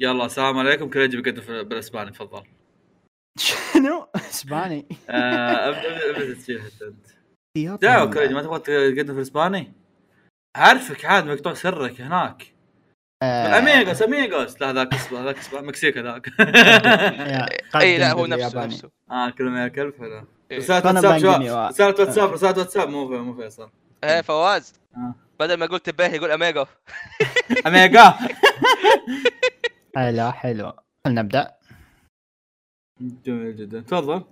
[0.00, 0.90] يلا السلام عليكم.
[0.90, 2.42] كل يجي بقدم في- بالإسباني تفضل.
[3.38, 4.86] شنو؟ إسباني.
[5.10, 7.06] آه، أبدأ أبدأ تسجيل حتى أنت.
[7.58, 8.14] يا دعوة طيب.
[8.14, 9.72] كريج ما تبغى تقدم في الاسباني؟
[10.56, 12.46] عارفك عاد مقطوع سرك هناك.
[13.22, 14.60] آه، أميغوس أميغوس.
[14.62, 16.28] لا ذاك اسمه ذاك اسمه مكسيكا ذاك
[17.82, 18.64] إي لا هو نفسه.
[18.66, 18.90] نفسه.
[19.10, 20.24] آه كلمة يا كلب حلو.
[20.52, 21.42] رسالة واتساب شباب.
[21.70, 22.88] رسالة واتساب رسالة واتساب.
[22.88, 23.70] مو مو فيصل.
[24.04, 24.72] إيه فواز.
[24.96, 25.14] آه.
[25.40, 26.64] بدل ما يقول تبيه يقول اميجو
[27.66, 28.14] اميغا
[29.96, 30.72] حلو حلو.
[31.06, 31.56] نبدأ.
[33.00, 33.80] جميل جدا.
[33.80, 34.24] تفضل.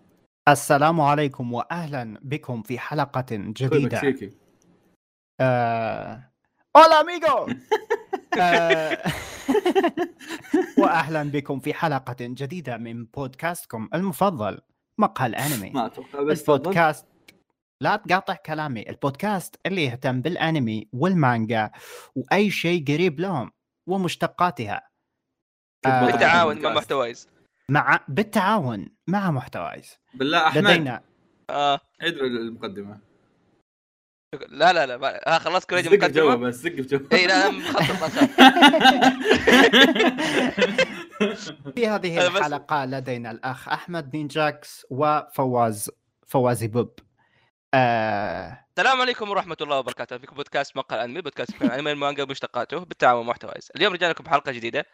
[0.49, 4.03] السلام عليكم واهلا بكم في حلقة جديدة.
[5.41, 6.31] آه...
[6.77, 7.49] أولا اميغو
[8.41, 8.99] آه...
[10.83, 14.61] واهلا بكم في حلقة جديدة من بودكاستكم المفضل
[14.99, 15.71] مقهى الأنمي.
[15.71, 17.07] ما أتوقع بس البودكاست
[17.81, 18.91] لا تقاطع كلامي.
[18.91, 21.71] البودكاست اللي يهتم بالأنمي والمانجا
[22.15, 23.51] وأي شيء قريب لهم
[23.89, 24.89] ومشتقاتها.
[25.87, 26.73] بالتعاون مع.
[26.73, 27.29] محتوايز.
[27.71, 29.97] مع بالتعاون مع محتوايز.
[30.15, 30.65] بالله أحمد.
[30.65, 31.03] لدينا
[31.51, 31.81] آه.
[32.03, 33.01] عيد المقدمة.
[34.49, 36.49] لا لا لا ما- ها خلصت كوريجي زق بجوه مقدمة.
[36.49, 38.19] بس زق بجوه اي لا مخطط.
[41.75, 45.91] في هذه الحلقة لدينا الأخ أحمد نينجاكس وفواز
[46.27, 46.99] فوازي بوب.
[47.75, 48.65] آه...
[48.79, 50.19] السلام عليكم ورحمة الله وبركاته.
[50.19, 53.69] فيكم بودكاست مقهى الانمي بودكاست في الانمي المانجا ومشتقاته بالتعاون مع محتوايز.
[53.77, 54.87] اليوم رجعنا لكم بحلقة جديدة.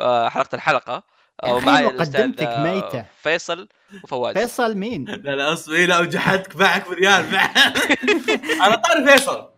[0.00, 1.02] آه، حلقة الحلقة.
[1.44, 3.04] يا أخي ومعي الأستاذ، آه، ميتة.
[3.22, 3.68] فيصل
[4.04, 4.38] وفواز.
[4.38, 7.56] فيصل مين؟ لا لا اصبري لا وجحدك معك بريال معك
[8.62, 9.48] على طاري فيصل.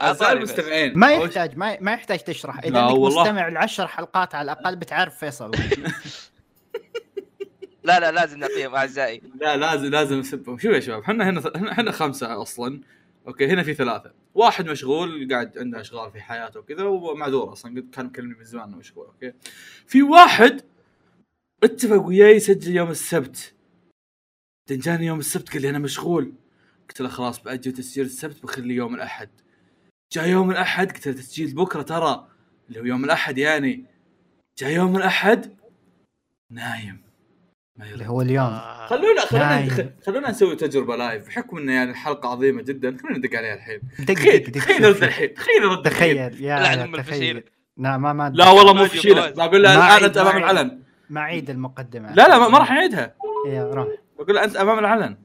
[0.00, 0.32] على اعزائي.
[0.32, 2.58] المستمعين ما يحتاج ما, ما يحتاج تشرح.
[2.58, 3.22] إذا لا أنك والله.
[3.22, 5.50] مستمع لعشر حلقات على الأقل بتعرف فيصل.
[7.84, 9.22] لا لا لازم نعطيهم أعزائي.
[9.40, 10.58] لا لازم لازم نسبهم.
[10.58, 12.80] شوف يا شباب إحنا هنا إحنا خمسة أصلا.
[13.28, 14.12] okay هنا في ثلاثة.
[14.34, 18.68] واحد مشغول قاعد عنده أشغال في حياته وكذا ومعذور أصلا قد كان مكلمني من زمان
[18.68, 19.32] إنه مشغول okay؟
[19.86, 20.62] في واحد
[21.62, 23.54] اتفق وياي يسجل يوم السبت.
[24.68, 26.32] بعدين جاني يوم السبت قال لي أنا مشغول.
[26.88, 29.30] قلت له خلاص بأجل تسجيل السبت بخلي يوم الأحد.
[30.12, 32.28] جاء يوم الأحد قلت له تسجيل بكرة ترى
[32.68, 33.84] اللي هو يوم الأحد يعني.
[34.58, 35.56] جاء يوم الأحد
[36.50, 37.09] نايم.
[37.82, 38.46] اللي هو اليوم.
[38.46, 38.86] آه.
[38.86, 39.90] خلونا خلونا نايم.
[40.06, 43.80] خلونا نسوي تجربة لايف بحكم انه يعني الحلقة عظيمة جدا خلينا ندق عليها الحين.
[43.98, 45.02] دق تخيل دق دق تخيل شوف، رد شوف.
[45.02, 45.34] الحين.
[45.34, 46.30] تخيل رد الحين.
[46.30, 47.44] تخيل يا تخيل.
[47.76, 49.30] لا ما ما لا والله مو فشيلة.
[49.30, 50.36] بقول له ما الان أنت أمام.
[50.36, 50.82] العلن.
[51.10, 52.14] ما عيد المقدمة.
[52.14, 53.14] لا لا ما- ما راح نعيدها.
[53.46, 53.88] يا روح.
[54.18, 55.16] بقول له أنت أمام العلن.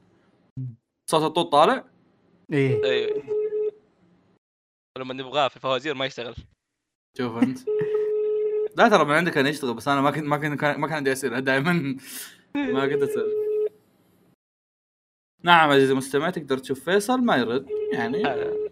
[1.10, 1.84] صوت الطوط طالع.
[2.52, 2.84] إيه.
[2.84, 3.22] أيوه
[4.98, 6.34] لما نبغاه في الفوازير ما يشتغل.
[7.18, 7.58] شوف أنت.
[8.76, 11.12] لا ترى من عندك كان يشتغل بس أنا ما كنت ما كنت ما كان عندي
[11.12, 11.38] أسئلة.
[11.38, 11.96] دائما
[12.54, 13.46] ما أسأل.
[15.42, 18.70] نعم عزيزي المستمع تقدر تشوف فيصل ما يرد يعني آه،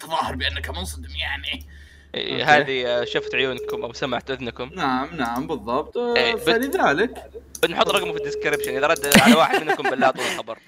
[0.00, 1.66] تظاهر بأنك منصدم يعني.
[2.14, 2.44] إيه،.
[2.44, 4.70] هذه آه، شفت عيونكم أو سمعت أذنكم.
[4.74, 5.96] نعم نعم بالضبط.
[5.96, 7.30] إيه، بت- فلذلك.
[7.62, 10.58] بنحط رقمه في الديسكربشن إذا رد على واحد منكم بالله طول الخبر.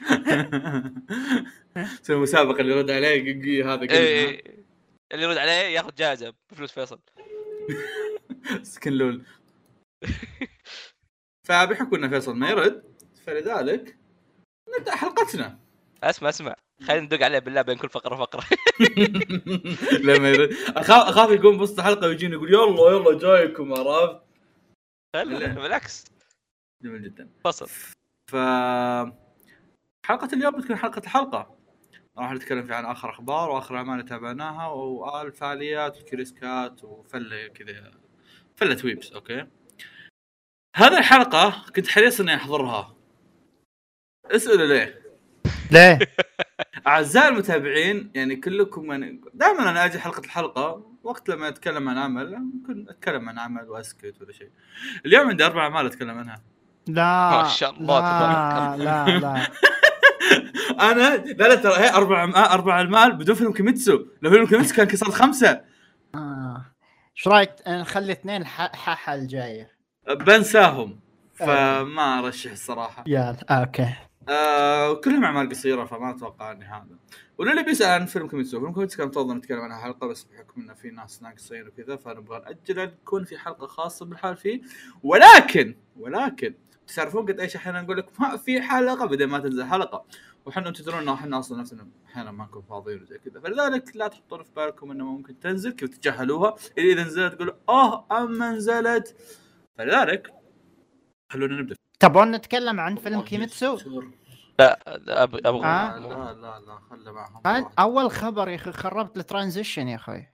[2.02, 3.82] سوي مسابقة اللي يرد عليه هذا.
[3.82, 4.42] إيه.
[5.12, 7.00] اللي يرد عليه ياخذ جائزة بفلوس فيصل.
[8.62, 9.22] سكن لول.
[11.46, 12.82] فبحكم إن فيصل ما يرد
[13.26, 13.96] فلذلك
[14.78, 15.58] نبدأ حلقتنا.
[16.02, 16.54] اسمع اسمع.
[16.82, 18.44] خلينا ندق عليه بالله بين كل فقرة وفقره
[20.08, 20.52] لما يرد.
[20.52, 24.20] اخاف أخاف يقوم بوسط الحلقة ويجيني يقول يلا يلا جايكم عرفت؟
[25.14, 26.04] بالعكس.
[26.82, 27.30] جميل جدا.
[27.44, 27.68] فصل
[28.30, 28.36] ف
[30.06, 31.56] حلقة اليوم بتكون حلقة الحلقة.
[32.18, 37.90] راح نتكلم في عن آخر أخبار وآخر أعمال تابعناها والفعاليات والكريسكات وفلة كذا.
[38.56, 39.46] فلة vibes okay؟
[40.76, 42.94] هذه الحلقة كنت حريص إني أحضرها.
[44.26, 45.00] اسألوا ليه.
[45.70, 45.98] ليه؟
[46.86, 52.36] أعزائي المتابعين يعني كلكم يعني دائما أنا أجي حلقة الحلقة وقت لما أتكلم عن عمل
[52.38, 54.50] ممكن أتكلم عن عمل وأسكت ولا شيء.
[55.06, 56.42] اليوم عندي أربع أعمال أتكلم عنها.
[56.86, 57.42] لا.
[57.42, 59.46] ما شاء الله لا تبارك لا لا
[60.92, 64.04] أنا لا لا ترى هي أربع أربع أعمال بدون فيلم كيميتسو.
[64.22, 65.60] لو فيلم كيميتسو كان كسر خمسة.
[66.14, 66.64] آه.
[67.16, 69.75] إيش رأيك نخلي اثنين ح- حلقة الجاية؟
[70.08, 70.98] بنساهم.
[71.34, 73.04] فما أرشح الصراحة.
[73.06, 73.94] يلا آه، okay.
[74.28, 76.96] آه كلهم أعمال قصيرة فما أتوقع إني هذا.
[77.38, 80.74] وللي بيسال عن فيلم كيميتسو فيلم كيميتسو كان مفضل نتكلم عنها حلقة بس بحكم إنه
[80.74, 84.60] في ناس ناقصين وكذا فنبغى ناجل يكون في حلقة خاصة بالحال فيه.
[85.02, 86.54] ولكن ولكن
[86.96, 90.04] تعرفون قد إيش أحيانا نقول لك ما في حلقة بدل ما تنزل حلقة.
[90.46, 93.40] وحنا تدرون انه إحنا أصلا نفسنا أحيانا ما نكون فاضيين وزي كذا.
[93.40, 98.06] فلذلك لا تحطون في بالكم إنه ممكن تنزل كيف تتجاهلوها اللي إذا نزلت تقولوا آه
[98.12, 99.16] اما نزلت؟
[99.78, 100.32] فلذلك
[101.32, 101.76] خلونا نبدأ.
[102.00, 103.78] تبون نتكلم عن فيلم كيميتسو؟
[104.58, 104.78] لا
[105.28, 105.98] أبغى آه.
[105.98, 107.42] لا لا لا خله معهم.
[107.46, 110.26] هذا أول خبر يا أخي خربت ال transition يا أخوي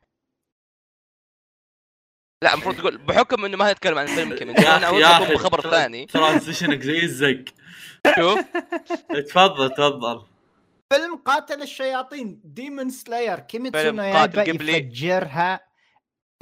[2.43, 6.07] لا المفروض تقول بحكم إنه ما نتكلم عن فيلم كيميتسو يا أنا أخي، بخبر ثاني.
[6.07, 7.45] ترانزيشنك زي الزق.
[8.19, 8.39] شوف.
[9.29, 10.23] تفضل تفضل.
[10.93, 14.03] فيلم قاتل الشياطين ديمون سلاير كيميتسو نو.
[14.03, 15.72] يفجرها.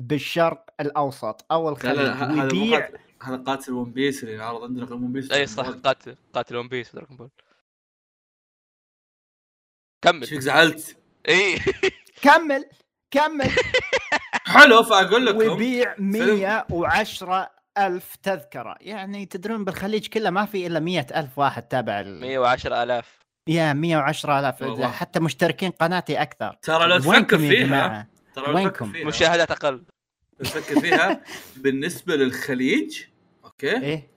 [0.01, 5.13] بالشرق الأوسط أو الخليج لا ويبيع قاتل- هذا قاتل ون بيس اللي عرض عندنا ون
[5.13, 6.17] بيس أي صح قاتل.
[6.35, 7.31] قاتل ون بيس دراجون بول
[10.05, 10.27] كمل.
[10.27, 10.97] فيك زعلت؟
[11.29, 11.59] إي.
[12.25, 12.65] كمل
[13.11, 13.51] كمل.
[14.55, 15.39] حلو فأقول لكم.
[15.39, 18.77] ويبيع 110 ألف تذكرة.
[18.81, 22.21] يعني تدرون بالخليج كله ما في إلا 100 ألف واحد تابع ال...
[22.21, 23.19] 110000
[23.49, 24.63] يا 110 ألاف.
[24.83, 26.59] حتى مشتركين قناتي أكثر.
[26.63, 29.83] ترى لو تفكر فيها؟ ترى وينكم؟ مشاهدات أقل لو
[30.45, 31.25] تفكر فيها
[31.57, 33.03] بالنسبة للخليج
[33.45, 34.11] أوكي إيه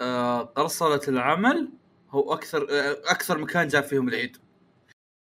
[0.00, 1.68] آه قرصنه العمل
[2.10, 4.36] هو أكثر آه أكثر مكان جاب فيهم العيد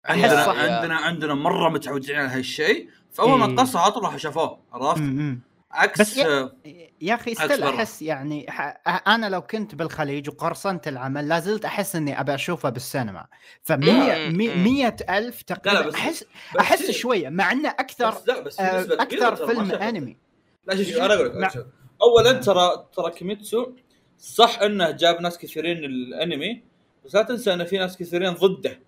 [0.06, 0.56] عندنا صح.
[0.58, 3.56] عندنا عندنا مرة متعودين على هالشيء فأول ما إيه.
[3.56, 5.40] تقصر على طول راح شافوه عرفت؟ م.
[5.72, 6.52] عكس بس يا-
[7.02, 7.70] يا أخي برا.
[7.70, 13.26] أحس يعني ح- أنا لو كنت بالخليج وقرصنت العمل لازلت أحس إني أبي أشوفه بالسينما
[13.64, 14.64] ف 100 مم.
[14.64, 18.82] 100 ألف لا، تقريبا أحس بس أحس شوية مع إنه أكثر بس لا بس آه،
[18.94, 19.72] أكثر فيلم.
[19.72, 20.18] أنمي
[20.66, 21.66] لا شوف أنا أقول لك لا.
[22.02, 23.72] اولا ترى ترى كيميتسو
[24.18, 26.64] صح إنه جاب ناس كثيرين الانمي
[27.06, 28.80] بس لا تنسى إن في ناس كثيرين ضده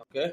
[0.00, 0.32] okay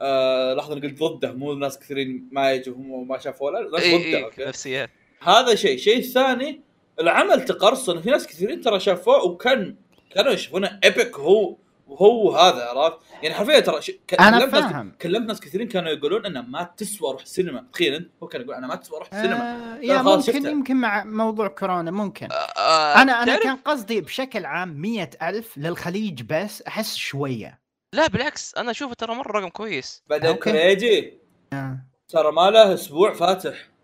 [0.00, 3.82] آه لحظة أنا قلت ضده مو ناس كثيرين ما يجوا هم ما شافوا ولا ناس
[3.82, 4.90] اي ضده اي okay نفسيات
[5.22, 5.78] هذا شيء.
[5.78, 6.60] شيء ثاني
[7.00, 8.00] العمل تقرصن.
[8.02, 9.76] في ناس كثيرين ترى شافوه وكان
[10.14, 11.56] كانوا يشوفونه epic هو
[11.88, 13.90] وهو هذا عرفت؟ يعني حرفيا ترى ش...
[13.90, 14.92] ك- أنا كلمت ناس- فاهم.
[15.02, 17.64] كلمت ناس كثيرين كانوا يقولون إنه ما تسوى أروح السينما.
[17.72, 19.74] تخيل أنت هو كان يقول أنا ما تسوى أروح السينما.
[19.76, 20.48] آه yeah ممكن شفته.
[20.50, 22.28] يمكن مع موضوع كورونا ممكن.
[22.32, 27.58] آه أنا أنا تعرف- كان قصدي بشكل عام مية ألف للخليج بس أحس شوية.
[27.92, 30.02] لا بالعكس أنا أشوفه ترى مرة رقم كويس.
[30.10, 30.50] بعدين okay.
[30.52, 31.18] ترى يجي.
[31.52, 31.78] آه.
[32.08, 33.54] ترى ما له أسبوع فاتح.
[33.54, 33.77] آه،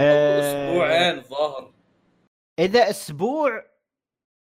[0.00, 1.72] أسبوعين الظاهر.
[2.58, 3.64] إذا أسبوع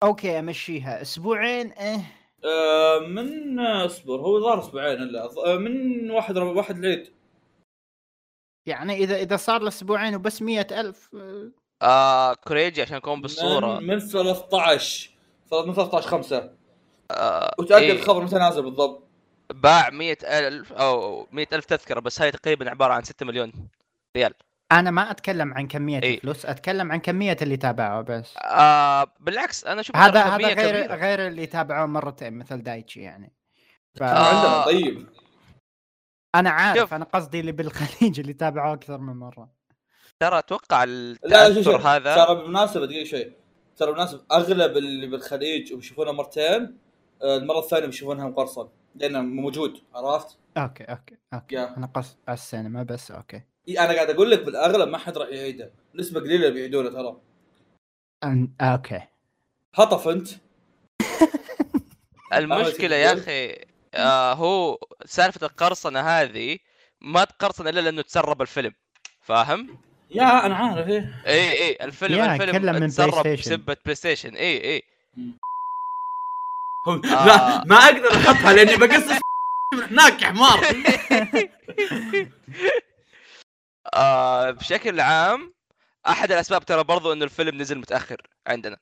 [0.03, 1.03] okay أمشيها.
[1.03, 2.03] أسبوعين إيه.
[2.45, 7.13] آه من آه، أصبر هو ظهر أسبوعين الا آه، من واحد رب- واحد العيد
[8.67, 11.51] يعني إذا إذا صار له أسبوعين وبس مية ألف آه،
[11.83, 13.79] آه كوريجي عشان اكون بالصورة.
[13.81, 15.11] من, من 13
[15.51, 16.51] صارت من 13 5
[17.11, 17.93] آه وتأكد إيه.
[17.93, 19.03] الخبر متى نازل بالضبط.
[19.53, 23.53] باع مئة ألف أو مئة ألف تذكرة بس هاي تقريبا عبارة عن 6 مليون
[24.17, 24.35] ريال.
[24.73, 26.15] أنا ما أتكلم عن كمية إيه.
[26.15, 30.95] الفلوس أتكلم عن كمية اللي تابعوا بس آه بالعكس أنا أشوف هذا هذا غير كبيرة.
[30.95, 33.33] غير اللي تابعوه مرتين مثل دايتشي يعني
[33.95, 34.03] ف...
[34.03, 34.65] آه.
[34.65, 35.07] طيب
[36.35, 36.95] أنا عارف شوف.
[36.95, 39.51] أنا قصدي اللي بالخليج اللي تابعوه أكثر من مرة
[40.21, 41.49] ترى أتوقع لا لا
[41.97, 43.33] هذا ترى بالمناسبة دقيقة شوي
[43.77, 46.79] ترى بالمناسبة أغلب اللي بالخليج وبيشوفونها مرتين
[47.23, 51.77] آه، المرة الثانية بيشوفونها مقرصن لأنه موجود عرفت؟ okay okay okay yeah.
[51.77, 53.43] أنا قصد على السينما بس okay
[53.79, 55.71] أنا قاعد أقول لك بالأغلب ما حد راح يعيده.
[55.95, 57.17] نسبة قليلة بيعيدونه ترى.
[58.25, 58.49] أن...
[58.61, 59.01] okay.
[59.75, 60.29] هطف أنت.
[62.35, 63.57] المشكلة يا أخي
[63.95, 66.59] آه هو سالفة القرصنة هذه
[67.01, 68.73] ما تقرصن إلا لأنه تسرب الفيلم.
[69.23, 69.79] فاهم؟
[70.11, 71.23] yeah أنا عارف إيه.
[71.27, 73.27] إي إي الفيلم yeah، الفيلم من تسرب.
[73.29, 74.75] بسبة PlayStation إي.
[74.75, 74.83] اي
[76.87, 77.27] آه.
[77.27, 79.21] لا ما أقدر احطها لأني بقص
[79.75, 80.61] من هناك يا حمار.
[83.94, 85.55] آه بشكل عام
[86.09, 88.76] أحد الأسباب ترى برضو إنه الفيلم نزل متأخر عندنا.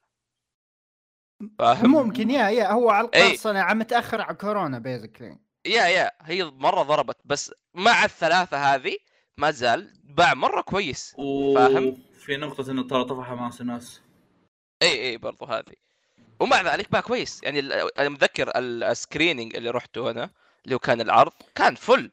[1.58, 3.26] فاهم؟ ممكن yeah yeah هو على إيه.
[3.26, 8.96] القرصنه عم متأخر على كورونا basically yeah yeah هي مرة ضربت بس مع الثلاثة هذه
[9.38, 11.14] ما زال باع مرة كويس.
[11.54, 14.00] فاهم؟ في نقطة إنه ترى طفى حماس الناس
[14.82, 15.74] اي اي برضو هذه.
[16.40, 17.42] ومع ذلك باع كويس.
[17.42, 20.30] يعني ال- أنا متذكر ال- ال screening اللي رحته أنا
[20.64, 22.10] اللي هو كان العرض كان full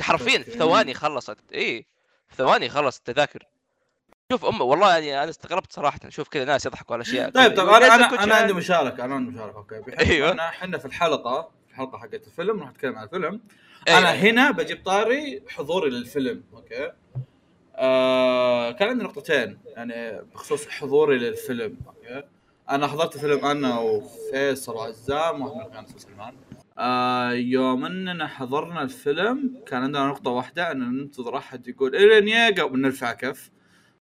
[0.00, 1.52] حرفيا في ثواني خلصت.
[1.54, 1.86] اي
[2.28, 3.46] في ثواني خلصت التذاكر
[4.32, 7.56] شوف أم والله يعني أنا استغربت صراحة شوف كذا ناس يضحكوا على أشياء طيب.
[7.56, 8.52] طيب أنا أنا أنا عندي عادي.
[8.52, 10.32] مشاركة أنا عندي مشاركة okay أيوة.
[10.32, 13.40] انا إحنا في الحلقة في الحلقة حقت الفيلم راح نتكلم عن الفيلم
[13.88, 13.98] أيوة.
[13.98, 16.92] أنا هنا بجيب طاري حضوري للفيلم okay
[17.76, 22.22] آه كان عندي نقطتين يعني بخصوص حضوري للفيلم okay
[22.70, 26.34] أنا حضرت الفيلم أنا وفيصل وعزام وأحمد كان سلمان
[26.78, 32.62] آه يوم إننا حضرنا الفيلم كان عندنا نقطة واحدة إن ننتظر أحد يقول ايرين ييجا
[32.62, 33.50] ونرفع كف.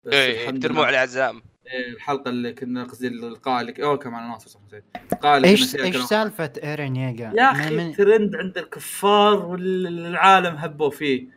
[0.06, 0.88] بس اي الحمد ترموا لله.
[0.88, 5.38] على عزام إيه، الحلقة اللي كنا قصدي اللقاء اللي أوه معنا ناصر صح نسيت اللقاء
[5.38, 10.90] اللي إيش إيش سالفة ايرين ييجا يا من- أخي من- ترند عند الكفار والعالم هبوا
[10.90, 11.28] فيه.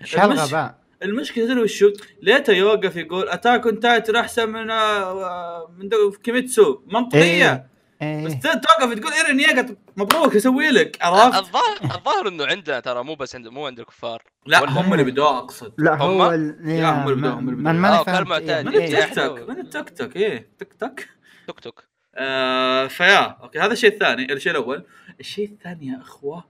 [0.00, 1.90] إيش هالغباء المش- المشكلة تدري وشو؟
[2.22, 7.52] ليته يوقف يقول Attack on Titan احسن من آه، من دو- كيميتسو منطقية.
[7.52, 7.69] إيه.
[8.00, 12.80] بس إيه ت- توقف تقول إيرين ييجا مبروك يسوي لك عرفت؟ الظاهر الظاهر إنه عندنا
[12.80, 16.22] ترى مو بس عند مو عند الكفار لا هم اللي بدوها أقصد لا هم؟ هو
[16.22, 17.72] هم اللي بدوا- هم اللي ما- بدوا.
[17.72, 18.38] ماني آه،.
[18.38, 18.62] إيه.
[18.62, 21.00] من إيه، التيك إحنا- توك من التيك توك إيه تيك توك
[21.46, 24.84] توك توك آه فيا okay هذا الشيء الثاني الشيء الأول
[25.20, 26.44] الشيء الثاني يا أخوة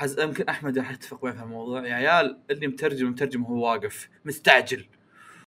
[0.00, 4.08] عز يمكن أحمد راح يتفق معي في الموضوع يا عيال اللي مترجم مترجم وهو واقف
[4.24, 4.86] مستعجل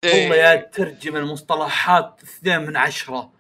[0.05, 0.71] والله يا إيه.
[0.71, 3.33] ترجم المصطلحات اثنين من عشرة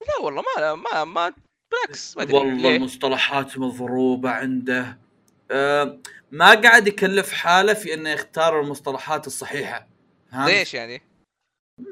[0.00, 1.34] لا والله ما ما ما
[1.72, 4.98] بالعكس ما أدري والله ليه؟ المصطلحات مضروبة عنده
[5.50, 5.98] آه
[6.30, 9.88] ما قاعد يكلف حاله في إنه يختار المصطلحات الصحيحة
[10.32, 11.02] فهمت؟ ليش يعني؟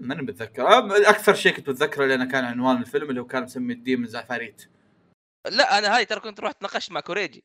[0.00, 3.73] ماني متذكر آه، أكثر شيء كنت متذكره لأنه كان عنوان الفيلم اللي هو كان مسمي
[3.73, 4.62] ال demons عفاريت
[5.50, 7.44] لا أنا هاي ترى كنت رحت ناقشت مع كوريجي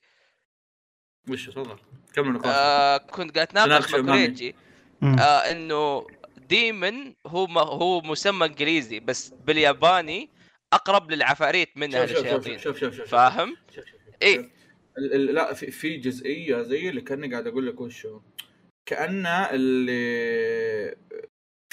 [1.29, 1.77] وش تفضل
[2.13, 4.13] كمل النقاش آه كنت قاعد اتناقش تناقش مع.
[4.13, 4.55] كوريجي.
[5.03, 6.07] آه إنه
[6.49, 10.29] ديمن هو ما هو مسمى إنجليزي بس بالياباني
[10.73, 13.55] أقرب للعفاريت منها شوف شوف شوف شوف شوف شوف فاهم؟
[14.97, 18.21] ال- لا في, في جزئية زي اللي كأني قاعد أقول لك وشو
[18.85, 20.95] كانه اللي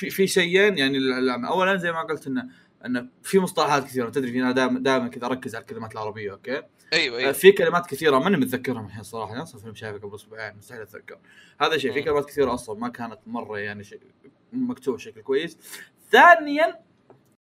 [0.00, 0.98] في في شيئين يعني
[1.48, 2.48] اولا زي ما قلت إنه
[2.86, 4.10] إنه في مصطلحات كثيرة.
[4.10, 6.62] تدري فينا دائما دائما كذا أركز على الكلمات العربية أوكي؟
[6.92, 7.32] أيوه أيوه.
[7.32, 11.18] في كلمات كثيرة ماني متذكرهم الحين صراحة يعني أصلا فيلم شايفه قبل أسبوعين مستحيل أتذكر.
[11.60, 12.02] هذا شيء في.
[12.02, 14.00] كلمات كثيرة أصلا ما كانت مرة يعني شيء
[14.52, 15.58] مكتوب بشكل كويس.
[16.10, 16.85] ثانيا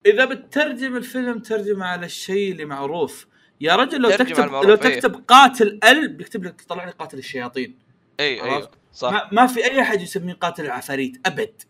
[0.06, 3.28] إذا بتترجم الفيلم ترجمة على الشيء اللي معروف.
[3.62, 4.76] يا رجل لو ترجم تكتب لو إيه.
[4.76, 7.80] تكتب قاتل أل بيكتب لك طلع لك قاتل الشياطين.
[8.20, 9.12] أيوه عرفت؟ صح.
[9.12, 11.62] ما, ما في أي أحد يسميه قاتل العفاريت أبد.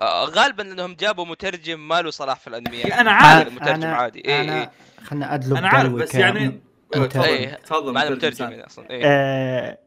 [0.00, 2.92] آه غالبا إنهم جابوا مترجم ما له صلاح في الأنميات.
[2.92, 3.52] أنا عارف.
[3.52, 4.28] مترجم عادي.
[4.28, 4.70] اي اي
[5.04, 6.60] خلنا أدلب أنا عارف بس يعني
[6.92, 7.54] تفضل إيه.
[7.54, 8.52] تفضل معنا مترجم مترجم ثاني.
[8.52, 9.78] يعني أصلا اي آه، آه،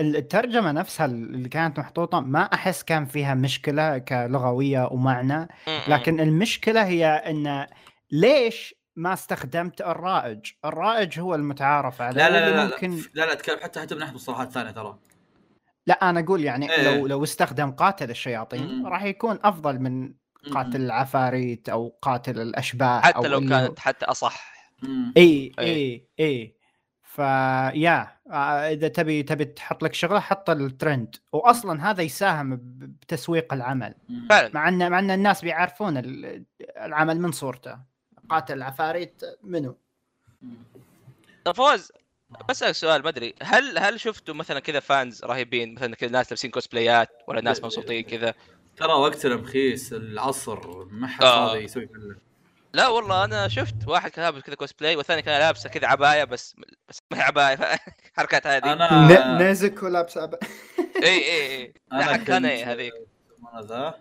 [0.00, 5.48] الترجمة نفسها اللي كانت محطوطة ما أحس كان فيها مشكلة كلغوية ومعنى
[5.88, 7.66] لكن المشكلة هي إن
[8.10, 13.26] ليش ما استخدمت الرائج؟ الرائج هو المتعارف عليه لا لا لا لا, ممكن لا لا
[13.26, 14.98] لا أتكلم حتى حتى من ناحيه مصطلحات ثانية ترى
[15.86, 16.98] لا أنا أقول يعني إيه.
[16.98, 18.86] لو لو استخدم قاتل الشياطين.
[18.86, 20.14] راح يكون أفضل من
[20.52, 24.52] قاتل العفاريت أو قاتل الأشباح حتى أو لو كانت حتى أصح.
[25.16, 25.64] إي إي.
[25.64, 26.56] إي إي
[27.02, 33.94] فيا إذا تبي تبي تحط لك شغلة حط الترند واصلا هذا يساهم بتسويق العمل.
[34.30, 34.50] فعلا.
[34.54, 36.44] مع إن مع إن الناس بيعرفون ال-
[36.76, 37.78] العمل من صورته.
[38.28, 39.76] قاتل العفاريت منو؟
[41.44, 41.92] طيب فواز
[42.48, 43.34] بسألك سؤال ما أدري.
[43.42, 48.02] هل هل شفتوا مثلا كذا fans رهيبين؟ مثلا كذا ناس لابسين كوسبلايات ولا ناس مبسوطين
[48.02, 48.34] كذا؟
[48.76, 51.56] ترى وقتنا رخيص العصر ما حد آه.
[51.56, 52.16] يسوي كله
[52.74, 56.56] لا والله أنا شفت واحد كان لابس كذا كوسبلاي والثاني كان لابسه كذا عباية بس
[56.88, 57.56] بس ما هي عبايه
[58.16, 58.72] حركات هذه.
[58.72, 60.28] أنا نيزكو ولابس اي
[61.02, 62.92] اي اي لا حق كان إيه هذيك.
[63.52, 63.94] أنا ذا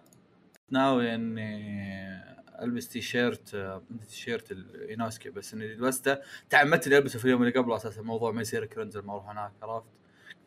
[0.69, 6.17] ناوي إني ألبس تي شيرت آه، تي شيرت الاينوسكي بس إني لبسته.
[6.49, 9.51] تعمدت إني ألبسه في اليوم اللي قبله أساسا الموضوع ما يصير cringe لما أروح هناك
[9.63, 9.85] عرفت؟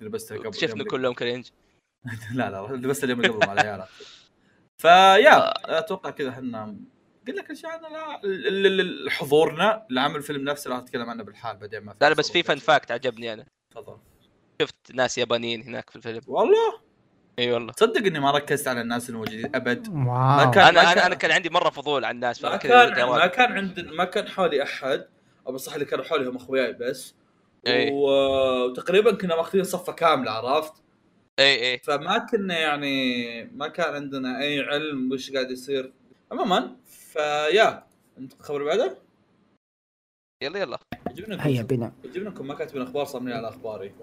[0.00, 1.46] لبسته قبل اللي- كلهم cringe.
[2.34, 3.84] لا لا لبسته اليوم اللي قبله مع العيال.
[4.78, 6.76] فيا أتوقع كذا إحنا
[7.28, 12.08] قل لك ال- ال- حضورنا لعمل الفيلم نفسه راح نتكلم عنه بالحال بعدين ما لا
[12.08, 13.46] لا بس في fun fact عجبني أنا.
[13.70, 13.96] تفضل.
[14.62, 16.20] شفت ناس يابانيين هناك في الفيلم.
[16.26, 16.80] والله؟
[17.38, 17.72] إي والله.
[17.72, 19.96] تصدق إني ما ركزت على الناس الموجودين أبد؟ واو.
[20.04, 22.62] ما كان- أنا ما أنا كان- أنا كان عندي مرة فضول عن الناس ما قلت
[22.62, 23.26] كان ما.
[23.26, 25.06] كان عند ما كان حولي أحد.
[25.46, 27.14] أو بصح اللي كانوا حولي هم أخوياي بس.
[27.66, 27.90] إي.
[27.92, 30.72] و- وتقريبا كنا ماخذين صفة كاملة عرفت؟
[31.38, 31.78] إي إي.
[31.78, 35.92] فما كنا يعني ما كان عندنا أي علم وش قاعد يصير.
[36.32, 36.76] عموما
[37.14, 37.86] فيا
[38.18, 38.98] انت الخبر اللي بعده؟
[40.42, 40.78] يلا يلا.
[41.40, 41.92] هيا بنا.
[42.04, 43.94] يعجبني انكم ما كاتبين أخبار صاملين على أخباري.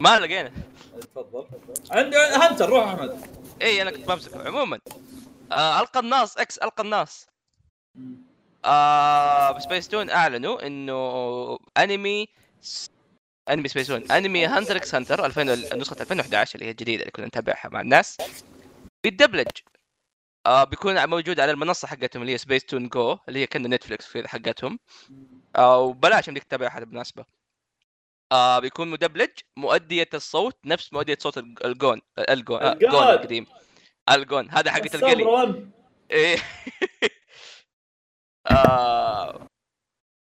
[0.00, 0.52] ما لقينا.
[1.00, 1.46] تفضل.
[1.90, 3.26] عندي Hunter روح أحمد.
[3.62, 4.46] اي أنا كنت بمسكه.
[4.48, 4.78] عموما
[5.52, 7.26] آه القناص x القناص
[8.64, 12.28] آه بسبيس تون أعلنوا إنه أنمي
[12.60, 12.90] س...
[13.50, 15.44] أنمي سبيس تون أنمي Hunter x Hunter 2000
[15.76, 18.16] نسخة 2011 اللي هي الجديدة اللي كنا نتابعها مع الناس.
[19.04, 19.48] بيتدبلج
[20.46, 24.16] آه بيكون موجود على المنصة حقتهم اللي هي سبيس تون جو اللي هي كأنها نتفلكس
[24.26, 24.78] حقتهم.
[25.56, 27.24] آه وبلاش إنك تتابعها بالمناسبه
[28.32, 32.88] آه بيكون مدبلج مؤدية الصوت نفس مؤدية صوت الج- الجون الجون آه، الجون.
[32.90, 33.46] الجون القديم.
[34.10, 35.24] الجون هذا حقت القلي.
[36.10, 36.38] إيه.
[38.50, 39.46] آه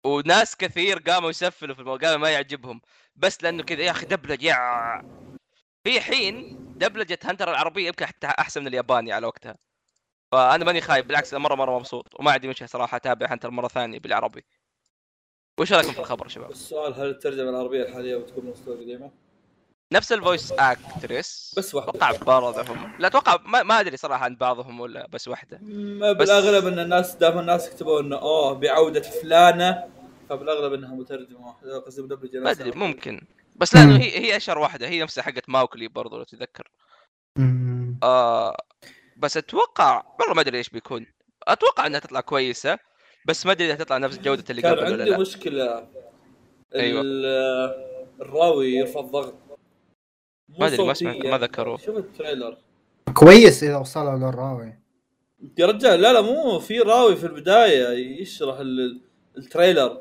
[0.06, 2.80] وناس كثير قاموا يسفلوا في الموضوع ما يعجبهم.
[3.16, 4.56] بس لأنه كذا يا أخي دبلج يا.
[5.84, 9.56] في حين دبلجة هنتر العربية يمكن حتى أحسن من الياباني على وقتها.
[10.32, 13.68] فأنا ماني خايف بالعكس أنا مرة مرة مبسوط وما عندي مشكلة صراحة أتابع هنتر مرة
[13.68, 14.44] ثانية بالعربي
[15.60, 19.10] وش رأيكم في الخبر يا شباب؟ السؤال هل الترجمة العربية الحالية بتكون من القديمه؟
[19.92, 24.80] نفس الفويس أكتريس بس واحدة أتوقع بعضهم لا أتوقع ما, ما أدري صراحة عن بعضهم
[24.80, 25.58] ولا بس واحدة
[26.12, 29.84] بالأغلب إن الناس دائما الناس يكتبوا إنه أوه بعودة فلانة
[30.28, 32.50] فبالأغلب إنها مترجمة واحدة قصدي مدبلجه ما.
[32.50, 33.20] أدري ممكن
[33.56, 34.00] بس لأنه مم.
[34.00, 36.70] هي هي أشهر واحدة هي نفسها حقت ماوكلي برضو لو تتذكر.
[38.02, 38.56] آه
[39.22, 41.06] بس أتوقع والله ما أدري إيش بيكون
[41.42, 42.78] أتوقع إنها تطلع كويسة
[43.28, 45.88] بس ما أدري إذا تطلع نفس جودة اللي قبل ولا عندي لا مشكلة
[46.74, 47.00] أيوة.
[47.04, 47.26] ال-
[48.20, 49.34] الراوي يرفع الضغط
[50.48, 50.94] ما أدري، ما.
[50.94, 51.76] سمعت- ما ذكروه.
[51.78, 52.58] شوف ال trailer
[53.14, 54.78] كويس إذا وصلوا للراوي
[55.58, 57.88] يا رجال لا لا مو في راوي في البداية
[58.20, 59.00] يشرح ال-
[59.38, 60.00] ال trailer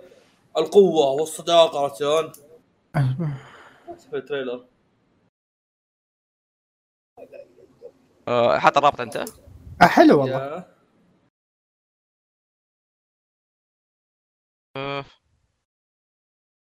[0.58, 2.32] القوة والصداقة عرفت شلون؟
[4.12, 4.66] في ال trailer
[8.60, 9.18] حط الرابط انت؟
[9.82, 10.66] آه، حلو والله.
[14.78, 15.06] آه.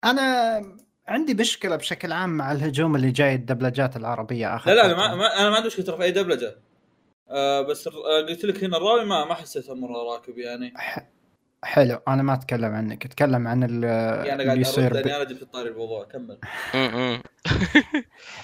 [0.05, 0.61] أنا
[1.07, 4.95] عندي مشكلة بشكل عام مع الهجوم اللي جاي الدبلجات العربية آخر لا لا.
[4.95, 6.55] ما, ما أنا ما عندي مشكلة في أي دبلجة.
[7.29, 10.73] آه بس آه قلت لك هنا الراوي ما ما حسيته مرة راكب يعني.
[11.63, 15.07] حلو أنا ما أتكلم عنك أتكلم عن ال- يعني أنا اللي قاعد يصير ارد ب...
[15.07, 16.37] أنا جبت الطاري الموضوع كمل.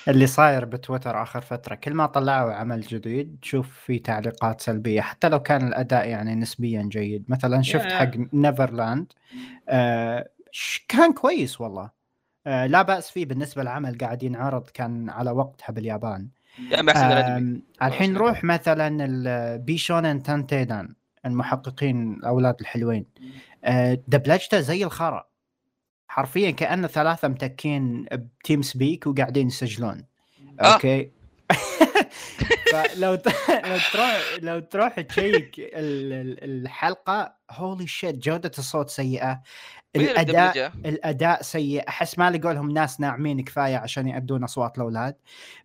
[0.08, 5.30] اللي صاير بتويتر آخر فترة كل ما طلعوا عمل جديد تشوف في تعليقات سلبية حتى
[5.30, 7.26] لو كان الأداء يعني نسبيا جيد.
[7.28, 7.92] مثلا شفت.
[7.92, 9.14] حق Neverland
[9.70, 11.90] آه ش- كان كويس والله.
[12.48, 16.28] آه لا بأس فيه بالنسبة للعمل قاعد ينعرض كان على وقتها باليابان.
[17.82, 20.96] الحين نروح مثلا بيشونن تانتيدان
[21.26, 23.06] المحققين الأولاد الحلوين.
[23.64, 25.28] آه، دبلجته زي الخرا
[26.08, 30.06] حرفيا كانه ثلاثة متكين ب TeamSpeak وقاعدين يسجلون.
[30.62, 30.74] آه.
[30.74, 31.12] okay.
[32.72, 33.28] فلو ت...
[33.70, 39.42] لو تروح لو تروح check ال- ال- الحلقة holy shit جودة الصوت سيئة.
[39.96, 41.88] الأداء؟ الأداء سيء.
[41.88, 45.16] أحس ما لقوا لهم ناس ناعمين كفاية عشان يأدون أصوات الأولاد.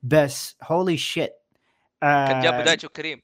[0.03, 1.33] بس هولي شيت
[2.01, 3.23] كان جاب دايتشو كريم.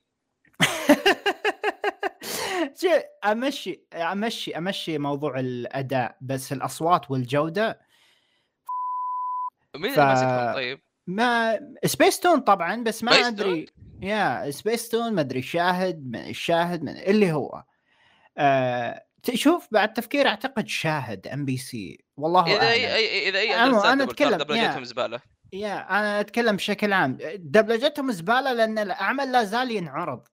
[3.24, 7.80] أمشي أمشي أمشي موضوع الأداء بس الأصوات والجودة.
[9.76, 13.66] مين ف- اللي ماسكهم؟ طيب؟ ما سبيس تون طبعا بس ما أدري.
[14.02, 17.64] يا سبيس تون ما أدري شاهد من الشاهد من اللي هو.
[18.38, 19.02] آه
[19.34, 24.04] شوف بعد تفكير أعتقد شاهد ام بي سي والله إذا أي إذا أي أندرسات أنا
[24.04, 24.84] أتكلم، دبلجتهم يا.
[24.84, 25.20] زبالة.
[25.52, 27.18] يا أنا أتكلم بشكل عام.
[27.36, 30.28] دبلجتهم زبالة لأن العمل لا زال ينعرض.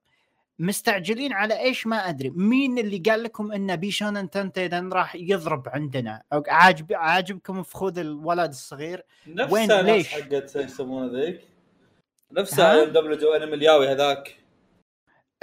[0.59, 2.29] مستعجلين على إيش ما أدري.
[2.29, 8.49] مين اللي قال لكم إن بيشونن تنتيدن راح يضرب عندنا؟ أو عاجب عاجبكم فخوذ الولد
[8.49, 14.37] الصغير؟ نفسها وين- نفس ليش؟ حقت يسمونه ذيك؟ ها؟ نفسها يوم دبلجوا انمي الياوي هذاك.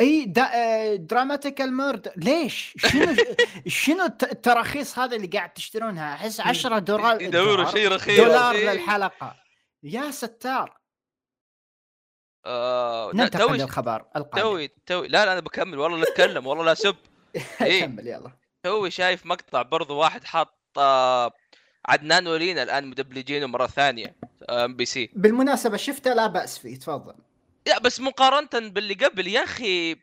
[0.00, 3.14] إي دا Dramatical Murder ليش؟ شنو
[3.66, 8.20] شنو الت- التراخيص هذه اللي قاعد تشترونها؟ أحس 10 دولار يدوروا دولار- شيء رخيص.
[8.20, 8.56] دولار.
[8.56, 9.36] للحلقة.
[9.82, 10.79] يا ستار.
[12.46, 14.42] آه، ننتقل توي للخبر القادم.
[14.42, 16.96] توي توي لا لا أنا بكمل والله لا أتكلم والله لا سب
[17.62, 17.84] إيه.
[17.84, 18.30] كمل يلا.
[18.62, 21.32] توي شايف مقطع برضو واحد حط آه،
[21.86, 24.16] عدنان ولينا الآن مدبلجينه مرة ثانية
[24.50, 25.10] أم بي سي.
[25.12, 27.14] بالمناسبة شفته؟ لا بأس فيه تفضل.
[27.66, 29.96] لا بس مقارنة باللي قبل يا أخي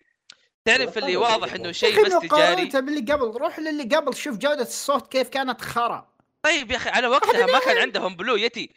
[0.66, 2.28] تعرف اللي واضح إنه يا شيء بس تجاري.
[2.28, 6.08] مقارنة باللي قبل روح للي قبل شوف جودة الصوت كيف كانت خرا.
[6.44, 8.70] طيب يا أخي على وقتها ما كان عندهم بلو يتي.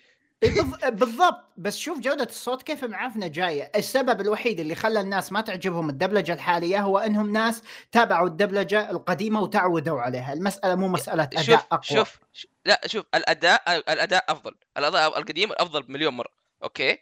[0.89, 1.45] بالضبط.
[1.57, 3.73] بس شوف جودة الصوت كيف معفنة جاية.
[3.77, 9.41] السبب الوحيد اللي خلى الناس ما تعجبهم الدبلجة الحالية هو إنهم ناس تابعوا الدبلجة القديمة
[9.41, 10.33] وتعودوا عليها.
[10.33, 11.99] المسألة مو مسألة أداء شوف أقوى.
[11.99, 12.19] شوف
[12.65, 14.55] لا شوف الأداء الأداء أفضل.
[14.77, 16.31] الأداء القديم أفضل بمليون مرة.
[16.63, 16.99] أوكي؟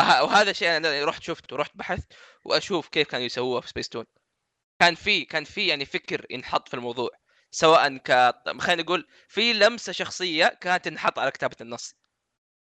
[0.00, 2.12] أه- وهذا شيء أنا رحت شفته رحت بحثت
[2.44, 4.04] وأشوف كيف كانوا يسووها في سبيس تون
[4.80, 7.10] كان في كان في يعني فكر ينحط في الموضوع
[7.50, 11.94] سواء ك خلينا نقول في لمسة شخصية كانت تنحط على كتابة النص؟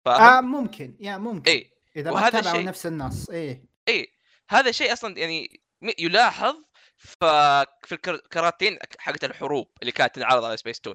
[0.09, 0.97] آه ممكن.
[1.01, 1.51] yeah ممكن.
[1.51, 3.31] اي إذا ما وهذا تابعوا الشيء- نفس النص.
[3.31, 3.65] إيه.
[3.89, 4.13] اي
[4.51, 5.61] هذا شيء أصلا يعني
[5.99, 6.57] يلاحظ
[6.97, 10.95] في الكر- الكراتين حقت الحروب اللي كانت تنعرض على سبيس تون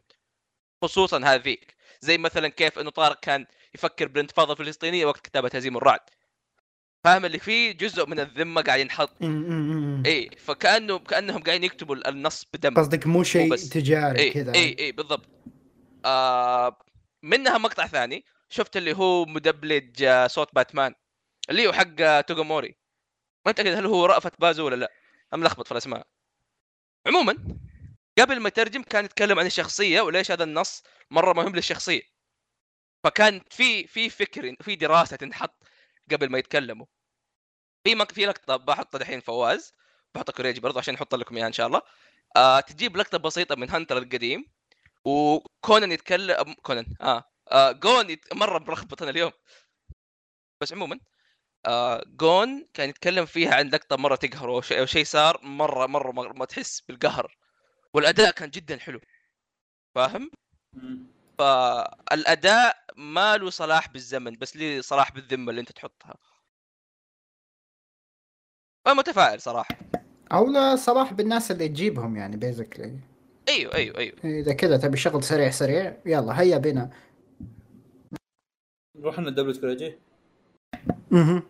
[0.83, 1.75] خصوصا هذيك.
[2.01, 3.45] زي مثلا كيف إنه طارق كان
[3.75, 5.99] يفكر بالانتفاضة الفلسطينية وقت كتابة هزيم الرعد.
[7.03, 9.13] فاهم اللي فيه؟ جزء من الذمة قاعد ينحط.
[10.05, 13.55] اي فكأنه كأنهم قاعدين يكتبوا النص بدم قصدك مو شيء.
[13.55, 14.53] تجاري اي كذا.
[14.55, 15.29] اي اي بالضبط.
[16.05, 16.77] آه
[17.23, 18.25] منها مقطع ثاني.
[18.51, 20.95] شفت اللي هو مدبلج آه، صوت باتمان.
[21.49, 22.75] اللي هو حق آه، توغوموري
[23.45, 24.91] ما متاكد هل هو رأفت بازو ولا لا.
[25.33, 26.07] أنا ملخبط في الأسماء.
[27.07, 27.57] عموما
[28.19, 32.01] قبل ما يترجم كان يتكلم عن الشخصية وليش هذا النص مرة مهم للشخصية.
[33.03, 35.63] فكان في في فكر في دراسة تنحط
[36.11, 36.85] قبل ما يتكلموا.
[37.83, 38.11] في مك...
[38.11, 39.73] في لقطة بحط الحين فواز
[40.15, 41.81] بحط كوريجي برضو عشان نحط لكم إياها إن شاء الله.
[42.37, 44.45] آه تجيب لقطة بسيطة من هانتر القديم
[45.05, 48.33] وكونان يتكلم كونان آه, آه جون يت...
[48.33, 49.31] مرة ملخبط أنا اليوم.
[50.61, 50.99] بس عموما
[51.65, 56.11] آه جون كان يتكلم فيها عن لقطة مرة تقهر أو شيء شيء صار مره مرة
[56.11, 57.37] ما تحس بالقهر.
[57.93, 59.01] والأداء كان جدا حلو.
[59.95, 60.31] فاهم؟
[61.37, 66.15] فالأداء ما له صلاح بالزمن بس لي صلاح بالذمة اللي أنت تحطها.
[68.87, 69.77] أنا متفائل صراحة.
[70.31, 72.99] أو لا صلاح بالناس اللي تجيبهم يعني بيزكلي
[73.49, 74.17] أيوه أيوه أيوه.
[74.23, 75.97] إذا كذا تبي شغل سريع سريع.
[76.05, 76.89] يلا هيا بنا
[78.99, 79.97] نروح لنا دبليو كريجي
[81.13, 81.43] أها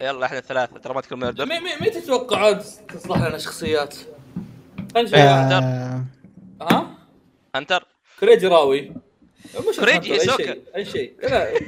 [0.00, 3.96] يلا إحنا ثلاثة ترى ما الدب مين مين تتوقعون تصلح لنا شخصيات؟
[4.94, 6.04] خلينا نشوف آه
[6.62, 6.96] ها؟
[7.54, 7.86] هنتر
[8.20, 8.92] كريجي راوي
[9.68, 10.44] مش كريجي هيسوكا.
[10.44, 11.14] شيء أي شيء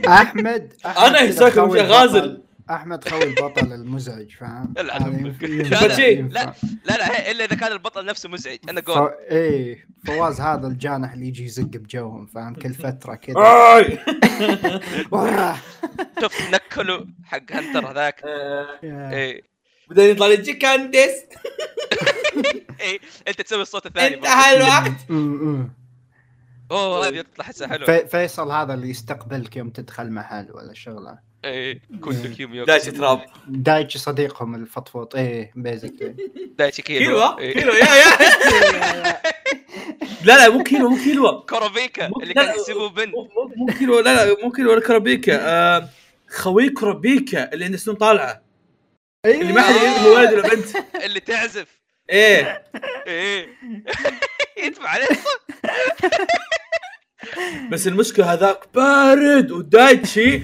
[0.09, 1.81] أحمد أحمد أنا كذا هيسوكا مش.
[1.81, 2.41] غازل.
[2.71, 4.97] أحمد خوي البطل المزعج فاهم؟ لا، لا،
[6.07, 6.53] ينفع.
[6.85, 8.59] لا لا إلا إذا كان البطل نفسه مزعج.
[8.69, 8.85] أنا ف...
[8.85, 13.35] جون إيه فواز هذا الجانح اللي يجي يزق بجوهم فاهم؟ كل فترة كذا.
[16.23, 18.23] شفت نكلوا حق هنتر هذاك.
[18.25, 18.67] آه،
[19.13, 19.43] إيه.
[19.89, 21.11] بعدين يطلع لي جيكانديس
[22.81, 22.99] إيه
[23.29, 24.15] أنت تسوي الصوت الثاني.
[24.15, 25.11] انتهى الوقت.
[26.71, 27.87] أوه هذه تطلع حسها حلو.
[27.87, 31.32] في- فيصل هذا اللي يستقبلك يوم تدخل محل ولا شغلة.
[31.45, 33.21] إيه كل كيميو دايتش تراب.
[33.49, 35.17] دايتش صديقهم الفطفوط.
[35.17, 36.15] إيه بيزكلي
[36.59, 37.05] دايتشي كيلو.
[37.05, 37.55] كيلو إيه.
[37.55, 39.23] كيلو يا يا.
[40.25, 41.41] لا لا مو كيلو مو كيلو.
[41.41, 44.81] كورابيكا مو- اللي كان يسيبوه بنت مو مو- مو كيلو لا لا مو كيلو ولا
[44.81, 45.89] كرابيكا آه،
[46.31, 48.43] خوي كرابيكا اللي عنده سنون طالعة.
[49.27, 50.67] اللي ما حد يدري هو ولد ولا بنت.
[51.05, 51.67] اللي تعزف.
[52.11, 52.65] إيه.
[53.07, 53.49] إيه.
[54.65, 55.07] يدفع عليه.
[57.71, 60.43] بس المشكلة هذاك بارد ودايتشي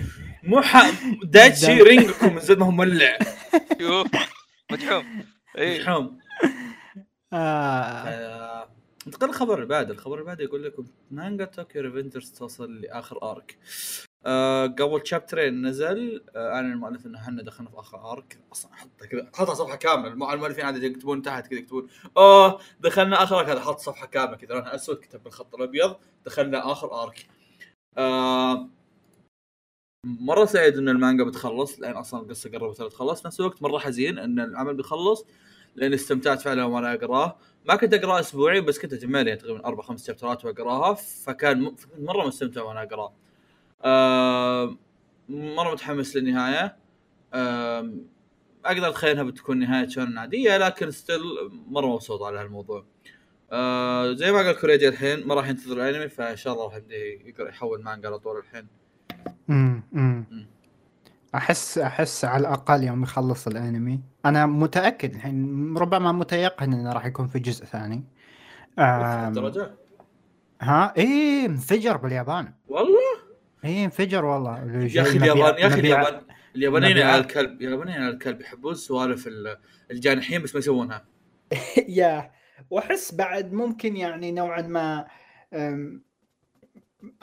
[0.49, 0.91] مو ح...
[1.25, 3.19] دايتشي رينجكم من زد ما هو مولع
[3.81, 4.07] شوف
[4.73, 5.25] مدحوم.
[5.59, 6.19] ملحوم
[7.33, 7.37] آه.
[7.37, 8.69] آه،
[9.07, 13.59] انتقل الخبر اللي بعده الخبر اللي بعده يقول لكم مانجا طوكيو ريفنجرز توصل لآخر arc.
[14.27, 18.39] آه قبل شابترين نزل آه أعلن المؤلف إنه إحنا دخلنا في آخر arc.
[18.53, 19.31] أصلا حطها كذا.
[19.35, 20.09] حطها صفحة كاملة.
[20.09, 23.49] الم- المؤلفين عاده يكتبون تحت كذا يكتبون أوه دخلنا آخر arc.
[23.49, 24.55] هذا حط صفحة كاملة كذا.
[24.55, 25.97] لونها أسود كتب بالخط الأبيض.
[26.27, 27.27] دخلنا آخر arc.
[27.99, 28.69] آه
[30.21, 34.41] مرة سعيد إن المانجا بتخلص لأن أصلا القصة قربت تخلص نفس الوقت مرة حزين إن
[34.41, 35.25] العمل بيخلص
[35.77, 40.07] لأن استمتعت فعلا وأنا أقرأه ما كنت أقرأه أسبوعي بس كنت اجمالي تقريبا أربع خمس
[40.07, 43.13] شابترات وأقراها فكان مرة مستمتع وأنا أقرأه.
[43.85, 44.77] آه
[45.29, 46.77] مرة متحمس للنهاية.
[47.35, 47.93] آه
[48.65, 52.85] أقدر اتخيل انها بتكون نهاية شون عادية لكن ستيل مرة مبسوط على هالموضوع.
[53.53, 56.67] آه زي ما قال كوريجي الحين ما راح ينتظر الأنمي فإن شاء الله
[57.39, 58.67] راح يحول مانجا على طول الحين.
[61.35, 64.01] أحس أحس على الأقل يوم يخلص الأنمي.
[64.25, 68.05] أنا متأكد الحين ربما متيقن إنه راح يكون في جزء ثاني.
[70.61, 72.53] ها؟ إيه انفجر باليابان.
[72.69, 73.29] والله؟
[73.65, 74.59] إيه انفجر والله.
[74.95, 76.21] يا أخي اليابان يا أخي اليابان
[76.57, 76.99] اليابانيين.
[76.99, 79.59] على الكلب اليابانيين على الكلب يحبون سوالف ال-
[79.91, 81.05] الجانحين بس ما يسوونها.
[81.89, 82.31] يا
[82.71, 85.07] وأحس بعد ممكن يعني نوعا ما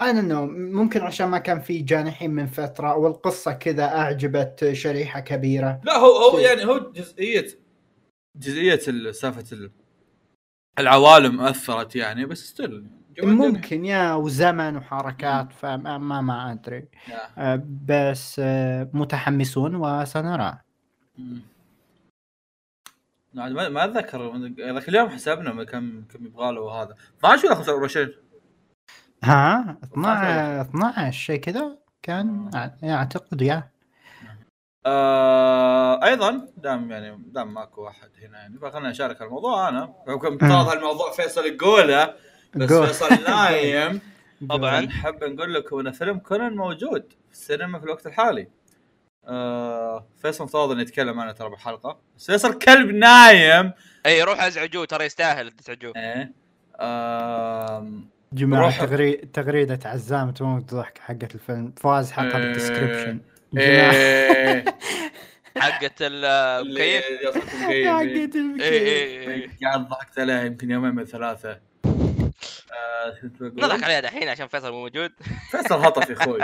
[0.01, 5.81] أنا نو ممكن عشان ما كان في جانحين من فترة والقصة كذا أعجبت شريحة كبيرة.
[5.83, 6.39] لا هو هو.
[6.39, 7.47] يعني هو جزئيه
[8.37, 9.71] جزئية ال- سالفه ال-
[10.79, 12.85] العوالم أثرت يعني بس still
[13.23, 16.87] ممكن yeah وزمن وحركات فما ما, ما أدري.
[17.37, 20.57] أه، بس أه، متحمسون وسنرى
[23.33, 28.13] ما ما أتذكر ذاك اليوم حسبنا كم كم يبغى له وهذا 12 ولا 25
[29.25, 33.69] ها؟ 12 12 شيء كذا كان أع- اعتقد يا.
[34.85, 39.93] آه أيضا دام يعني دام ماكو أحد هنا يعني فخلنا نشارك الموضوع أنا.
[40.07, 42.13] يمكن افترض هالموضوع فيصل يقوله
[42.55, 42.73] بس.
[42.73, 44.01] فيصل نايم.
[44.49, 48.47] طبعا نحب نقول لكم إن فيلم كونان موجود في السينما في الوقت الحالي.
[49.27, 51.99] آه فيصل مفترض إنه يتكلم أنا ترى بالحلقة.
[52.17, 53.71] بس فيصل كلب نايم.
[54.05, 55.93] إي روح أزعجوه ترى يستاهل تزعجوه.
[55.95, 56.33] إيه.
[56.79, 58.79] آم، جماعة روح.
[58.85, 59.11] تغري...
[59.15, 61.73] تغريدة عزام تموت ضحك حقت الفيلم.
[61.77, 62.43] فواز حطها إيه.
[62.43, 63.19] بال description
[63.57, 64.65] إيه.
[65.57, 66.75] حقت المكيف.
[66.79, 67.31] إيه.
[67.31, 71.59] حقت اي المكيف قاعد ضحكت عليها يمكن يومين من ثلاثة.
[71.85, 75.11] آه، نضحك عليها دحين عشان فيصل مو موجود.
[75.51, 76.39] فيصل هطف يا أخوي.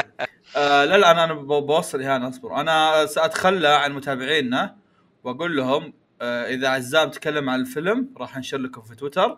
[0.57, 2.55] آه لا لا أنا بوصل اهانه أصبر.
[2.61, 4.75] أنا سأتخلى عن متابعينا
[5.23, 9.37] وأقول لهم آه إذا عزام تكلم عن الفيلم راح أنشر لكم في تويتر.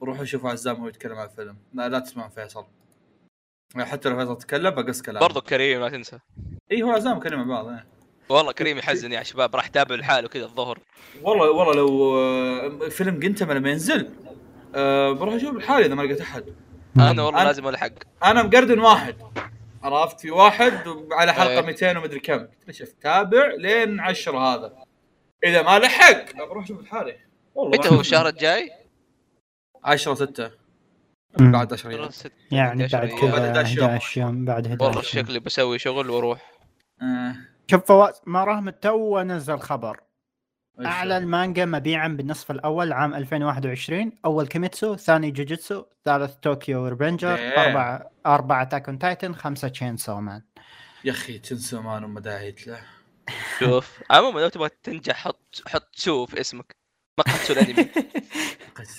[0.00, 1.56] وروحوا شوفوا عزام وهو يتكلم عن الفيلم.
[1.74, 2.64] لا لا تسمعون فيصل.
[3.78, 6.18] حتى لو فيصل تكلم بقص كلام برضو كريم لا تنسى.
[6.72, 7.86] إي هو عزام كلمه مع بعض إيه.
[8.28, 10.78] والله كريم يحزن يا شباب راح يتابع لحاله كذا الظهر.
[11.22, 14.10] والله والله لو آه، فيلم جنتما لما ينزل
[14.74, 16.44] آه بروح أشوف لحالي إذا ما لقيت أحد.
[16.96, 17.90] أنا والله أنا- لازم ألحق.
[18.24, 19.16] أنا مقردن واحد.
[19.82, 20.72] عرفت؟ في واحد
[21.12, 21.60] على حلقة إيه.
[21.60, 22.38] 200 ومدري كم.
[22.38, 24.72] قلت له شوف تابع لين 10 هذا.
[25.44, 27.16] إذا ما لحق بروح أشوف لحالي
[27.54, 28.70] والله متى هو الشهر الجاي؟
[29.86, 30.50] 10 6
[31.40, 31.52] مم.
[31.52, 32.10] بعد 10 أيام
[32.50, 33.20] يعني 11 بعد.
[33.20, 33.88] كذا بعد 11 يوم.
[33.88, 36.52] 11 يوم بعد والله 11 يوم شكلي بسوي شغل وأروح
[37.02, 37.34] آه.
[37.70, 40.00] شوف فواز ما رغم تو نزل خبر
[40.84, 47.34] اعلى المانجا مبيعا بالنصف الأول عام 2021 أول كيميتسو ثاني جوجيتسو ثالث طوكيو ريفنجر.
[47.58, 50.42] أربعة أربعة Attack on Titan خمسة Chainsaw Man
[51.04, 52.80] يا أخي تنسى مان وما داعيت له
[53.58, 56.76] شوف عموما لو تبغى تنجح حط حط سو في اسمك
[57.46, 57.90] سو الانمي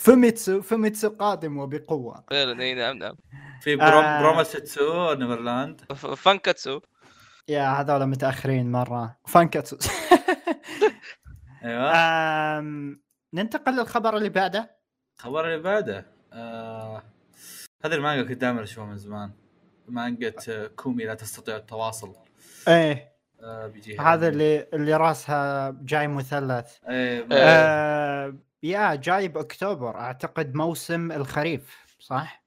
[0.02, 2.24] فوميتسو فوميتسو قادم وبقوة.
[2.30, 3.16] فعلا اي نعم نعم.
[3.62, 4.00] في برو...
[4.00, 4.22] آه.
[4.22, 6.82] بروما ستسو نيفرلاند فانكاتسو.
[7.48, 9.18] يا هذول متأخرين مرة.
[9.28, 9.78] فانكاتسو.
[11.64, 11.92] أيوه.
[11.96, 13.02] آم،
[13.34, 14.78] ننتقل للخبر اللي بعده.
[15.20, 17.04] الخبر اللي بعده آه...
[17.86, 19.32] هذه المانجا كنت دائما أشوفها من زمان.
[19.88, 20.34] مانجا
[20.76, 22.16] كومي لا تستطيع التواصل.
[22.68, 23.17] إيه.
[23.43, 26.78] آه بيجي هذا اللي اللي راسها جاي مثلث.
[26.89, 29.95] إيه آه يا جاي بأكتوبر.
[29.95, 32.43] أعتقد موسم الخريف صح؟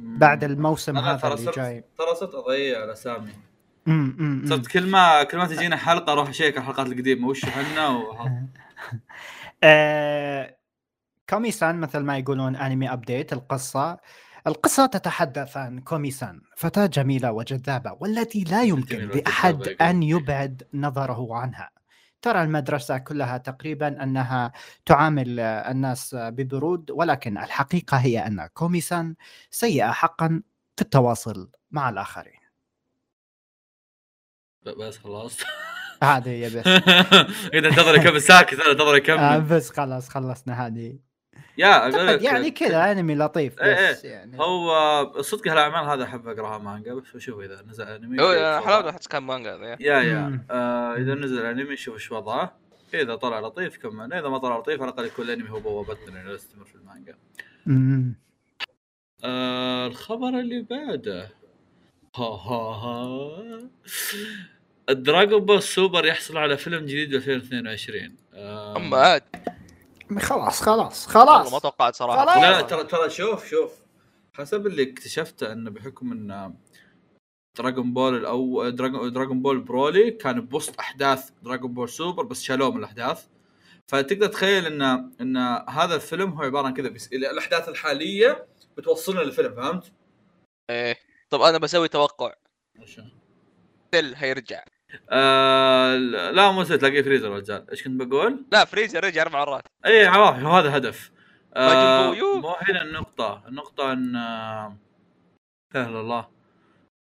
[0.00, 1.84] بعد الموسم أنا هذا اللي جاي.
[1.98, 3.32] ترى صرت أضيع الاسامي
[3.88, 4.46] أمم، أمم، أمم.
[4.48, 7.28] صرت كل ما كل ما تجينا حلقة أروح أشيك الحلقات القديمة.
[7.28, 8.42] وش إحنا وهذا.
[9.64, 10.56] آه،
[11.30, 13.98] كومي سان مثل ما يقولون أنمي update القصة؟
[14.46, 19.68] القصة تتحدث عن كومي سان فتاة جميلة وجذابة والتي لا يمكن لأحد.
[19.68, 21.70] أن يبعد نظره عنها.
[22.22, 24.52] ترى المدرسة كلها تقريبا أنها
[24.86, 29.14] تعامل آه، الناس آه، ببرود ولكن الحقيقة هي أن كومي سان
[29.50, 30.42] سيئة حقا
[30.76, 32.40] في التواصل مع الآخرين.
[34.62, 35.38] بس خلاص.
[36.02, 36.66] هذه هي بس.
[37.54, 41.11] إذا انتظر يكمل ساكت أنا انتظر آه يكمل بس خلاص خلصنا هذه.
[41.58, 42.92] يا أقول لك يعني كذا.
[42.92, 44.40] أنمي لطيف إيه بس يعني.
[44.40, 48.92] هو صدق هالأعمال هذا أحب أقرأها مانجا بس أشوف إذا نزل أنمي هو حلاوته.
[48.92, 50.00] حتى كان مانجا يا.
[50.00, 50.46] يا.
[50.50, 52.58] آه إذا نزل أنمي شوف إيش وضعه.
[52.94, 56.34] إذا طلع لطيف كمل إذا ما طلع لطيف على الأقل يكون الانمي هو بوابتنا إنه
[56.34, 57.16] نستمر في المانجا.
[59.24, 61.30] آه الخبر اللي بعده.
[62.16, 63.60] ها ها ها.
[64.88, 69.22] الدراغون بول سوبر يحصل على فيلم جديد ب 2022 آه اما عاد.
[70.18, 72.24] خلاص خلاص والله ما خلاص توقعت صراحة.
[72.24, 72.36] خلاص.
[72.36, 73.72] لا لا ترى ترى شوف شوف.
[74.32, 76.54] حسب اللي اكتشفته إنه بحكم إن
[77.58, 82.70] دراغون بول الأول دراغون دراغون بول برولي كان بوسط أحداث دراغون بول سوبر بس شالوه
[82.70, 83.26] من الأحداث.
[83.88, 84.82] فتقدر تتخيل إن
[85.20, 85.36] إن
[85.68, 88.46] هذا الفيلم هو عبارة عن كذا بس الأحداث الحالية
[88.76, 89.92] بتوصلنا للفيلم فهمت؟
[90.70, 90.98] إيه.
[91.30, 92.32] طب أنا بسوي توقع.
[93.92, 94.64] تل هيرجع.
[95.10, 95.96] آه
[96.30, 97.70] لا مو تلاقيه فريزر رجال.
[97.70, 99.62] إيش كنت بقول؟ لا فريزر رجع أربع مرات.
[99.86, 101.10] اي عرف هو هذا هدف.
[101.54, 102.14] آه.
[102.14, 103.42] مو هنا النقطة.
[103.48, 104.76] النقطة إن آه،
[105.74, 106.28] لا الله.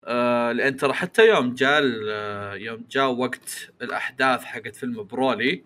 [0.05, 1.83] آه لأن ترى حتى يوم جاء
[2.57, 5.64] يوم جاء وقت الأحداث حقت فيلم برولي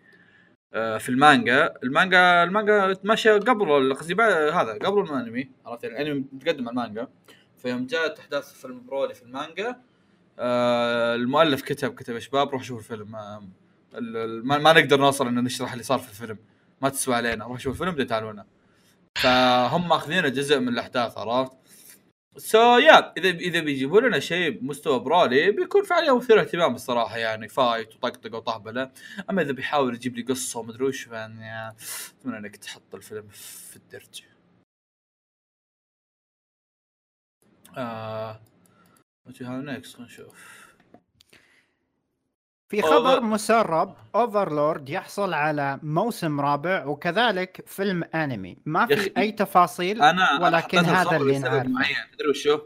[0.75, 1.75] آه في المانجا.
[1.83, 4.15] المانجا المانجا ماشيه قبل قصدي
[4.53, 7.09] هذا قبل الأنمي عرفت يعني؟ الأنمي متقدم على المانجا.
[7.57, 9.77] فيوم جاءت أحداث فيلم برولي في المانجا
[10.39, 13.17] آه المؤلف كتب كتب يا شباب روح شوفوا الفيلم.
[13.17, 16.39] ال- ال- ما, ما نقدر نوصل ان نشرح اللي صار في الفيلم.
[16.83, 17.45] ما تسوى علينا.
[17.45, 18.47] روح شوف الفيلم بعدين تعالوا لنا
[19.23, 21.53] فهم ماخذينه جزء من الأحداث عرفت؟
[22.37, 27.19] سو so, يا إذا إذا بيجيبوا لنا شيء بمستوى برولي بيكون فعليا مثير اهتمام الصراحة
[27.19, 28.91] يعني fight وطقطقة وطهبله
[29.31, 31.75] أما إذا بيحاول يجيب لي قصة ومدري وش يعني
[32.21, 34.23] أتمنى إنك تحط الفيلم في الدرج.
[37.77, 38.41] آه
[39.27, 40.63] what you have next خلينا نشوف
[42.73, 48.57] في خبر مسرب اوفرلورد يحصل على موسم رابع وكذلك فيلم أنمي.
[48.67, 51.69] ما في أي تفاصيل ولكن أنا حطيت هذا اللي نعرفه.
[51.69, 51.97] معين.
[52.13, 52.61] تدري وشو؟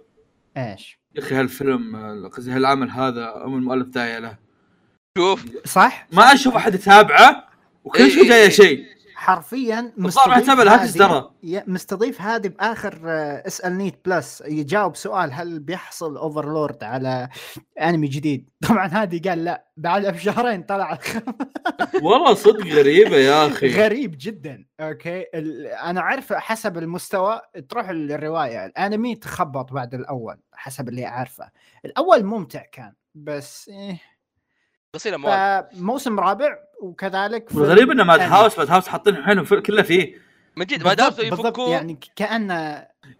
[0.56, 4.38] إيش؟ يا أخي هالفيلم قصدي هالعمل هذا أم المؤلف داعيه له
[5.18, 5.44] شوف.
[5.64, 7.48] صح؟ ما أشوف أحد يتابعه
[7.84, 8.48] وكل إيه شيء إيه جاي إيه.
[8.48, 8.95] شيء.
[9.16, 9.92] حرفيا
[10.62, 11.30] الهاكس هادي- ترى.
[11.66, 12.98] مستضيف هادي بآخر
[13.46, 17.28] اسال نيت بلس يجاوب سؤال هل بيحصل اوفرلورد على
[17.80, 19.66] انمي جديد؟ طبعا هادي قال لا.
[19.76, 20.98] بعدها بشهرين طلع.
[22.02, 23.68] والله صدق غريبة يا أخي.
[23.74, 24.64] غريب جدا.
[24.80, 25.24] أوكي.
[25.34, 28.66] ال- أنا عارف حسب المستوى تروح للرواية.
[28.66, 31.50] الأنمي تخبط بعد الأول حسب اللي عارفه
[31.84, 34.00] الأول ممتع كان بس إيه.
[35.74, 38.20] موسم رابع وكذلك في والغريب إنه ماد.
[38.20, 40.26] هاوس ماد هاوس حاطين حيلهم في- كله فيه.
[40.56, 42.54] من جد ما دام بالضبط- بالضبط يفكوه يعني كأنه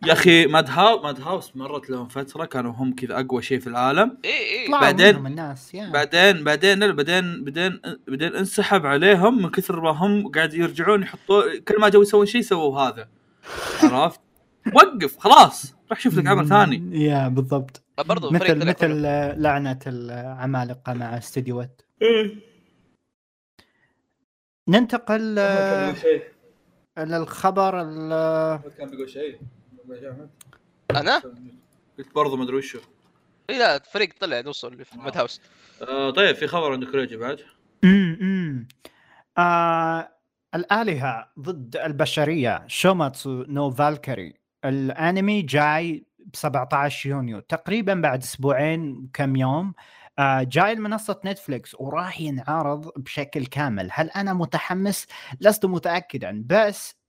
[0.07, 3.67] يا أخي ماد هاوس ماد هاوس مرت لهم فترة كانوا هم كذا أقوى شيء في
[3.67, 4.19] العالم.
[4.25, 4.67] إي إي.
[4.67, 5.91] طلعوا بعدين- منهم الناس يا.
[5.91, 11.81] بعدين بعدين بعدين بعدين بعدين انسحب عليهم من كثر ما هم قاعد يرجعون يحطوا كل
[11.81, 13.09] ما جو يسوون شيء سووا هذا.
[13.83, 14.21] عرفت؟
[14.77, 17.05] وقف خلاص روح شوف لك عمل ثاني.
[17.05, 17.83] يا بالضبط.
[18.05, 19.03] برضو مثل مثل
[19.43, 21.83] لعنة العمالقة مع استديوهات
[24.69, 25.95] ننتقل آه،
[26.99, 29.39] للخبر ال- كان بيقول شيء.
[30.91, 31.23] أنا؟
[31.99, 32.79] قلت برضه ما أدري وشو
[33.51, 35.41] اي لا فريق طلع نوصل في ماد هاوس
[35.89, 37.41] آه طيب في خبر عندك ريجي بعد؟
[37.85, 38.69] أمم.
[39.39, 40.09] آه
[40.55, 44.35] الآلهة ضد البشرية شوماتسو نو فالكري.
[44.65, 47.41] الأنمي جاي ب 17 يونيو.
[47.41, 49.75] تقريبا بعد أسبوعين كم يوم آه
[50.43, 55.07] جاي لمنصة نتفليكس وراح ينعرض بشكل كامل هل أنا متحمس؟
[55.41, 57.06] لست متأكدا بس آه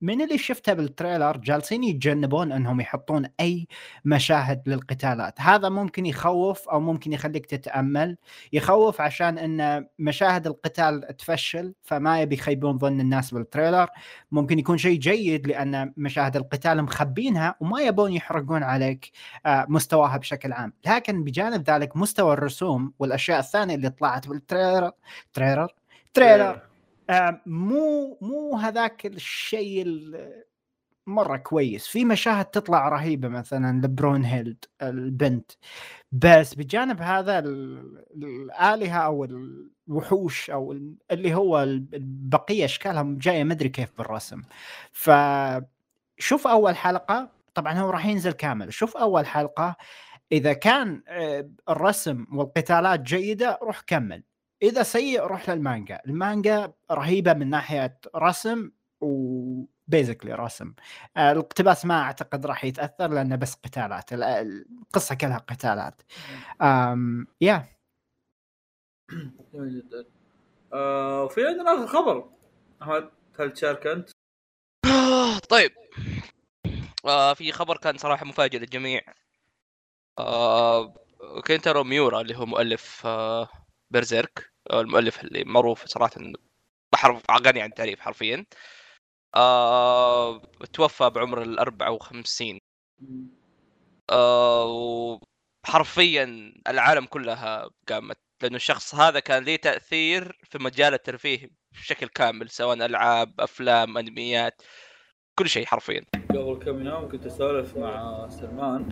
[0.00, 3.68] من اللي شفته بال trailer جالسين يتجنبون انهم يحطون اي
[4.04, 5.40] مشاهد للقتالات.
[5.40, 8.16] هذا ممكن يخوف أو ممكن يخليك تتأمل.
[8.52, 13.88] يخوف عشان إن مشاهد القتال تفشل فما يبي يخيبون ظن الناس بال trailer.
[14.32, 19.10] ممكن يكون شيء جيد لأن مشاهد القتال مخبينها وما يبون يحرقون عليك
[19.46, 20.72] آه، مستواها بشكل عام.
[20.86, 24.90] لكن بجانب ذلك مستوى الرسوم والأشياء الثانية اللي طلعت بال trailer
[25.32, 25.68] trailer
[26.14, 26.50] trailer.
[26.50, 26.71] آه،
[27.46, 30.44] مو مو هذاك الشيء ال-
[31.06, 31.86] مرة كويس.
[31.86, 35.50] في مشاهد تطلع رهيبة مثلا لبرونهيلد البنت.
[36.12, 39.24] بس بجانب هذا ال- الآلهة أو
[39.88, 44.42] الوحوش أو ال- اللي هو ال- البقية أشكالهم جاية ما أدري كيف بالرسم.
[44.92, 47.30] فشوف أول حلقة.
[47.54, 48.72] طبعا هو راح ينزل كامل.
[48.72, 49.76] شوف أول حلقة.
[50.32, 54.22] إذا كان آه، الرسم والقتالات جيدة روح كمل.
[54.62, 56.00] إذا سيء روح للمانجا.
[56.06, 58.70] المانجا رهيبة من ناحية رسم
[59.00, 60.74] و بيزكلي رسم.
[61.16, 64.12] آه، الاقتباس ما أعتقد راح يتأثر لأنه بس قتالات.
[64.12, 66.02] ال- القصة كلها قتالات.
[66.62, 67.68] أم يا
[69.54, 70.04] جميل جدا.
[70.72, 72.30] آه وفي عندنا آخر خبر.
[72.82, 74.10] أحمد هل تشارك أنت؟
[75.48, 75.72] طيب.
[77.04, 79.00] آه في خبر كان صراحة مفاجئ للجميع.
[80.18, 80.94] آه
[81.44, 83.48] كينتارو ميورا اللي هو مؤلف آه
[83.90, 84.38] بيرزيرك.
[84.38, 86.10] آه المؤلف اللي معروف صراحة
[86.92, 88.46] بحرف غني عن التعريف حرفيا.
[89.34, 92.58] آه توفى بعمر ال 54
[94.10, 94.66] آه
[95.66, 102.50] وحرفيا العالم كلها قامت لأنه الشخص هذا كان له تأثير في مجال الترفيه بشكل كامل
[102.50, 104.62] سواء ألعاب أفلام أنميات
[105.38, 106.04] كل شيء حرفيا.
[106.30, 108.88] قبل كم يوم كنت أسولف مع سلمان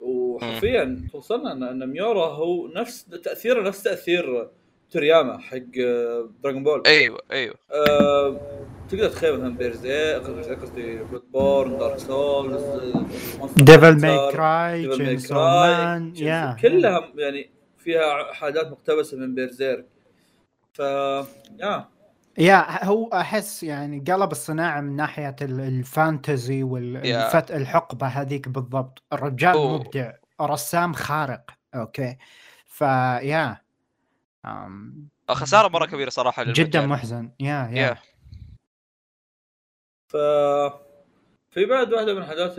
[0.00, 4.50] وحرفيا توصلنا إن ميورا هو نفس تأثيره نفس تأثير
[4.90, 7.54] تورياما حق آه، دراغون بول أيوه أيوه.
[7.72, 8.40] آه،
[8.88, 10.14] تقدر تخيل مثلا بيرزي
[10.54, 12.62] قصدي بلود بورن دارك سولز
[13.56, 14.82] ديفل ماي كراي
[16.16, 19.86] يا كلها يعني فيها حاجات مقتبسة من بيرزيرك
[20.72, 20.78] ف
[21.58, 21.88] يا
[22.38, 29.02] yeah هو أحس يعني قلب الصناعة من ناحية ال- ال fantasy والحقبه هذيك بالضبط.
[29.12, 29.56] الرجال.
[29.58, 32.16] مبدع رسام خارق okay.
[32.66, 33.56] ف yeah
[34.46, 36.66] أم، خساره مرة كبيرة صراحة للمجال.
[36.66, 37.30] جدا محزن.
[37.40, 37.78] yeah yeah.
[37.80, 37.96] yeah.
[40.12, 40.16] ف
[41.50, 42.52] في بعد واحدة من حاجات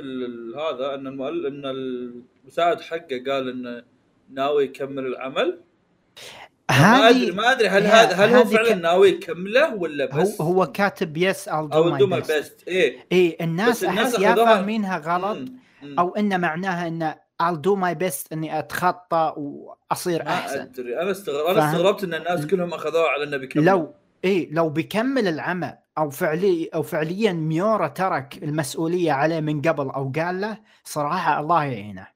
[0.57, 1.45] هذا إن المؤل...
[1.45, 3.83] إن المساعد حقه قال انه
[4.29, 5.61] ناوي يكمل العمل.
[6.69, 10.41] ما ادري ما أدري هل هذا هل هو فعلا ك- ناوي يكمله ولا هو بس؟
[10.41, 12.27] هو كاتب yes I'll do أو my do my best.
[12.27, 15.59] best اي الناس الناس أحس yeah فاهمينها غلط مم.
[15.81, 15.99] مم.
[15.99, 20.59] أو انه معناها انه I'll do my best إني أتخطى وأصير أحسن.
[20.59, 21.01] أدري.
[21.01, 23.65] أنا استغرب أنا؟ استغربت إن الناس كلهم أخذوها على إنه بيكمل.
[23.65, 23.93] لو
[24.25, 30.11] اي لو بيكمل العمل أو فعلي أو فعليا ميورا ترك المسؤولية عليه من قبل أو
[30.15, 32.07] قال له صراحة الله يعينه.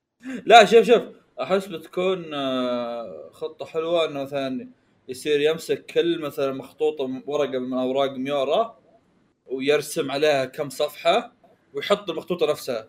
[0.45, 1.01] لا شوف شوف.
[1.41, 4.67] أحس بتكون آه، خطة حلوة إنه مثلا
[5.07, 8.77] يصير يمسك كل مثلا مخطوطة ورقة من أوراق ميورا
[9.45, 11.33] ويرسم عليها كم صفحة
[11.73, 12.87] ويحط المخطوطة نفسها.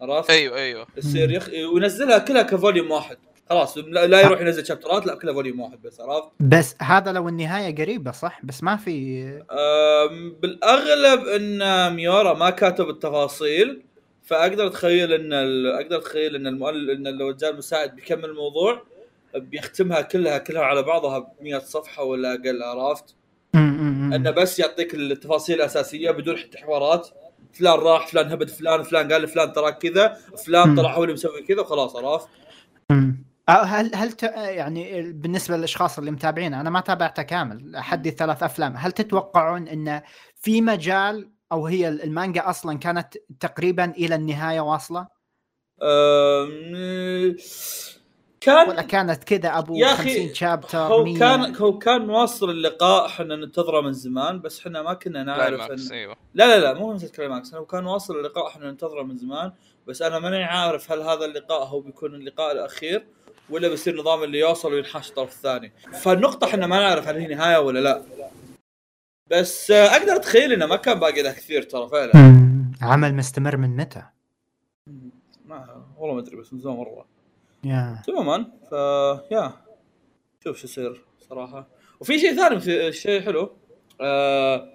[0.00, 1.48] عرفت؟ أيوه أيوه يصير يخ...
[1.74, 3.16] وينزلها كلها ك volume واحد
[3.50, 7.12] خلاص لا, لا يروح ينزل chapter ات لا كلها volume واحد بس عرفت؟ بس هذا
[7.12, 13.82] لو النهاية قريبة صح بس ما في أم، بالأغلب إن ميورا ما كاتب التفاصيل
[14.24, 15.66] فأقدر أتخيل إن ال...
[15.66, 18.82] أقدر أتخيل إن المؤلف إن لو الرجال المساعد بيكمل الموضوع
[19.34, 23.14] بيختمها كلها كلها على بعضها ب 100 صفحة ولا أقل عرفت؟
[23.54, 27.08] إنه بس يعطيك التفاصيل الأساسية بدون حتى حوارات
[27.52, 30.76] فلان راح فلان هبد فلان فلان قال لفلان تراك كذا فلان.
[30.76, 32.28] طلع هو اللي مسوي كذا وخلاص عرفت؟
[33.48, 34.22] أه، هل هل ت...
[34.22, 40.02] يعني بالنسبة للأشخاص اللي متابعين أنا ما تابعته كامل حدي ثلاث أفلام هل تتوقعون انه
[40.34, 45.06] في مجال أو هي المانجا أصلا كانت تقريبا إلى النهاية واصلة؟
[45.82, 47.36] أم...
[48.48, 52.50] ولا كان كانت كذا أبو يا أخي، 50 شابتر هو 100 كان هو كان واصل
[52.50, 55.92] اللقاء إحنا ننتظره من زمان بس إحنا ما كنا نعرف إن...
[55.92, 56.16] أيوه.
[56.34, 59.52] لا لا لا مو نسيت كلايماكس هو كان واصل اللقاء إحنا ننتظره من زمان
[59.86, 63.06] بس أنا ماني عارف هل هذا اللقاء هو بيكون اللقاء الأخير
[63.50, 65.72] ولا بيصير نظام اللي يوصل وينحاش الطرف الثاني
[66.02, 68.02] فالنقطة إحنا ما نعرف هل هي نهاية ولا لا.
[69.30, 72.12] بس آه، أقدر أتخيل إنه ما كان باقي له كثير ترى فعلا.
[72.82, 74.02] عمل مستمر من متى؟
[75.44, 77.19] ما والله ما أدري بس من زمان مرة.
[77.64, 78.72] يا تماما ف
[79.32, 79.52] يا
[80.44, 81.68] شوف شو يصير صراحة.
[82.00, 83.56] وفي شيء ثاني شيء حلو.
[84.00, 84.70] آه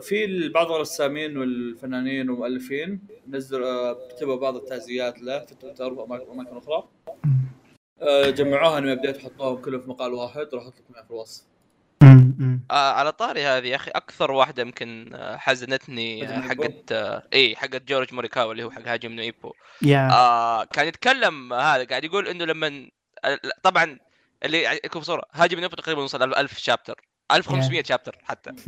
[0.00, 6.88] في بعض الرسامين والفنانين والمؤلفين نزلوا آه كتبوا بعض التعزيات له في تويتر وأماكن أخرى.
[8.00, 11.44] آه جمعوها انهم بديت حطوهم كلهم في مقال واحد راح أحط لكم في الوصف.
[12.70, 17.22] آه على طاري هذه يا أخي أكثر واحدة يمكن آه، حزنتني آه، نويبو؟ حقت آه،
[17.32, 19.52] اي حقت جورج موريكاوا اللي هو حق هاجم نويبو
[19.82, 22.90] يا آه كان يتكلم هذا قاعد يقول إنه لما
[23.62, 23.98] طبعا
[24.44, 27.00] اللي يكون صوره هاجم نويبو تقريبا وصل 1000 شابتر
[27.32, 28.50] 1500 شابتر حتى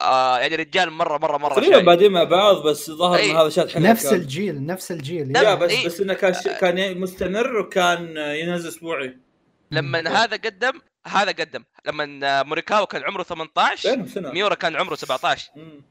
[0.00, 1.78] آه يعني رجال مرة مرة مرة تقريبا.
[1.78, 3.20] بادين مع بعض بس ظهر.
[3.20, 4.20] إن هذا شاد نفس كان.
[4.20, 5.54] الجيل نفس الجيل لا،.
[5.54, 5.86] بس إي.
[5.86, 6.48] بس إنه كان ش...
[6.48, 9.16] كان مستمر وكان ينزل أسبوعي
[9.70, 11.64] لما هذا قدم هذا قدم.
[11.86, 14.30] لما موريكاوا كان عمره 18 بينهم سنة.
[14.32, 15.82] ميورا كان عمره 17 مم.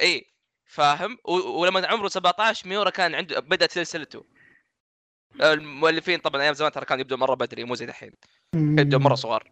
[0.00, 0.24] إي
[0.66, 4.24] فاهم؟ ولما عمره 17 ميورا كان عنده بدأت سلسلته
[5.40, 8.12] المؤلفين طبعا أيام زمان ترى كانوا يبدوا مرة بدري مو زي دحين
[8.54, 9.50] يبدوا مرة صغار.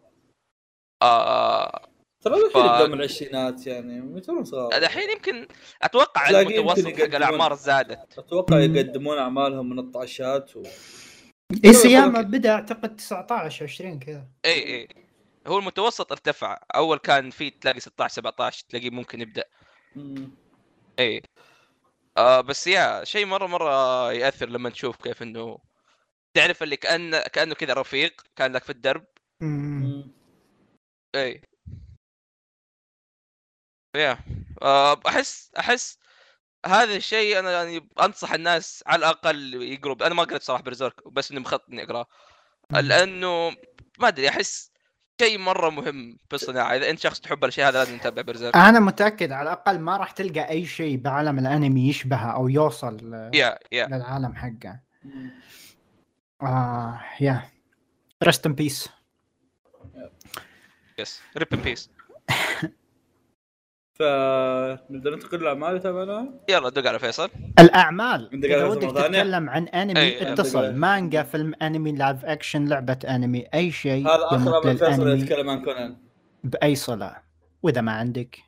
[1.01, 1.87] آه
[2.21, 4.79] ترى الحين ف- يبدأ من العشرينات يعني يعتبرون صغار.
[4.79, 5.47] دحين يمكن
[5.81, 8.19] أتوقع المتوسط حق الأعمار زادت.
[8.19, 10.63] أتوقع يقدمون أعمالهم من الطعشات و...
[11.65, 12.29] اي سياما okay.
[12.29, 14.87] بدأ أعتقد 19 20 كذا اي اي
[15.47, 19.43] هو المتوسط ارتفع أول كان في تلاقي 16 17 تلاقيه ممكن يبدأ
[19.95, 20.31] مم.
[20.99, 21.21] اي
[22.17, 25.57] آه بس يا شيء مرة مرة يأثر لما تشوف كيف إنه
[26.33, 29.05] تعرف اللي كأن كأنه كذا رفيق كان لك في الدرب.
[29.41, 30.11] مم.
[31.15, 31.41] اي
[33.95, 34.19] يا
[34.61, 35.99] آه أحس أحس
[36.65, 41.31] هذا الشيء أنا يعني أنصح الناس على الأقل يقروا أنا ما قريت صراحة برزيرك بس
[41.31, 42.05] إني مخطط إني أقرأه.
[42.71, 43.49] لأنه
[43.99, 44.71] ما أدري أحس
[45.21, 48.79] شيء مرة مهم في الصناعه إذا أنت شخص تحب الأشياء هذا لازم تتابع بيرزيرك أنا
[48.79, 53.87] متأكد على الأقل ما راح تلقى أي شيء بعالم الأنمي يشبهه أو يوصل يا يا
[53.87, 54.79] للعالم حقه.
[56.41, 57.49] آه yeah
[58.23, 58.89] rest in peace
[60.99, 61.89] yes rip in peace
[63.93, 67.29] فنبدا ننتقل للأعمال اللي تابعناها يلا دق على فيصل.
[67.59, 68.45] الأعمال.
[68.45, 70.33] إذا ودك؟ تتكلم عن أنمي أي.
[70.33, 70.75] اتصل.
[70.75, 75.65] مانجا فيلم أنمي live action لعبة أنمي أي شيء هذا آخر عمل فيصل يتكلم عن
[75.65, 75.97] كونان.
[76.43, 77.17] بأي صله
[77.63, 78.39] وإذا ما عندك؟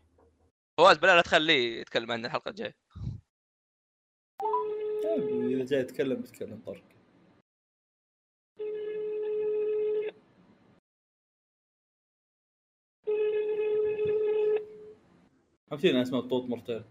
[0.78, 2.76] فواز بلا لا تخليه يتكلم عن الحلقة الجاية.
[5.50, 6.84] إذا جاي يتكلم بيتكلم طرق
[15.78, 16.84] فهمتني اسمه الطوط مرتين.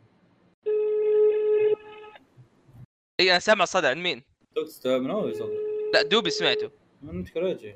[3.21, 4.23] اي أنا سامع صدى عن مين؟
[4.85, 5.51] من أول يصدق
[5.95, 6.71] لا دوبي سمعته.
[7.03, 7.75] من كوريجي.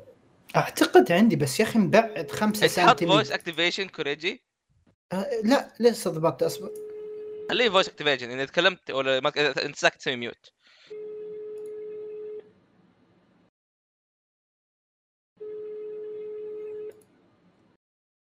[0.56, 3.34] أعتقد عندي بس يا أخي مبعد 5 تحط فويس سنتيمتر.
[3.34, 4.42] اكتيفيشن كوريجي؟
[5.12, 6.70] آه لا لسه ضبطت أصبر.
[7.50, 9.32] خليه فويس اكتيفيشن إذا تكلمت ولا ما
[9.64, 10.52] أنت ساكت تسوي ميوت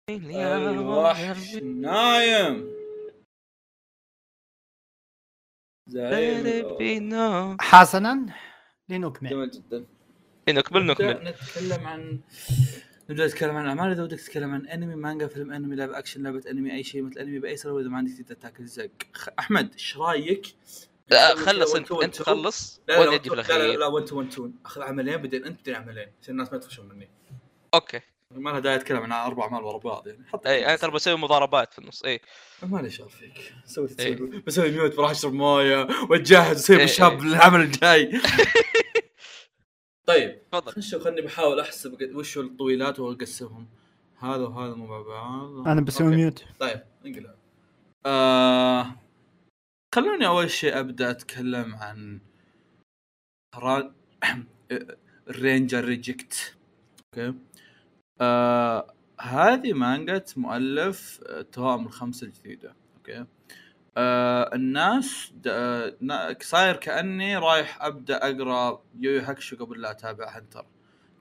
[0.10, 2.76] الوحش نايم
[7.60, 8.26] حسنا
[8.89, 9.30] لنكمل.
[9.30, 9.86] جميل جدا.
[10.49, 11.30] نكمل نبدأ نكمل.
[11.30, 12.20] نتكلم عن
[13.10, 13.91] نبدأ نتكلم عن أعمال.
[13.91, 17.20] إذا ودك تتكلم عن انمي مانجا فيلم انمي لعبه اكشن لعبة انمي أي شيء مثل
[17.20, 18.68] انمي بأي سبب إذا ما عندك تقدر تاكل
[19.14, 20.56] خ- أحمد إيش رأيك؟
[21.10, 21.76] لا خلص.
[21.76, 22.22] انت أنت.
[22.22, 22.82] خلص.
[22.89, 25.45] وأنا لا أجي في لا لا الاخير لا 1 two 1 2 أخذ عملين بعدين
[25.45, 26.08] أنت بعدين عملين.
[26.22, 27.10] عشان الناس ما تفشل مني.
[27.74, 27.99] okay.
[28.32, 30.26] ما لها داعي أتكلم عن أربع اعمال ورا بعض يعني.
[30.28, 32.21] حط اي أنا ترى بسوي مضاربات في النص اي
[32.63, 33.53] مالي شغل فيك.
[33.65, 34.15] سوي إيه.
[34.15, 37.28] تسوي بسوي mute بروح أشرب موية وأتجهز أسوي إيه، بالشاب إيه.
[37.28, 38.11] للعمل الجاي.
[40.07, 40.73] طيب تفضل.
[40.78, 43.67] نشوف خلني بحاول أحسب وش الطويلات وأقسمهم.
[44.19, 45.67] هذا وهذا مو مع بعض.
[45.67, 46.15] أنا بسوي.
[46.16, 46.43] mute.
[46.59, 47.36] طيب انقلع.
[48.05, 48.95] آه...
[49.95, 52.19] خلوني أول شيء أبدأ أتكلم عن
[53.55, 53.93] ران...
[55.30, 56.56] ال Ranger Reject
[57.18, 57.34] okay.
[58.22, 58.95] آه...
[59.22, 63.26] هذه مانجا مؤلف آه، توام الخمسة الجديدة okay
[63.97, 65.34] آه الناس.
[65.47, 70.66] آه، صاير كأني رايح أبدأ أقرأ يويو هاكشو قبل لا أتابع هنتر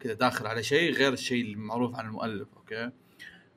[0.01, 2.91] كذا داخل على شيء غير الشيء المعروف عن المؤلف okay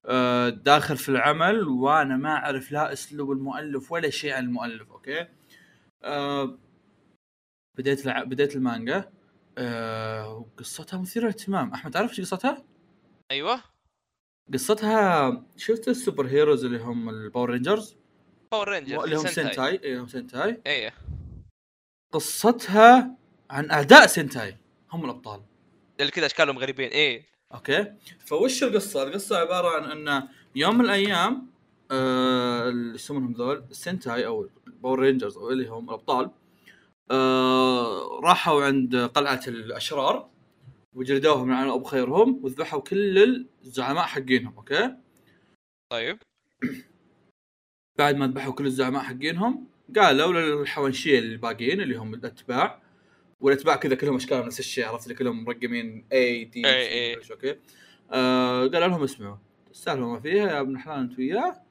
[0.05, 5.27] آه، داخل في العمل وأنا ما أعرف لا أسلوب المؤلف ولا شيء عن المؤلف okay
[6.03, 6.57] آه،
[7.77, 8.07] بديت.
[8.07, 9.09] بديت المانجا
[9.57, 12.63] آه قصتها مثيرة للاهتمام أحمد تعرف إيش قصتها؟
[13.31, 13.63] أيوه.
[14.53, 17.95] قصتها شفت ال superheroes اللي هم ال Power Rangers
[18.51, 20.93] Power Ranger اللي هم سنتاي اللي هم سنتاي إيه.
[22.13, 23.17] قصتها
[23.49, 24.57] عن أعداء سنتاي
[24.91, 25.41] هم الأبطال.
[25.99, 26.89] اللي كذا أشكالهم غريبين.
[26.89, 27.25] إيه.
[27.53, 27.93] okay.
[28.25, 31.47] فوش القصة؟ القصة عبارة عن إن يوم من الأيام
[31.91, 36.31] آه اللي يسمونهم ذول السنتاي أو ال Power Rangers أو اللي هم الأبطال
[37.11, 40.29] آه راحوا عند قلعة الأشرار.
[40.97, 44.95] وجلدوهم أبو خيرهم وذبحوا كل الزعماء حقينهم okay؟
[45.91, 46.19] طيب.
[47.97, 52.81] بعد ما ذبحوا كل الزعماء حقينهم قالوا للحوانشية الباقيين اللي هم الأتباع
[53.39, 57.21] والأتباع كذا كلهم أشكالهم نفس الشيء عرفت؟ اللي كلهم مرقمين اي دي إي إي.
[57.31, 57.55] okay؟
[58.11, 59.37] آه قالوا لهم اسمعوا
[59.73, 61.61] تستاهلوا ما فيها يا ابن حلال أنت وياه.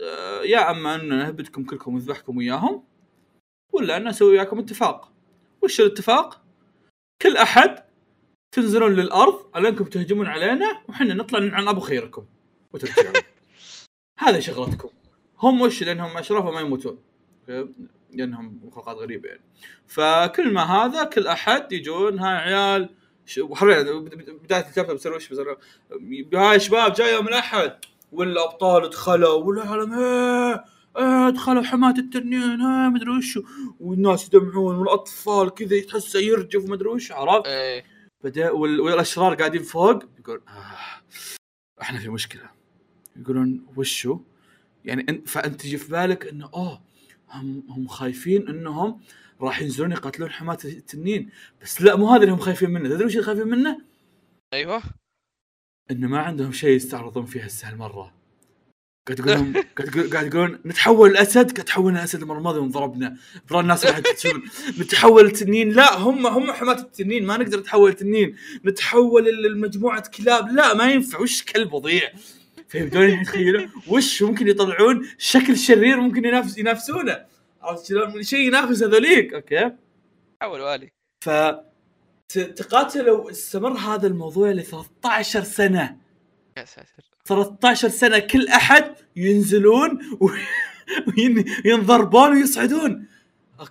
[0.00, 2.84] آه يا اما ان نهبدكم كلكم ونذبحكم وياهم
[3.72, 5.12] ولا إن نسوي وياكم اتفاق.
[5.62, 6.44] وش الاتفاق؟
[7.22, 7.87] كل أحد
[8.52, 12.24] تنزلون للأرض على انكم تهجمون علينا وحنا نطلع عن أبو خيركم.
[12.72, 13.12] وترجعون.
[14.18, 14.88] هذه شغلتكم.
[15.38, 16.98] هم وش؟ لأنهم اشراف ما يموتون؟
[18.12, 19.42] لأنهم مخلوقات غريبة يعني.
[19.86, 22.88] فكل ما هذا كل أحد يجون ها عيال
[23.40, 23.82] وحرفيا
[24.44, 25.56] بداية الشابتر بيصير وش؟ بيصير
[26.34, 27.72] هاي شباب جاي يوم الأحد.
[28.12, 30.64] والابطال دخلوا والعالم إيه
[30.98, 33.38] إيه دخلوا حماة التنين إيه مدري وش.
[33.80, 37.97] والناس يدمعون والأطفال كذا تحسه يرجف مدري وش عرفت؟ إيه.
[38.24, 40.76] بدا وال- والأشرار قاعدين فوق يقول آه
[41.82, 42.50] إحنا في مشكلة.
[43.16, 44.20] يقولون وشو؟
[44.84, 46.82] يعني انت فأنت تجي في بالك إنه أوه
[47.30, 49.00] هم هم خايفين إنهم
[49.40, 51.30] راح ينزلون يقاتلون حماة التنين.
[51.62, 52.88] بس لا مو هذا اللي هم خايفين منه.
[52.88, 53.80] تدري وش اللي خايفين منه؟
[54.52, 54.82] أيوه.
[55.90, 58.14] إنه ما عندهم شيء يستعرضون فيه هسه هالمرة.
[59.08, 63.16] قاعد يقولون قاعد يقول- قاعد يقولون نتحول الأسد؟ قاعد تحولنا اسد المرة الماضية وانضربنا
[63.48, 64.42] ترى الناس راح يكتشفون
[64.78, 67.26] نتحول التنين؟ لا هم هم حماة التنين.
[67.26, 68.36] ما نقدر نتحول التنين.
[68.64, 70.48] نتحول لمجموعه كلاب.
[70.48, 71.20] لا ما ينفع.
[71.20, 72.02] وش كلب وضيع؟
[72.68, 77.24] فيبدون يتخيلون وش ممكن يطلعون؟ شكل شرير ممكن ينافس ينافسونه.
[77.62, 79.34] عرفت شلون؟ شيء ينافس هذوليك.
[79.34, 79.70] okay؟
[80.42, 80.88] حول والي.
[81.24, 81.30] ف
[82.56, 85.96] تقاتلوا استمر هذا الموضوع ل 13 سنة.
[86.56, 90.28] يا ساتر 13 سنة كل أحد ينزلون و-
[91.18, 93.06] وين- ينضربون ويصعدون.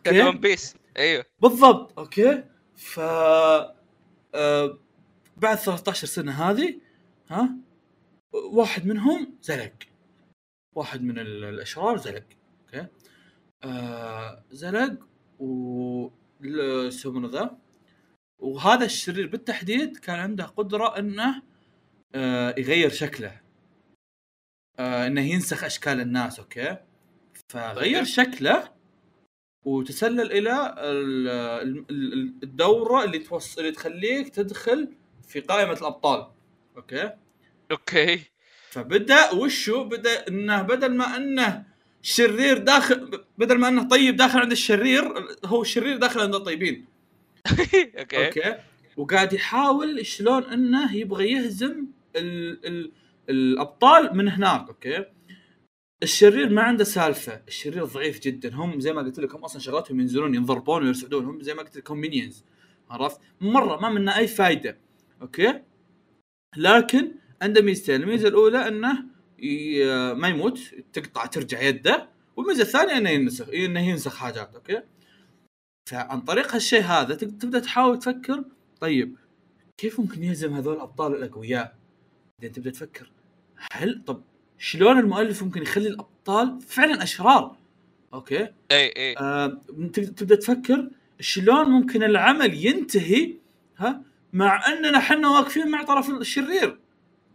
[0.04, 0.76] كان One okay Piece.
[0.98, 1.26] أيوه.
[1.42, 2.00] بالضبط.
[2.00, 2.44] okay؟
[2.76, 4.80] ف آه
[5.38, 6.80] بعد 13 سنة هذه
[7.30, 7.50] ها
[8.52, 9.74] واحد منهم زلق.
[10.76, 12.24] واحد من ال- الأشرار زلق.
[12.66, 12.88] okay؟
[13.64, 14.94] آه زلق
[15.40, 16.10] و
[16.42, 17.58] يسمونه ذا.
[18.40, 21.42] وهذا الشرير بالتحديد كان عنده قدرة إنه
[22.16, 23.47] آه يغير شكله.
[24.80, 26.78] آه إنه ينسخ أشكال الناس okay؟
[27.50, 28.04] فغير طيب.
[28.04, 28.72] شكله
[29.66, 34.94] وتسلل إلى ال- ال- ال- الدورة اللي توصل اللي تخليك تدخل
[35.28, 36.28] في قائمة الأبطال
[36.78, 37.12] okay؟
[37.72, 38.20] okay.
[38.70, 41.64] فبدأ وشو؟ بدأ إنه بدل ما إنه
[42.02, 46.86] شرير داخل بدل ما إنه طيب داخل عند الشرير هو الشرير داخل عند الطيبين.
[48.00, 48.26] okay.
[48.28, 48.56] okay؟
[48.98, 52.92] وقاعد يحاول شلون إنه يبغى يهزم ال ال
[53.30, 55.06] الأبطال من هناك okay؟
[56.04, 57.42] الشرير ما عنده سالفة.
[57.48, 58.56] الشرير ضعيف جدا.
[58.56, 61.98] هم زي ما قلت لكم أصلا شغلتهم ينزلون ينضربون ويصعدون هم زي ما قلت لكم
[61.98, 62.44] minions
[62.90, 64.78] عرفت؟ مرة ما منه أي فايدة.
[65.22, 65.62] okay؟
[66.58, 67.12] لكن
[67.42, 68.02] عنده ميزتين.
[68.02, 68.94] الميزة الأولى أنه
[70.14, 70.60] ما يموت.
[70.94, 72.10] تقطع ترجع يده.
[72.36, 74.82] والميزة الثانية إنه ينسخ إنه ينسخ حاجات okay؟
[75.90, 78.44] فعن طريق هالشيء هذا تبدأ تحاول تفكر
[78.82, 79.18] طيب
[79.78, 81.78] كيف ممكن يهزم هذول الأبطال الأقوياء؟
[82.40, 83.12] بعدين تبدأ تفكر.
[83.72, 84.22] هل طب
[84.58, 87.56] شلون المؤلف ممكن يخلي الأبطال فعلا أشرار؟
[88.14, 88.40] okay؟
[88.72, 89.48] إي إي آه
[89.94, 90.90] تب- تبدأ تفكر
[91.20, 93.34] شلون ممكن العمل ينتهي
[93.78, 94.02] ها
[94.34, 96.80] مع أننا إحنا واقفين مع طرف الشرير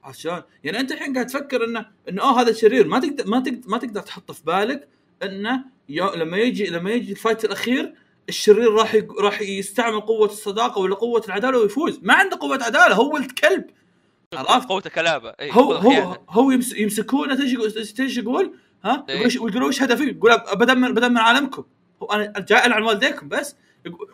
[0.04, 3.40] عرفت شلون؟ يعني أنت الحين قاعد تفكر انه إنه آه هذا شرير ما تقدر ما
[3.40, 4.88] تقدر ما تقدر تحط في بالك
[5.22, 7.94] إنه لما يجي لما يجي ال fight الأخير
[8.28, 13.14] الشرير راح راح يستعمل قوة الصداقة ولا قوة العدالة ويفوز ما عنده قوة عدالة هو
[13.14, 13.64] ولد كلب
[14.34, 15.72] عرفت؟ قوته كلابه اي هو.
[15.72, 17.38] هو هو يمس يمسكونه
[17.98, 18.54] يقول
[18.84, 19.16] ها؟ إيه.
[19.16, 21.64] يقول إيش- ويقولوا وش هدفك؟ يقول بدل من عالمكم.
[22.12, 23.56] أنا جاي ألعن والديكم بس.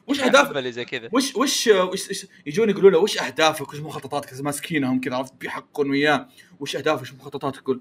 [0.07, 1.09] وش اهدافك؟ اللي زي كذا.
[1.12, 5.91] وش وش وش, وش يجون يقولوا له وش أهدافك؟ وش مخططاتك؟ ماسكينهم كذا عرفت؟ بيحققون
[5.91, 6.29] وياه.
[6.61, 7.81] وش أهدافك؟ وش مخططاتك؟ يقول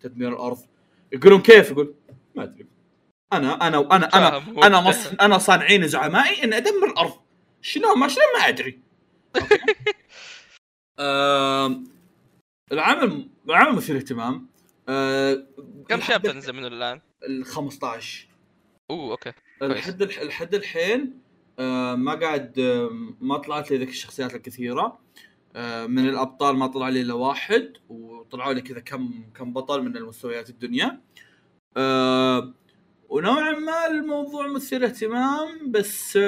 [0.00, 0.58] تدمير الأرض.
[1.12, 1.94] يقولون كيف؟ يقول
[2.34, 2.66] ما أدري.
[3.32, 4.42] أنا أنا أنا أنا.
[4.66, 5.06] أنا مص...
[5.20, 7.12] أنا صانعين زعمائي اني أدمر الأرض.
[7.62, 8.78] شلون ما شلون ما أدري.
[12.72, 14.46] العمل العمل مثير اهتمام
[14.88, 15.46] آه،
[15.88, 18.28] كم شاب تنزل منه الآن؟ ال 15
[18.90, 19.32] أوه أوكي
[19.62, 21.20] الحد الح- الحد الحين
[21.58, 22.88] آه ما قاعد آه
[23.20, 24.98] ما طلعت لي ذيك الشخصيات الكثيرة.
[25.56, 29.96] آه من الأبطال ما طلع لي إلا واحد وطلعوا لي كذا كم كم بطل من
[29.96, 31.00] المستويات الدنيا.
[31.76, 32.54] آه
[33.08, 36.18] ونوعا ما الموضوع مثير اهتمام بس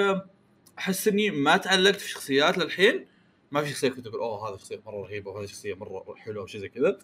[0.78, 3.06] أحس إني ما تعلقت في شخصيات للحين.
[3.50, 6.60] ما في شخصية كنت أقول أوه هذه شخصية مرة رهيبة وهذه شخصية مرة حلوة وشيء
[6.60, 6.98] زي كذا.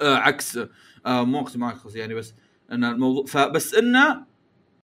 [0.00, 0.58] آه عكس
[1.06, 2.34] آه مو اقصد معك يعني بس
[2.72, 4.26] إن الموضوع فبس إنه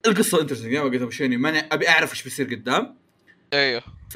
[0.06, 2.96] القصة interesting زي ما قلت أبو شيني ماني أبي أعرف إيش بيصير قدام.
[3.52, 3.82] أيوه.
[4.10, 4.14] ف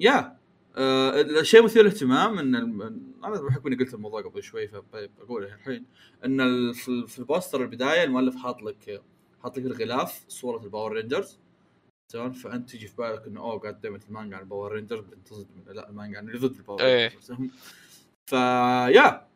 [0.00, 0.38] yeah
[0.76, 2.82] آه الشيء مثير للاهتمام إن الم...
[3.24, 5.84] أنا بحكم إني قلت الموضوع قبل شوي فبقوله الحين
[6.24, 6.74] إن ال-
[7.08, 9.02] في ال poster البداية المؤلف حاط لك
[9.42, 11.38] حاط لك الغلاف صورة ال Power Rangers
[12.14, 15.54] تمام فأنت تجي في بالك إنه أوه قاعد دائما المانجا عن ال Power بعدين تصدم
[15.58, 17.08] إنه لا المانجا عن اللي ضد ال Power إيه.
[17.08, 17.32] Rangers
[18.30, 19.28] ف yeah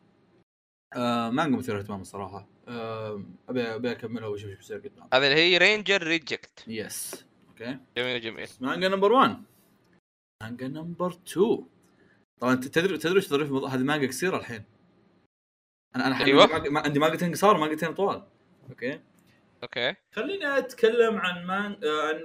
[0.95, 2.47] آه مانجا مثير للاهتمام الصراحة.
[2.67, 5.07] آه أبي أبي أكملها وأشوف إيش بيصير قدام.
[5.13, 8.47] هذه اللي هي Ranger Reject yes okay جميل جميل.
[8.61, 9.43] مانجا number 1
[10.43, 11.65] مانجا number 2
[12.39, 14.63] طبعا انت تدري تدري إيش ظريف الموضوع هذه مانجا قصيرة الحين.
[15.95, 16.79] أنا أنا أيوة.
[16.79, 18.23] عندي مانجتين قصار ومانجتين طوال.
[18.69, 18.99] okay
[19.63, 19.95] okay.
[20.15, 21.77] خليني أتكلم عن مان...
[21.83, 22.19] عن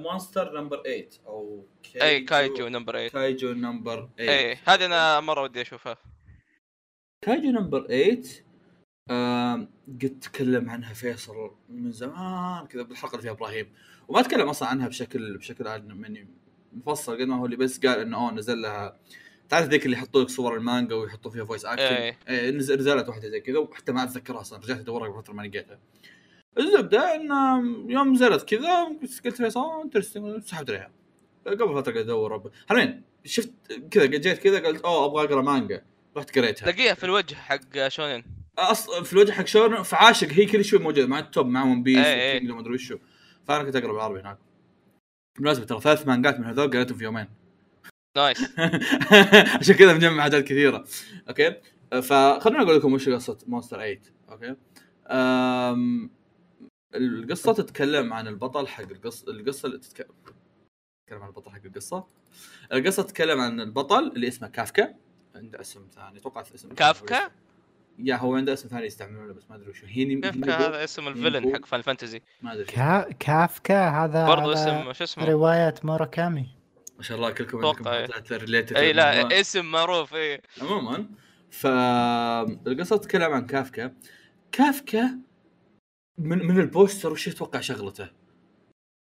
[0.00, 5.20] Monster Number 8 أو كايجو أي كايجو Number 8 كايجو Number 8 أي هذه أنا
[5.20, 5.96] مرة ودي أشوفها.
[7.24, 8.22] كايجو Number 8
[9.10, 9.68] آم،
[10.02, 13.72] قد تكلم عنها فيصل من زمان كذا بالحلقة اللي فيها إبراهيم.
[14.08, 16.28] وما تكلم أصلا عنها بشكل بشكل يعني
[16.72, 18.98] مفصل قد ما هو اللي بس قال إنه أوه نزل لها.
[19.48, 21.84] تعرف ذيك اللي يحطوا لك صور المانجا ويحطوا فيها voice acting.
[22.28, 25.42] إيه نزل- نزلت واحدة زي كذا وحتى ما أتذكرها أصلا رجعت أدورها قبل فتره ما
[25.42, 25.78] لقيتها.
[26.58, 27.58] الزبدة انه
[27.92, 28.84] يوم نزلت كذا
[29.24, 30.90] قلت فيصل interesting سحبت عليها.
[31.46, 32.50] قبل فترة قاعد أدور رب.
[32.68, 33.52] حرين شفت
[33.90, 35.82] كذا جيت كذا قلت أوه أبغى أقرأ مانجا.
[36.16, 36.70] رحت قريتها.
[36.70, 38.22] تلاقيها في الوجه حق شونن
[38.58, 41.64] أصلا في الوجه حق شون في عاشق هي كل شوي موجودة مع ال top مع
[41.64, 42.36] One Piece إيه، إيه.
[42.36, 42.98] و Kingdom مدري وشو.
[43.44, 44.38] فأنا كنت أقرأ بالعربي هناك.
[45.36, 47.26] بالمناسبة ترى ثلاث مانجات من هذول قريتهم في يومين.
[48.16, 48.58] nice.
[49.60, 50.84] عشان كذا مجمع حاجات كثيرة.
[51.28, 51.56] okay؟
[52.02, 54.00] فخلونا أقول لكم وش قصة Monster 8
[54.30, 54.56] okay؟
[55.10, 56.10] أم...
[56.94, 60.08] القصة تتكلم عن البطل حق القصة القصة اللي تتكلم
[61.06, 62.06] تتكلم عن البطل حق القصة.
[62.72, 64.94] القصة تتكلم عن البطل اللي اسمه كافكا.
[65.34, 67.30] عنده اسم ثاني أتوقع اسم كافكا؟
[67.98, 71.14] yeah هو عنده اسم ثاني يستعملونه بس ما أدري وشو يعني كافكا هذا اسم ال
[71.14, 72.22] villain حق Final Fantasy.
[72.42, 72.64] ما أدري.
[72.64, 72.72] شو.
[72.72, 73.12] كا...
[73.18, 76.48] كافكا هذا برضو على اسم شو اسمه؟ رواية موراكامي.
[76.96, 77.84] ما شاء الله كلكم عندكم.
[77.84, 80.40] حاجات related إي لا اسم معروف إي.
[80.62, 81.06] عموما
[81.50, 83.94] فالقصة تتكلم عن كافكا.
[84.52, 85.18] كافكا
[86.20, 88.08] من من ال poster وش يتوقع شغلته؟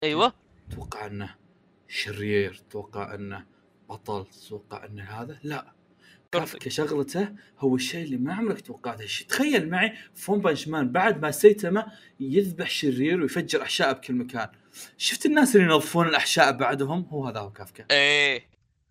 [0.05, 0.33] أيوه.
[0.71, 1.35] توقع أنه
[1.89, 3.47] شرير توقع أنه
[3.89, 5.73] بطل توقع انه هذا؟ لا.
[6.33, 9.05] كافكا شغلته هو الشيء اللي ما عمرك توقعته.
[9.29, 11.87] تخيل معي One Punch Man بعد ما سايتاما
[12.21, 14.49] يذبح شرير ويفجر احشاء بكل مكان.
[14.97, 18.49] شفت الناس اللي ينظفون الأحشاء بعدهم؟ هو هذا هو كافكا إيه.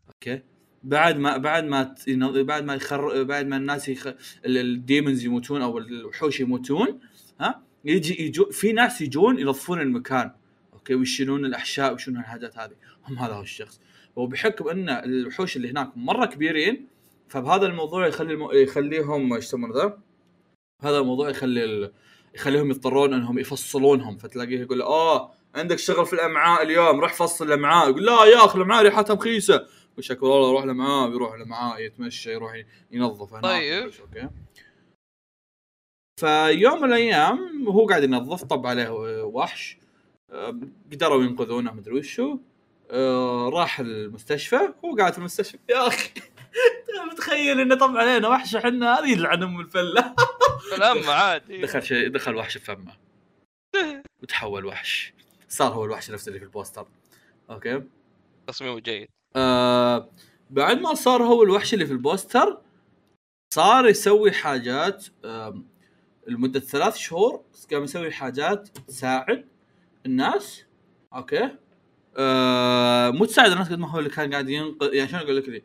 [0.07, 0.41] okay.
[0.83, 1.95] بعد ما بعد ما
[2.43, 4.07] بعد ما يخر بعد ما الناس يخ...
[4.07, 6.99] ال- الـ demons يموتون أو الوحوش يموتون
[7.39, 10.31] ها؟ يجي يجو في ناس يجون ينظفون المكان.
[10.73, 12.75] okay؟ ويشيلون الأحشاء ويشيلون الحاجات هذه.
[13.07, 13.79] هم هذا هو الشخص.
[14.15, 16.87] وبحكم ان الوحوش اللي هناك مرة كبيرين
[17.27, 18.47] فبهذا الموضوع يخلي الم...
[18.51, 19.97] يخليهم إيش يسمونه ذا؟
[20.81, 21.91] هذا الموضوع يخلي ال...
[22.35, 24.17] يخليهم يضطرون أنهم يفصلونهم.
[24.17, 27.89] فتلاقيه يقول آه عندك شغل في الأمعاء اليوم روح فصل الأمعاء.
[27.89, 29.67] يقول لا يا أخي الأمعاء ريحتها رخيصه
[29.97, 33.43] وشكل والله يروح لمعاه يروح لمعاه يتمشى يروح ينظف هناك.
[33.43, 33.91] طيب.
[34.01, 34.29] أوكي؟
[36.19, 38.89] فيوم من الأيام وهو قاعد ينظف طب عليه
[39.23, 39.77] وحش
[40.31, 40.59] آه،
[40.91, 42.37] قدروا ينقذونه مدري وشو.
[42.91, 45.57] آه، راح المستشفى هو قاعد في المستشفى.
[45.69, 46.09] يا أخي
[47.11, 50.15] متخيل إنه طب علينا وحش إحنا هذه يلعن أم الفلة.
[50.77, 52.93] الام عادي دخل شيء دخل وحش في فمه
[54.23, 55.13] وتحول وحش.
[55.47, 56.87] صار هو الوحش نفسه اللي في ال poster.
[57.49, 57.83] okay؟
[58.47, 59.07] تصميمه جيد.
[59.35, 60.09] آه
[60.49, 62.57] بعد ما صار هو الوحش اللي في ال poster
[63.53, 65.65] صار يسوي حاجات آم،
[66.27, 67.41] لمدة ثلاث شهور
[67.71, 69.45] قام يسوي حاجات تساعد
[70.05, 70.65] الناس.
[71.13, 71.49] okay.
[72.17, 75.63] آه مو تساعد الناس قد ما هو اللي كان قاعد ينقذ يعني شلون أقول لك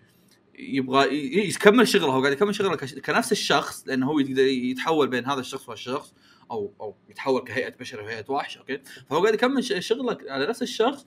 [0.59, 1.15] يبغى
[1.49, 5.69] يكمل شغله هو قاعد يكمل شغله كنفس الشخص لأنه هو يقدر يتحول بين هذا الشخص
[5.69, 6.15] وهالشخص
[6.51, 8.81] أو أو يتحول كهيئة بشر وهيئه وحش okay.
[9.11, 11.07] فهو قاعد يكمل شغله على نفس الشخص.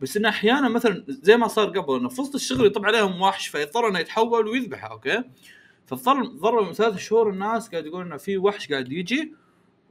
[0.00, 3.48] بس إنه أحيانا مثلا زي ما صار قبل إنه في وسط الشغل يطب عليهم وحش
[3.48, 5.22] فيضطر إنه يتحول ويذبحه okay.
[5.86, 9.34] فاضطر ضرب ثلاث شهور الناس قاعد يقولون إنه في وحش قاعد يجي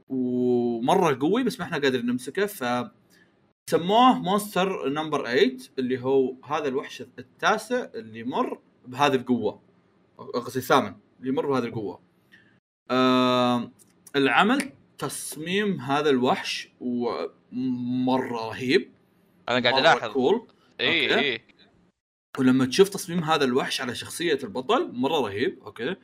[0.08, 2.46] ومرة قوي بس ما إحنا قادرين نمسكه.
[2.46, 2.90] ف
[3.70, 9.60] سموه Monster Number 8 اللي هو هذا الوحش التاسع اللي يمر بهذه القوة.
[10.18, 12.00] قصدي الثامن اللي يمر بهذه القوة.
[12.90, 13.70] آه
[14.16, 18.90] العمل تصميم هذا الوحش ومره رهيب.
[19.48, 20.12] أنا قاعد ألاحظ.
[20.12, 20.46] cool
[20.80, 21.32] اي okay.
[21.32, 21.40] اي
[22.38, 25.96] ولما تشوف تصميم هذا الوحش على شخصية البطل مرة رهيب okay؟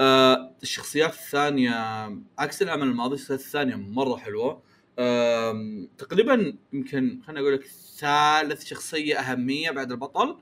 [0.00, 1.72] آه الشخصيات الثانية
[2.38, 4.62] عكس الأعمال الماضية الشخصيات الثانية مرة حلوة.
[4.98, 7.64] آم، تقريبا يمكن خليني أقول لك
[7.98, 10.36] ثالث شخصية أهمية بعد البطل.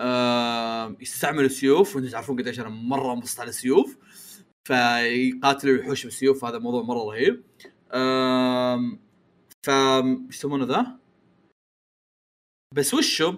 [0.00, 3.96] آم، يستعمل السيوف وأنتم تعرفون قديش أنا مرة انبسط على السيوف
[4.68, 7.42] فيقاتل الوحوش بالسيوف هذا موضوع مرة رهيب.
[7.92, 9.00] آم،
[9.66, 9.68] ف
[10.30, 10.98] يسمونه ذا؟
[12.74, 13.36] بس وشو؟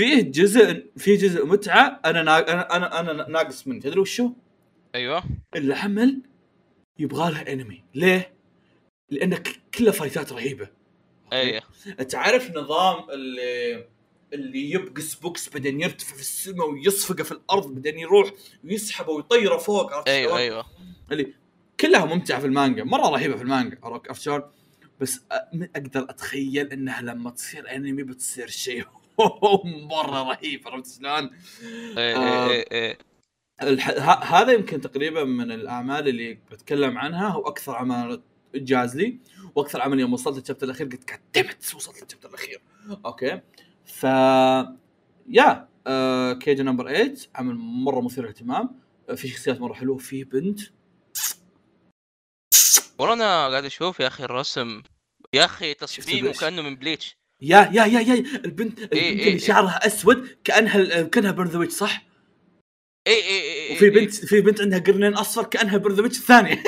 [0.00, 2.52] فيه جزء فيه جزء متعة أنا نا...
[2.52, 3.80] أنا أنا أنا ناقص منه.
[3.80, 4.32] تدري وشو؟
[4.94, 5.22] أيوه.
[5.56, 6.22] العمل
[6.98, 8.34] يبغى له انمي ليه؟
[9.10, 10.68] لأنه ك- كله فايتات رهيبة.
[11.32, 11.60] اي
[12.00, 13.86] انت عارف نظام اللي
[14.32, 18.30] اللي يبقس بوكس بعدين يرتفع في السماء ويصفقه في الأرض بعدين يروح
[18.64, 20.64] ويسحبه ويطيره فوق عرفت أيوه؟ أيوه.
[21.12, 21.34] اللي
[21.80, 22.84] كلها ممتعة في المانجا.
[22.84, 24.42] مرة رهيبة في المانجا عرفت شلون؟
[25.00, 25.20] بس
[25.76, 28.84] أقدر أتخيل إنها لما تصير انمي بتصير شيء.
[29.88, 31.30] مرة رهيب عرفت شلون؟
[31.98, 32.50] اي آه.
[32.50, 32.98] اي اي
[33.62, 33.88] الح...
[33.88, 34.24] ه...
[34.24, 38.22] هذا يمكن تقريبا من الأعمال اللي بتكلم عنها هو أكثر عمل
[38.54, 39.18] جاز لي
[39.54, 42.60] وأكثر عمل يوم وصلت لل chapter الأخير قلت God damn it وصلت لل chapter الأخير
[43.04, 43.40] okay
[43.84, 44.04] ف
[45.28, 46.38] yeah آه...
[46.48, 50.60] Number 8 عمل مرة مثير للاهتمام آه، في شخصيات مرة حلوة في بنت
[52.98, 54.82] والله أنا قاعد أشوف يا أخي الرسم
[55.34, 59.38] يا أخي تصميمه؟ كأنه من بليتش يا يا يا يا البنت البنت إيه، اللي إيه.
[59.38, 62.02] شعرها أسود كأنها كأنها Burn the Witch صح؟
[63.06, 66.62] اي اي اي وفي بنت في بنت عندها قرنين أصفر كأنها Burn the Witch الثانية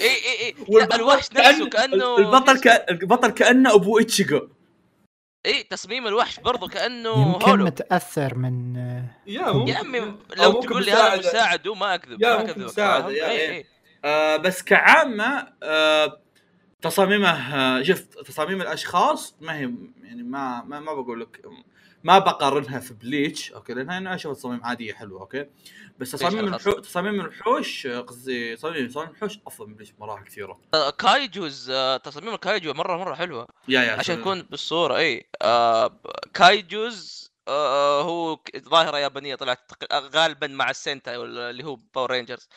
[0.00, 0.54] اي اي اي
[0.94, 2.66] الوحش كأن- نفسه كأنه البطل ك...
[2.90, 4.48] البطل كأنه أبو إتشيجو
[5.46, 9.98] اي تصميم الوحش برضو كأنه يمكن hollow متأثر من آه، يا يا عمي
[10.36, 11.28] لو ممكن تقول لي هذا مساعدة.
[11.28, 13.50] مساعد وما أكذب يا ما ممكن أكذب إي، إيه.
[13.56, 13.64] إي.
[14.04, 16.20] آه بس كعامة آه
[16.84, 19.70] تصاميمه شفت تصاميم الأشخاص ما هي
[20.02, 21.40] يعني ما ما, ما بقول لك
[22.04, 25.46] ما بقارنها في Bleach okay لانها أنا أشوف تصاميم عادية حلوة okay
[25.98, 26.54] بس تصاميم.
[26.54, 26.72] الحو...
[26.72, 30.60] تصاميم الوحوش آه، قصدي تصاميم تصاميم الوحوش أفضل من Bleach بمراحل كثيرة.
[30.74, 33.48] آه، kaijus آه، تصاميم الكايجو مرة مرة حلوة.
[33.68, 36.00] yeah yeah عشان تكون بالصورة إي آه
[36.34, 42.48] kaijus آه هو ظاهرة يابانية طلعت غالبا مع السنتاي ولا اللي هو Power Rangers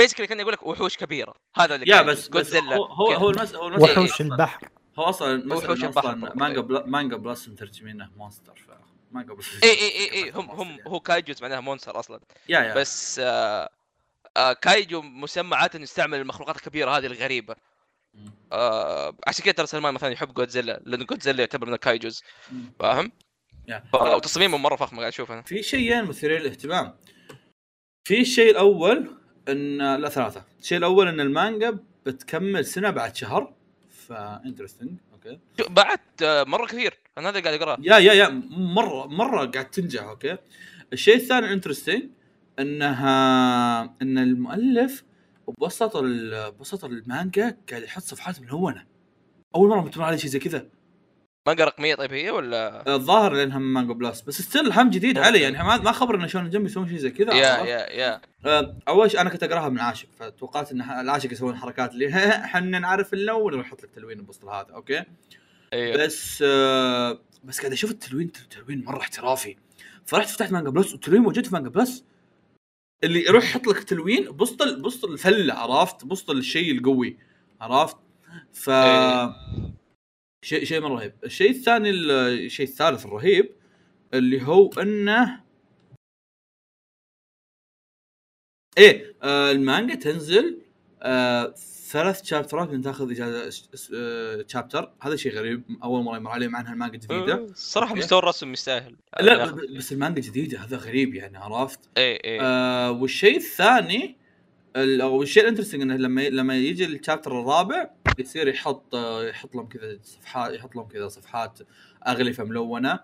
[0.00, 1.34] basically كان يقول لك وحوش كبيرة.
[1.56, 3.12] هذا اللي يا كان بس بس جودزيلا هو هو.
[3.12, 4.68] هو المس هو المسألة وحوش أصلاً- البحر.
[4.98, 6.16] هو أصلا وحوش البحر.
[6.16, 6.86] مانجا بلا...
[6.86, 8.70] Manga Plus مترجمينه Monster ف
[9.12, 12.20] Manga Plus اي اي اي اي هم هم هو kaijus معناها monster أصلا.
[12.48, 12.74] yeah yeah.
[12.74, 13.68] بس آه
[14.36, 17.56] آه kaiju مسمى عاده يستعمل المخلوقات الكبيرة هذه الغريبة.
[18.52, 22.22] آه عشان كذا ترى سلمان مثلا يحب جودزيلا لأن جودزيلا يعتبر من ال kaijus.
[22.80, 23.12] فاهم؟
[23.94, 25.42] وتصميمه مرة فخم قاعد أشوف أنا.
[25.42, 26.96] في شيئين مثيرين للاهتمام.
[28.04, 29.16] في الشيء الأول
[29.48, 30.44] ان لا ثلاثة.
[30.60, 33.52] الشيء الأول إن المانجا بتكمل سنة بعد شهر.
[33.90, 35.38] ف interesting okay.
[35.70, 36.94] بعد آه، مرة كثير.
[37.18, 37.76] أنا هذا قاعد أقرأه.
[37.80, 40.36] yeah yeah yeah مرة مرة قاعد تنجح okay.
[40.92, 42.02] الشيء الثاني interesting
[42.58, 45.04] إنها إن المؤلف
[45.58, 48.84] بوسط ال- بوسط المانجا قاعد يحط صفحات ملونة.
[49.54, 50.68] أول مرة تمر علي شيء زي كذا.
[51.46, 55.18] مانجا رقميه طيب هي ولا؟ الظاهر لانها من Manga Plus بس still هم جديد.
[55.18, 58.20] علي يعني ما ما خبر انه Shonen Jump يسوون شيء زي كذا yeah؟ yeah yeah.
[58.46, 62.08] آه، أول شيء أنا كنت أقراها من عاشق فتوقعت إن العاشق يسوون حركات اللي
[62.44, 65.04] إحنا نعرف اللون ونحط لك تلوين بوسط هذا okay؟
[65.72, 66.04] أيوه.
[66.04, 69.56] بس آه، بس قاعد أشوف التلوين تلوين مرة احترافي.
[70.06, 72.04] فرحت فتحت Manga Plus والتلوين موجود في Manga Plus
[73.04, 77.16] اللي يروح يحط لك تلوين بوسط بوسط الفلة عرفت؟ بوسط الشيء القوي
[77.60, 77.96] عرفت؟
[78.52, 79.34] ف إيه.
[80.46, 81.12] شيء شيء مرة رهيب.
[81.24, 83.50] الشيء الثاني ال- الشيء الثالث الرهيب
[84.14, 85.44] اللي هو إنه
[88.78, 90.58] إيه آه المانجا تنزل
[91.02, 91.54] آه
[91.90, 95.62] ثلاث شابترات ثم تاخذ إجازة آه chapter هذا شيء غريب.
[95.82, 97.34] أول مرة يمر علي مع إنها المانجا جديدة.
[97.34, 98.00] الصراحه okay.
[98.00, 98.96] مستوى الرسم يستاهل.
[99.20, 100.58] لا بس المانجا جديدة.
[100.58, 104.25] هذا غريب يعني عرفت؟ اي اي آه والشيء الثاني ال-
[104.76, 109.54] أو الشيء ال interesting إنه لما لما يجي ال chapter الرابع يصير يحط آه، يحط
[109.54, 111.58] لهم كذا صفحات يحط لهم كذا صفحات
[112.06, 113.00] أغلفة ملونة.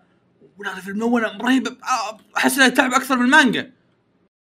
[0.58, 3.72] والاغلفه الملونه رهيبة آه، أحس إنها تعب أكثر من المانجا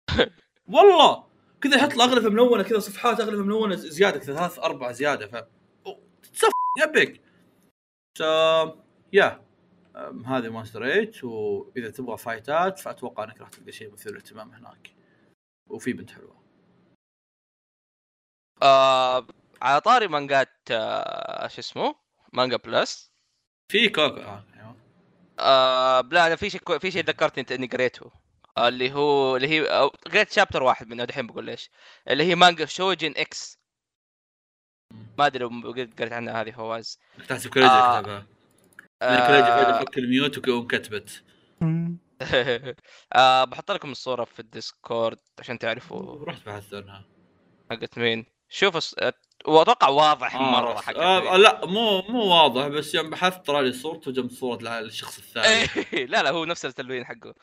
[0.73, 1.25] والله!
[1.61, 5.35] كذا يحط له أغلفة ملونة كذا صفحات أغلفة ملونة زيادة كذا ثلاث أربع زيادة ف
[6.23, 6.51] تتصف
[6.83, 7.21] يبك
[8.17, 8.21] ف
[9.13, 9.45] يا
[10.25, 14.91] هذه مونستر 8 وإذا تبغى فايتات فأتوقع إنك راح تلقى شيء مثير للاهتمام هناك.
[15.69, 16.44] وفي بنت حلوة.
[18.63, 19.27] آه
[19.61, 21.95] على طاري مانجات آه شو اسمه؟
[22.33, 23.11] مانجا بلس.
[23.71, 24.75] في كوكو آه أيوه.
[25.39, 28.11] آه لا أنا في شيء في شيء ذكرتني انت اني قريته.
[28.57, 31.69] آه اللي هو اللي هي أو قريت chapter واحد منه دحين بقول ليش.
[32.09, 33.59] اللي هي مانجا Choujin X.
[35.17, 36.99] ما أدري لو قريت عنها هذه فواز.
[37.27, 38.01] تحسب كريدي آه.
[38.01, 38.27] كتبها
[39.01, 41.23] فجاه فك ال mute ويقوم كتبت
[43.15, 46.25] آه بحط لكم الصورة في ال Discord عشان تعرفوا.
[46.25, 47.05] رحت بحثت عنها.
[47.71, 48.95] حقت مين؟ شوف الص...
[49.45, 50.81] وأتوقع واضح آه مرة.
[50.81, 55.17] حق آه لا مو مو واضح بس يوم بحثت طلع لي صورته جنب صورة الشخص
[55.17, 55.47] الثاني
[55.93, 57.35] إيه، لا لا هو نفس التلوين حقه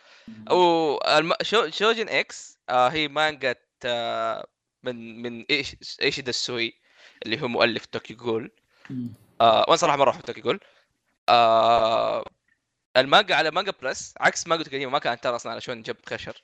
[0.50, 1.32] والم...
[1.42, 1.70] شو...
[1.70, 3.54] شوجن إكس آه هي مانجا
[3.84, 4.46] آه
[4.82, 6.74] من من إيش إيشيدا السوي
[7.26, 8.50] اللي هو مؤلف توكي جول.
[9.40, 10.60] آه وأنا صراحة مرة أحب توكي جول
[11.28, 12.24] آه
[12.96, 16.42] المانجا على مانجا بريس عكس مانجا القديمه ما كانت ترى أصلا على شون جب خشر.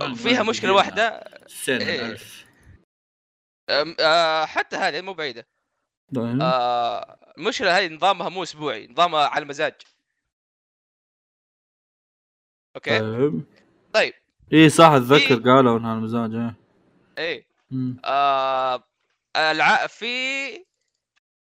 [0.00, 0.72] آه، فيها مشكلة.
[0.72, 2.06] واحدة سنة إيه.
[2.06, 2.44] ألف
[3.68, 5.46] آه حتى هذه مو بعيدة.
[6.14, 6.38] طيب.
[6.42, 9.74] آه المشكلة هذه نظامها مو أسبوعي نظامها على المزاج.
[12.76, 13.44] أوكي؟ طيب.
[13.92, 14.14] طيب.
[14.52, 16.56] إي صح أتذكر في- قالوا إنها المزاج إيه
[17.18, 17.46] إيه.
[18.04, 18.84] آه
[19.36, 19.86] الع...
[19.86, 20.06] في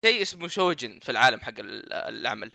[0.06, 2.52] شيء اسمه choujin في العالم حق ال- العمل.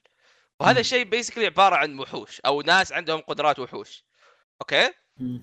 [0.61, 0.81] وهذا.
[0.81, 4.05] الشيء basically عبارة عن وحوش أو ناس عندهم قدرات وحوش.
[4.63, 5.43] أوكي؟ مم.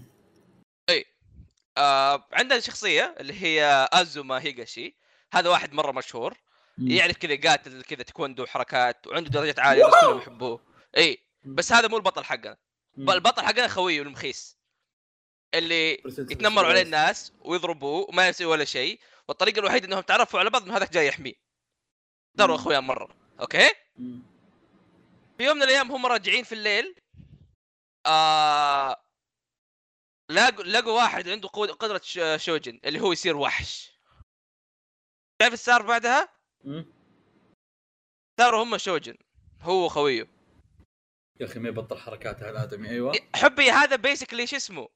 [1.80, 4.95] آه عندنا شخصية اللي هي أزوما هيغاشي.
[5.34, 6.38] هذا واحد مرة مشهور.
[6.77, 10.59] يعرف كذا قاتل كذا تكوندو حركات وعنده درجات عالية الناس كلهم يحبوه.
[10.97, 12.57] إي بس هذا مو البطل حقنا.
[12.97, 14.57] البطل حقنا خويه المخيس
[15.53, 18.99] اللي يتنمروا عليه الناس ويضربوه وما يسوي ولا شيء.
[19.27, 21.34] والطريقة الوحيدة إنهم تعرفوا على بعض إنه هذاك جاي يحميه.
[22.36, 22.61] داروا مم.
[22.61, 23.09] أخويا مرة.
[23.39, 23.69] أوكي.
[25.38, 26.95] في يوم من الأيام هم راجعين في الليل
[28.05, 29.01] آه...
[30.30, 33.91] لاقوا لقوا واحد عنده قوة- قدرة ش- شوجن اللي هو يصير وحش.
[35.39, 36.30] تعرف إيش صار بعدها؟
[38.39, 39.15] صاروا هم شوجن
[39.61, 40.27] هو وخويه.
[41.39, 43.13] يا أخي ما يبطل حركات الآدمي أيوه.
[43.36, 44.88] حبي هذا بيسكلي شو اسمه؟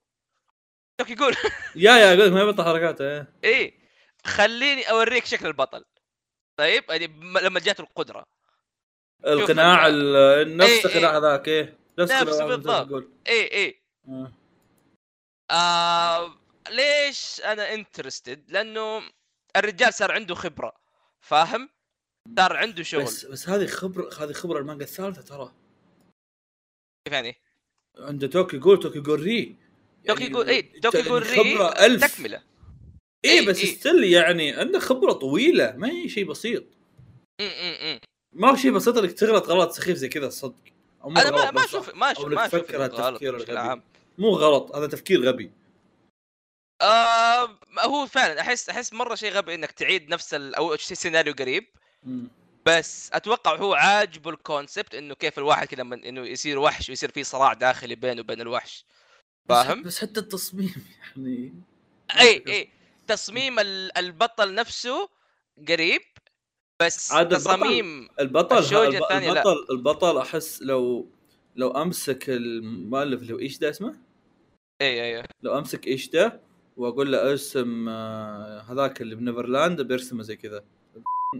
[1.09, 1.35] يقول؟
[1.75, 3.27] يا يا أقول لك ما يبطل حركاته إيه.
[3.43, 3.73] إيه.
[4.25, 5.85] خليني أوريك شكل البطل.
[6.59, 7.07] طيب يعني
[7.41, 8.25] لما جات القدرة.
[9.27, 11.77] القناع ال- نفس إيه، القناع هذاك إيه.
[11.99, 13.07] نفس نفس بالضبط.
[13.27, 13.83] إيه إيه.
[15.51, 16.35] آه.
[16.69, 19.01] ليش أنا interested؟ لأنه
[19.55, 20.73] الرجال صار عنده خبرة
[21.21, 21.69] فاهم؟
[22.37, 25.53] صار عنده شغل بس بس هذه خبرة هذه خبرة المانجا الثالثة ترى
[27.05, 27.35] كيف يعني؟
[27.97, 29.55] عنده Tokyo Ghoul Tokyo Ghoul re
[30.07, 32.43] Tokyo Ghoul إيه Tokyo يعني Ghoul re خبرة ألف تكمله
[33.25, 33.75] إيه إيه، بس إيه.
[33.75, 36.63] still يعني عنده خبرة طويلة ما هي شيء بسيط.
[38.33, 40.63] ما هو شيء بسيط إنك تغلط غلط سخيف زي كذا صدق
[41.03, 41.65] أو مو أنا ما ما.
[41.65, 43.81] أشوف ما أشوف ما أشوف تفكر التفكير الغبي.
[44.17, 45.51] مو غلط هذا تفكير غبي
[46.81, 50.55] آه هو فعلا أحس أحس مرة شيء غبي إنك تعيد نفس ال...
[50.55, 51.67] أو شيء سيناريو قريب
[52.03, 52.27] مم.
[52.65, 57.11] بس أتوقع هو عاجبه ال concept إنه كيف الواحد كذا من إنه يصير وحش ويصير
[57.11, 58.85] في صراع داخلي بينه وبين الوحش
[59.49, 60.73] فاهم؟ بس حتى التصميم
[61.15, 61.53] يعني
[62.19, 62.69] إي إي
[63.07, 65.09] تصميم ال- البطل نفسه
[65.67, 66.01] قريب
[66.81, 69.41] بس البطل- تصاميم البطل ال choujin الب- الثانية لا.
[69.41, 71.07] البطل البطل أحس لو
[71.55, 73.95] لو أمسك المؤلف اللي هو إيشيدا اسمه؟
[74.81, 76.41] اي اي لو أمسك إيشيدا
[76.77, 80.63] وأقول له أرسم آه، هذاك اللي ب Neverland بيرسمه زي كذا.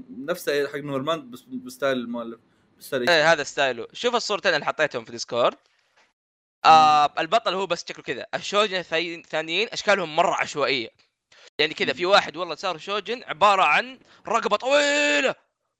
[0.09, 2.39] نفسه حق Neverland بس ب style المؤلف
[2.77, 3.87] ب style إيه هذا style ه.
[3.93, 5.57] شوف الصورتين اللي حطيتهم في Discord
[6.65, 8.25] آه البطل هو بس شكله كذا.
[8.35, 10.89] ال choujin الثانيين أشكالهم مرة عشوائية.
[11.59, 15.35] يعني كذا في واحد والله صار choujin عبارة عن رقبة طويلة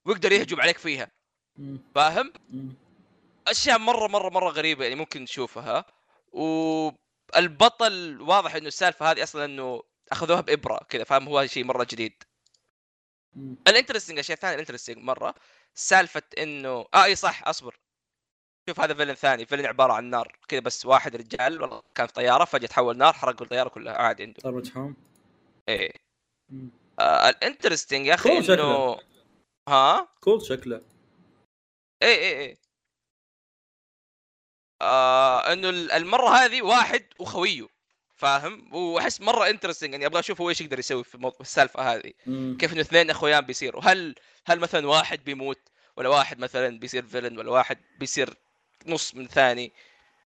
[0.06, 1.12] ويقدر يهجم عليك فيها.
[1.96, 2.34] فاهم.
[3.48, 5.86] أشياء مره مره مرة غريبة يعني ممكن نشوفها
[6.34, 12.24] والبطل واضح إنه السالفة هذه أصلا إنه أخذوها بإبرة كذا فاهم؟ هو شيء مرة جديد.
[13.68, 15.36] ال interesting الشيء الثاني ال interesting مرة.
[15.76, 17.76] سالفة إنه آه إي صح أصبر.
[18.70, 19.46] شوف هذا villain ثاني.
[19.46, 23.14] villain عبارة عن نار كذا بس واحد رجال والله كان في طيارة فجأة تحول نار
[23.14, 24.40] حرق الطياره كلها عادي عنده.
[24.44, 24.94] صار
[25.70, 25.92] إيه.
[27.00, 29.00] آه ال interesting يا أخي إنه.
[29.70, 30.82] ها؟ cool شكله.
[32.02, 32.63] إيه إيه إيه
[34.84, 37.68] آه إنه ال- المرة هذه واحد وخويه
[38.16, 42.14] فاهم؟ وأحس مرة interesting يعني أبغى أشوف هو إيش يقدر يسوي في السالفة هذه.
[42.28, 42.58] مم.
[42.60, 43.82] كيف إنه اثنين إخويان بيصيروا.
[43.86, 44.16] هل
[44.46, 45.60] هل مثلا واحد بيموت
[45.98, 48.34] ولا واحد مثلا بيصير villain ولا واحد بيصير
[48.88, 49.72] نص من ثاني؟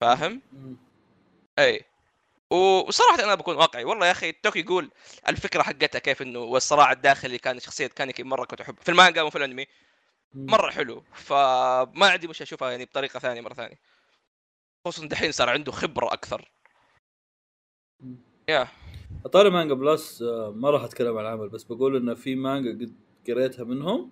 [0.02, 0.42] فاهم.
[1.60, 1.82] إي.
[2.50, 3.84] و- وصراحة أنا بكون واقعي.
[3.84, 4.92] والله يا أخي توكي يقول
[5.28, 9.38] الفكرة حقتها كيف إنه والصراع الداخلي كان شخصية كانيكي مرة كنت احب في المانجا وفي
[9.38, 9.66] الأنمي.
[10.34, 11.04] مرة حلو.
[11.14, 13.80] فما عندي مش أشوفها يعني بطريقة ثانية مرة ثانية.
[14.86, 16.52] خصوصا دحين صار عنده خبرة أكثر.
[18.50, 18.68] يا
[19.26, 22.96] أطاري مانجا plus آه، ما راح أتكلم عن العمل بس بقول انه في مانجا قد
[23.28, 24.12] قريتها منهم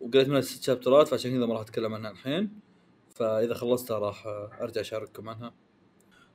[0.00, 2.60] وقريت منها ست شابترات فعشان كذا ما راح أتكلم عنها الحين.
[3.14, 5.54] فإذا خلصتها راح آه، أرجع أشارككم عنها.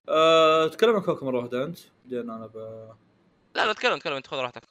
[0.10, 0.68] أه...
[0.68, 2.58] تكلم عن كوكو مرة واحدة أنت؟ بعدين أنا ب...
[3.56, 4.64] لا لا تكلم تكلم أنت خذ راحتك.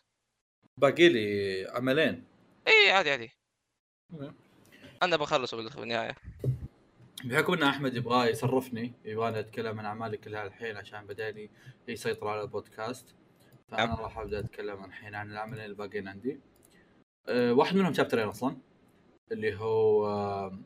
[0.81, 2.25] باقي لي عملين.
[2.69, 3.31] اي عادي عادي.
[5.03, 6.17] أنا بخلصه بال- بالنهاية.
[7.25, 11.51] بحكم إن أحمد يبغى يصرفني يبغاني أتكلم عن أعمالي كلها الحين عشان بدأني
[11.89, 13.15] يسيطر على البودكاست
[13.69, 13.95] فأنا.
[13.95, 16.41] راح أبدأ أتكلم الحين عن العملين اللي باقيين عندي.
[17.29, 18.57] أه واحد منهم شابترين أصلا
[19.33, 20.59] اللي هو أه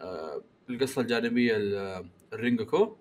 [0.00, 2.96] أه القصة الجانبية ال- الرينجوكو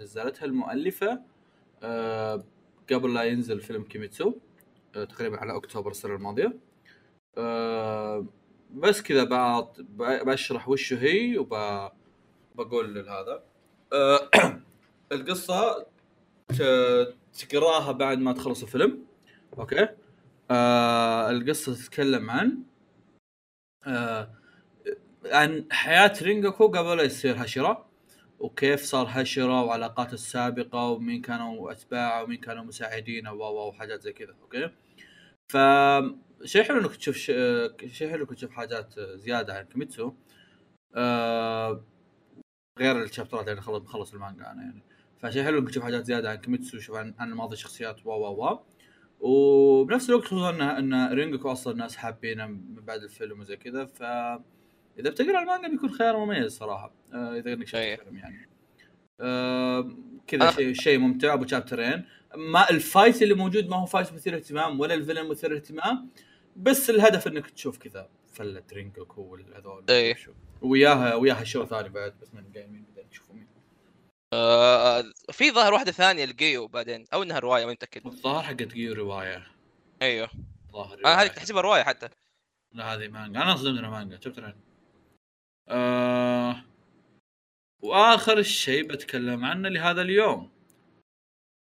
[0.00, 1.22] نزلتها المؤلفة
[1.82, 2.44] أه
[2.92, 4.34] قبل لا ينزل فيلم كيميتسو
[4.96, 6.52] أه تقريبا على أكتوبر السنة الماضية.
[7.38, 8.26] أه
[8.70, 9.24] بس كذا
[9.98, 13.42] بشرح وش هي وبقول هذا
[13.92, 14.30] أه
[15.12, 15.86] القصة
[17.38, 19.04] تقراها بعد ما تخلص الفيلم.
[19.58, 19.88] أوكي؟
[20.50, 22.62] آه القصة تتكلم عن
[23.86, 24.30] آه
[25.26, 27.88] عن حياة رينجوكو قبل لا يصير هاشيرا
[28.40, 34.34] وكيف صار هاشيرا وعلاقاته السابقة ومين كانوا أتباعه ومين كانوا مساعدينه و وحاجات زي كذا.
[34.42, 34.70] أوكي؟
[35.48, 35.56] ف
[36.44, 37.26] شيء حلو إنك تشوف.
[37.30, 40.12] آه، شيء حلو إنك تشوف حاجات زيادة عن كيميتسو.
[40.94, 41.84] آه
[42.78, 44.82] غير ال chapters ات اللي خلص خلص المانجا أنا يعني.
[45.18, 48.44] فشيء حلو إنك تشوف حاجات زيادة عن كيميتسو شوف عن, عن ماضي الشخصيات و و
[48.44, 48.60] و
[49.20, 53.84] وبنفس الوقت خصوصا ان إن رينجوكو أصلا الناس حابينه من بعد الفيلم وزي كذا.
[53.84, 54.02] ف
[54.98, 57.94] إذا بتقرأ المانجا بيكون خيار مميز صراحة آه إذا إنك شفت أيه.
[57.94, 58.48] الفيلم يعني.
[59.20, 62.04] آه كذا شيء شيء ممتع أبو شابترين
[62.36, 66.10] ما ال fight اللي موجود ما هو fight مثير اهتمام ولا الفيلم مثير اهتمام.
[66.58, 70.16] بس الهدف انك تشوف كذا فله رينجوكو والهذول أيه.
[70.62, 73.46] وياها وياها شو ثاني بعد بس من جايين بعدين تشوفوا مين.
[74.32, 78.06] آه في ظاهر واحدة ثانية لقيو بعدين أو إنها رواية ما متأكد.
[78.06, 79.46] الظاهر حقت جيو رواية.
[80.02, 80.28] أيوه.
[80.72, 81.28] ظاهر أنا هذه رواية.
[81.28, 82.08] تحسبها رواية حتى.
[82.72, 83.42] لا هذه مانجا.
[83.42, 84.20] أنا صدمت إنها مانجا.
[84.20, 84.54] شفت
[85.68, 86.64] آه...
[87.82, 90.50] وآخر شيء بتكلم عنه لهذا اليوم.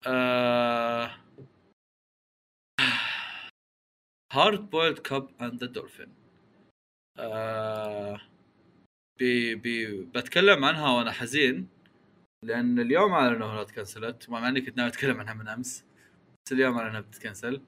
[0.07, 1.26] آه...
[4.33, 6.15] Hard-Boiled Cop and the Dolphin
[7.19, 8.21] آه،
[9.19, 11.69] بي بي بتكلم عنها وأنا حزين
[12.43, 15.85] لأن اليوم اعلنوا انها تكنسلت مع إني كنت ناوي أتكلم عنها من أمس
[16.47, 17.63] بس اليوم اعلنوا إنها بتتكنسل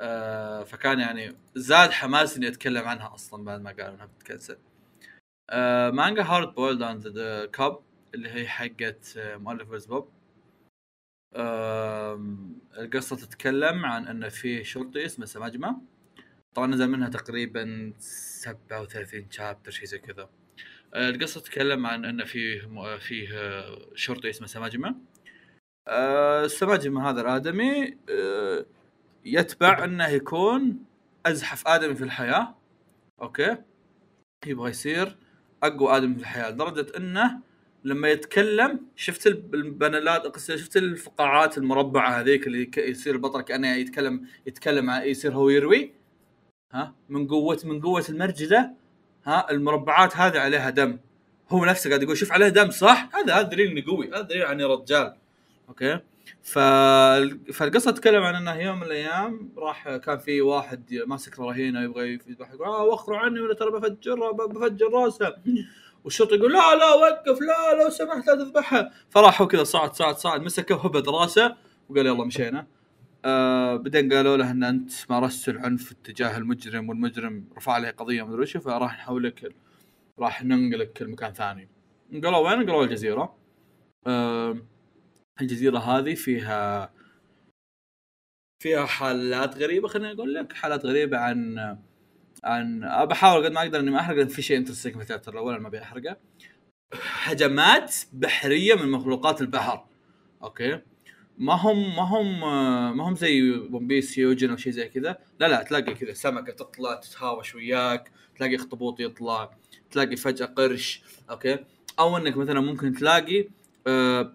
[0.00, 4.58] آه فكان يعني زاد حماس إني أتكلم عنها أصلا بعد ما قالوا إنها بتتكنسل
[5.50, 7.80] آه مانجا Hard-Boiled and the Cop
[8.14, 10.08] اللي هي حقت آه، مؤلف بلزبوب
[11.36, 15.80] آم، القصة تتكلم عن أن في شرطي اسمه سماجمة.
[16.54, 20.28] طبعا نزل منها تقريبا 37 شابتر شيء زي كذا.
[20.94, 22.60] آه، القصة تتكلم عن أن فيه
[22.98, 24.94] فيه آه، شرطي اسمه سماجمة.
[25.88, 28.66] آه، السماجمة هذا الآدمي آه،
[29.24, 30.84] يتبع أنه يكون
[31.26, 32.54] أزحف آدمي في الحياة.
[33.22, 33.56] أوكي؟
[34.46, 35.16] يبغى يصير
[35.62, 37.40] أقوى آدمي في الحياة لدرجة أنه
[37.84, 44.26] لما يتكلم شفت الب- البانلات قصدي شفت الفقاعات المربعة هذيك اللي يصير البطل كأنه يتكلم
[44.46, 45.92] يتكلم يصير هو يروي؟
[46.72, 48.70] ها؟ من قوه من قوة المرجلة
[49.24, 50.98] ها؟ المربعات هذه عليها دم.
[51.50, 54.08] هو نفسه قاعد يقول شوف عليه دم صح؟ هذا هذا دليل إنه قوي.
[54.08, 55.14] هذا دليل اني رجال.
[55.68, 56.00] أوكي.
[56.42, 62.50] فالقصة تتكلم عن إنه يوم من الأيام راح كان في واحد ماسك رهينة يبغى يذبح
[62.52, 65.36] يقول آه وخروا عني ولا ترى بفجر بفجر راسه.
[66.08, 68.90] والشرطي يقول لا لا وقف لا لو سمحت لا تذبحها.
[69.10, 71.56] فراحوا كذا صعد صعد صعد مسكه وهبد راسه
[71.88, 72.66] وقال يلا مشينا.
[73.24, 78.40] آه بعدين قالوا له إن أنت مارست العنف تجاه المجرم والمجرم رفع عليه قضية مدري
[78.40, 79.54] وش فراح نحولك
[80.18, 81.68] راح ننقلك لمكان ثاني.
[82.24, 83.36] قالوا وين؟ قالوا الجزيرة.
[84.06, 84.56] آه
[85.40, 86.92] الجزيرة هذه فيها
[88.62, 91.58] فيها حالات غريبة خليني أقول لك حالات غريبة عن
[92.44, 95.06] عن أه بحاول قد ما أقدر إني ما أحرق لأن في شيء interesting في ال
[95.06, 96.16] chapter الأول ما أبي أحرقه.
[97.22, 99.84] هجمات بحرية من مخلوقات البحر.
[100.42, 100.80] أوكي؟
[101.38, 102.40] ما هم ما هم
[102.96, 105.18] ما هم زي One Piece يوجن أو شيء زي كذا.
[105.40, 109.50] لا لا تلاقي كذا سمكة تطلع تتهاوش وياك تلاقي اخطبوط يطلع
[109.90, 111.02] تلاقي فجأة قرش.
[111.30, 111.58] أوكي؟
[111.98, 113.48] أو إنك مثلا ممكن تلاقي
[113.86, 114.32] آه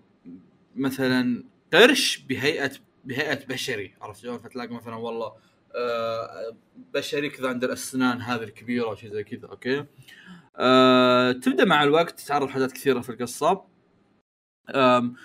[0.76, 1.44] مثلا
[1.74, 2.72] قرش بهيئه
[3.06, 5.34] بهيئة بشري عرفت شلون؟ فتلاقي مثلا والله
[5.76, 6.56] آه
[6.94, 9.86] بشري كذا عند الاسنان هذه الكبيرة أو شيء زي كذا أوكي؟
[10.58, 13.66] آه تبدأ مع الوقت تتعرف حاجات كثيرة في القصة.
[14.76, 15.16] آم،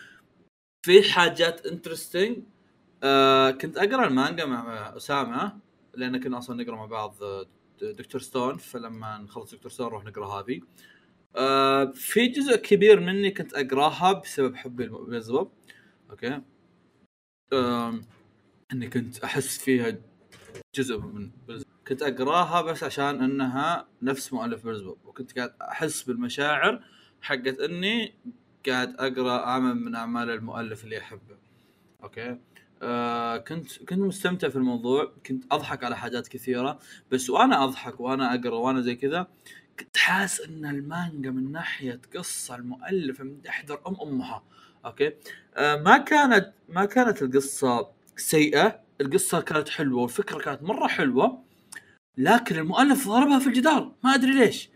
[0.86, 2.39] في حاجات interesting
[3.03, 5.59] آه كنت أقرأ المانجا مع أسامة
[5.94, 7.46] لأن كنا أصلا نقرأ مع بعض آه،
[7.82, 8.20] Dr.
[8.20, 9.70] Stone فلما نخلص Dr.
[9.72, 10.61] Stone نروح نقرأ هذه.
[11.36, 15.49] آه في جزء كبير مني كنت أقرأها بسبب حبي لبلزبوب
[16.11, 16.40] أوكي؟
[17.53, 18.03] آم،
[18.72, 19.99] إني كنت أحس فيها
[20.74, 26.82] جزء من بلز- كنت أقراها بس عشان أنها نفس مؤلف بلزبوب وكنت قاعد أحس بالمشاعر
[27.22, 28.14] حقت إني
[28.68, 31.36] قاعد أقرأ عمل من أعمال المؤلف اللي أحبه.
[32.02, 32.38] أوكي؟
[32.82, 35.12] آه كنت كنت مستمتع في الموضوع.
[35.26, 36.78] كنت أضحك على حاجات كثيرة.
[37.11, 39.26] بس وأنا أضحك وأنا أقرأ وأنا زي كذا
[39.80, 44.42] كنت حاس إن المانجا من ناحية قصة المؤلف مدحضر أم أمها.
[44.84, 45.12] أوكي؟
[45.54, 48.88] آه ما كانت ما كانت القصة سيئة.
[49.01, 51.44] القصة كانت حلوة والفكرة كانت مرة حلوة
[52.16, 53.92] لكن المؤلف ضربها في الجدار.
[54.05, 54.70] ما أدري ليش.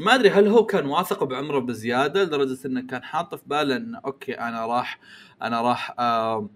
[0.00, 4.00] ما أدري هل هو كان واثق بعمره بزيادة لدرجة إنه كان حاطه في باله انه
[4.04, 4.98] أوكي أنا راح
[5.42, 6.50] أنا راح آه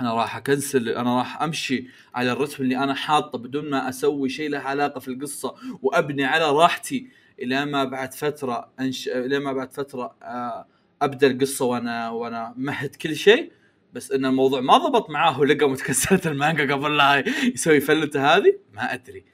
[0.00, 4.50] أنا راح أتكنسل أنا راح أمشي على الرتم اللي أنا حاطه بدون ما أسوي شيء
[4.50, 7.08] له علاقة في القصة وأبني على راحتي
[7.38, 10.66] إلى ما بعد فترة أنش إلى ما بعد فترة آه
[11.02, 13.52] أبدأ القصة وأنا وأنا مهد كل شيء.
[13.92, 17.24] بس إن الموضوع ما ضبط معاه ولقى متكسره المانجا قبل لا
[17.54, 19.24] يسوي فلتة هذه ما أدري.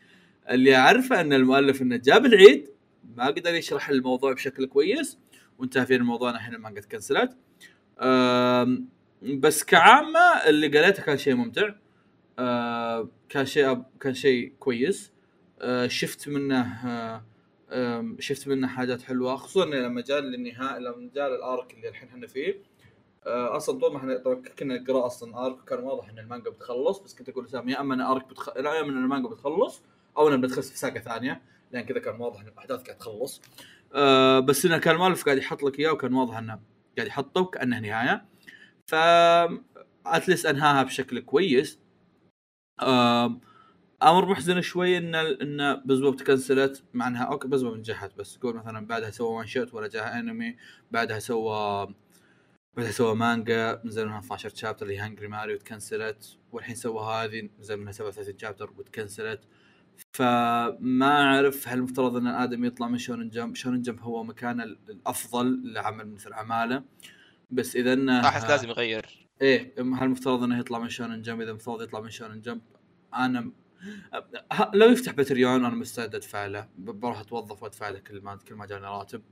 [0.50, 2.68] اللي أعرفه إن المؤلف إنه جاب العيد
[3.16, 5.18] ما قدر يشرح الموضوع بشكل كويس
[5.59, 7.36] وانتهى في الموضوع الحين المانجا تكنسلت
[9.22, 11.68] بس كعامة اللي قريته كان شيء ممتع.
[13.28, 15.12] كان شيء كان شيء كويس.
[15.86, 17.22] شفت منه
[18.18, 22.74] شفت منه حاجات حلوة خصوصا لما جاء للنهايه لما جاء الأرك اللي الحين إحنا فيه.
[23.27, 27.29] أصلا طول ما إحنا كنا نقرأ أصلا ارك كان واضح إن المانجا بتخلص بس كنت
[27.29, 28.57] أقول لسام يا أما إن ارك بتخ...
[28.57, 29.83] لا يا أما إن المانجا بتخلص
[30.18, 33.43] أو انها بندخل في ساقة ثانية لأن كذا كان واضح إن الأحداث قاعد تخلص.
[33.95, 36.61] آه بس انه كان المؤلف قاعد يحط لك إياه وكان واضح إنه
[36.97, 38.25] قاعد يحطه وكأنه نهاية.
[38.87, 38.95] ف
[40.07, 41.79] at least أنهاها بشكل كويس.
[42.83, 43.41] آم،
[44.03, 48.39] أمر محزن شوي إن إن بلزبوب تكنسلت مع إنها أوكي بلزبوب نجحت بس.
[48.39, 50.57] قول مثلا بعدها سوى one shot ولا جاها انمي
[50.91, 51.95] بعدها سوى
[52.77, 57.77] بعدها سوى مانجا نزل منها 12 chapter اللي Hungry Marie تكنسلت والحين سوى هذه نزل
[57.77, 59.41] منها 37 chapter وتكنسلت.
[60.12, 65.72] فما أعرف هل المفترض أن الادمي يطلع من Shonen Jump Shonen Jump هو مكانه الأفضل
[65.72, 66.83] لعمل مثل اعماله
[67.51, 69.27] بس إذا إنه احس لازم يغير.
[69.43, 72.61] إيه هل المفترض إنه يطلع من شونن جمب إذا المفترض يطلع من شونن جمب
[73.14, 73.51] أنا
[74.75, 78.66] لو يفتح بتريون أنا مستعد ادفع له بروح أتوظف وادفع له كل ما كل ما
[78.66, 79.22] جاني راتب.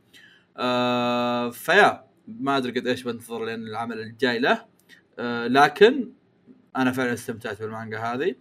[0.57, 2.12] آه فيا.
[2.29, 4.67] ما أدري قد إيش بنتظر لين العمل الجاي له.
[5.19, 6.13] آه لكن
[6.77, 8.35] أنا فعلا استمتعت بالمانجا هذه.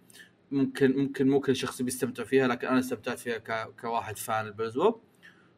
[0.50, 3.74] ممكن ممكن مو كل شخص بيستمتع فيها لكن أنا استمتعت فيها ك...
[3.80, 5.02] كواحد فان البيزوب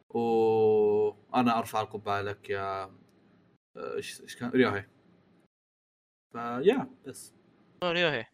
[0.09, 2.83] وأنا أرفع القبعة لك يا
[3.77, 4.85] آه، إيش إيش كان؟ ريوهي.
[6.33, 7.33] فيا بس.
[7.83, 8.25] ريوهي.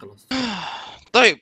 [0.00, 0.28] خلاص.
[1.12, 1.38] طيب.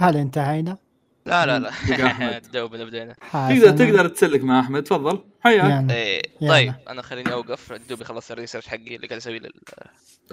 [0.00, 0.78] هل انتهينا؟
[1.26, 1.58] لا لا.
[1.58, 2.38] لا.
[2.54, 3.70] دوب بدينا تقدر.
[3.70, 5.24] تقدر تسلك مع أحمد تفضل.
[5.40, 5.70] حياك.
[5.70, 6.52] يعني إيه يلا.
[6.52, 7.72] طيب أنا خليني أوقف.
[7.72, 9.52] دوبي خلصت الريسيرش حقي اللي قاعد أسويه لل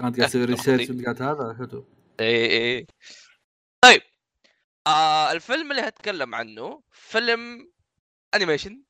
[0.00, 1.88] قاعد تسوي research قاعد هذا حلو
[2.20, 2.86] إيه إيه.
[3.80, 4.02] طيب
[4.86, 7.72] آه الفيلم اللي هتكلم عنه فيلم
[8.34, 8.82] animation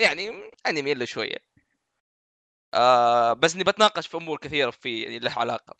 [0.00, 0.30] يعني
[0.66, 1.36] انمي إلا شوية.
[2.74, 5.76] آه بس إني بتناقش في أمور كثيرة في يعني له علاقة.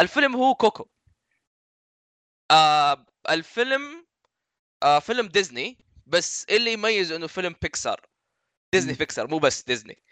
[0.00, 0.86] الفيلم هو كوكو.
[2.50, 4.03] آه الفيلم
[4.84, 8.06] آه فيلم ديزني بس اللي يميز إنه فيلم بيكسار؟
[8.72, 8.92] ديزني.
[8.92, 10.02] بيكسار مو بس ديزني.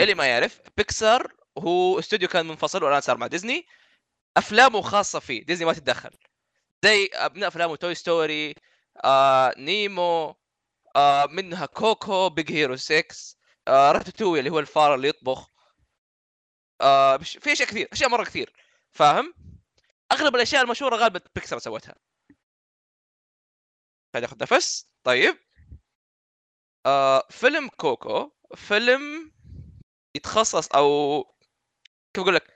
[0.00, 3.66] اللي ما يعرف بيكسار هو استوديو كان منفصل والآن صار مع ديزني.
[4.36, 6.10] أفلامه خاصة فيه ديزني ما تتدخل.
[6.84, 8.54] زي من أفلامه توي ستوري
[9.04, 10.36] آه نيمو
[10.96, 13.04] آه منها كوكو بيج هيرو 6
[13.68, 15.50] آه راتاتوي اللي هو الفار اللي يطبخ.
[16.80, 18.52] آه في أشياء كثير أشياء مرة كثير.
[18.92, 19.34] فاهم؟
[20.12, 21.94] أغلب الأشياء المشهورة غالبا بيكسار سوتها.
[24.16, 24.86] خليني اخذ نفس.
[25.04, 25.38] طيب.
[26.86, 28.32] آه فيلم كوكو.
[28.54, 29.32] فيلم
[30.16, 31.22] يتخصص أو
[32.14, 32.52] كيف أقول لك؟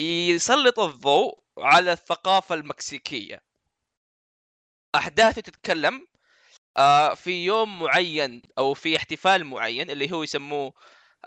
[0.00, 3.42] يسلط الضوء على الثقافة المكسيكية.
[4.94, 6.06] أحداثه تتكلم
[6.76, 10.72] آه في يوم معين أو في احتفال معين اللي هو يسموه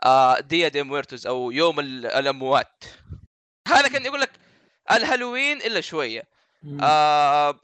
[0.04, 2.84] آه ديا دي مورتوس أو يوم ال- الأموات.
[3.68, 4.32] هذا كان يقول لك
[4.92, 6.24] الهالوين إلا شوية.
[6.64, 6.80] مم.
[6.84, 7.60] آه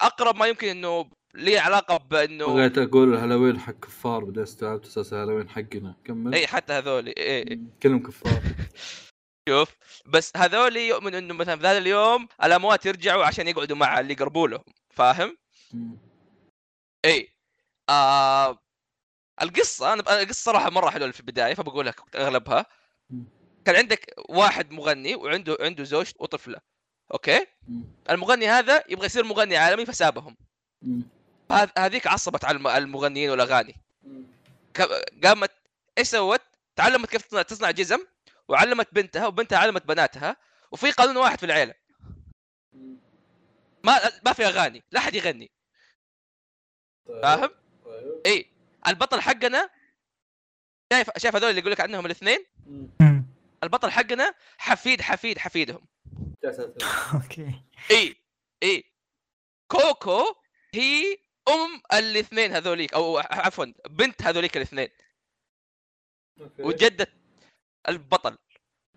[0.00, 5.12] أقرب ما يمكن إنه لي علاقة بإنه بغيت أقول الهالوين حق كفار بعدين استوعبت أساس
[5.12, 5.96] الهالوين حقنا.
[6.04, 6.34] كمل.
[6.34, 7.70] إي حتى هذول إيه مم.
[7.82, 8.42] كلهم كفار.
[9.48, 9.76] شوف
[10.06, 14.48] بس هذول يؤمنوا إنه مثلا في هذا اليوم الأموات يرجعوا عشان يقعدوا مع اللي يقربوا
[14.48, 14.64] لهم.
[14.90, 15.36] فاهم؟
[17.04, 17.28] إي.
[17.88, 18.58] آه
[19.42, 22.66] القصة أنا القصة صراحة مرة حلوة في البداية فبقول لك اغلبها.
[23.64, 26.60] كان عندك واحد مغني وعنده عنده زوج وطفلة.
[27.12, 27.46] أوكي.
[28.10, 30.36] المغني هذا يبغى يصير مغني عالمي فسابهم
[31.78, 33.76] هذيك عصبت على الم- المغنيين والأغاني
[35.24, 35.50] قامت
[35.98, 36.40] إيش سوت؟
[36.76, 37.98] تعلمت كيف تصنع, جزم
[38.48, 40.36] وعلمت بنتها وبنتها علمت بناتها
[40.72, 41.74] وفي قانون واحد في العيلة.
[43.84, 45.50] ما ما في أغاني لا أحد يغني
[47.06, 47.22] طيب.
[47.22, 47.50] فاهم؟
[47.84, 48.20] طيب.
[48.26, 48.50] اي
[48.86, 49.70] البطل حقنا
[50.92, 52.46] شايف شايف هذول اللي يقول لك عنهم الاثنين.
[53.62, 55.86] البطل حقنا حفيد حفيد حفيدهم
[57.14, 57.54] أوكي.
[57.90, 58.16] إي
[58.62, 58.84] إي.
[59.68, 60.36] كوكو
[60.74, 61.16] هي
[61.48, 64.88] أم الاثنين هذوليك أو عفوا بنت هذوليك الاثنين.
[66.58, 67.06] وجدة
[67.88, 68.38] البطل.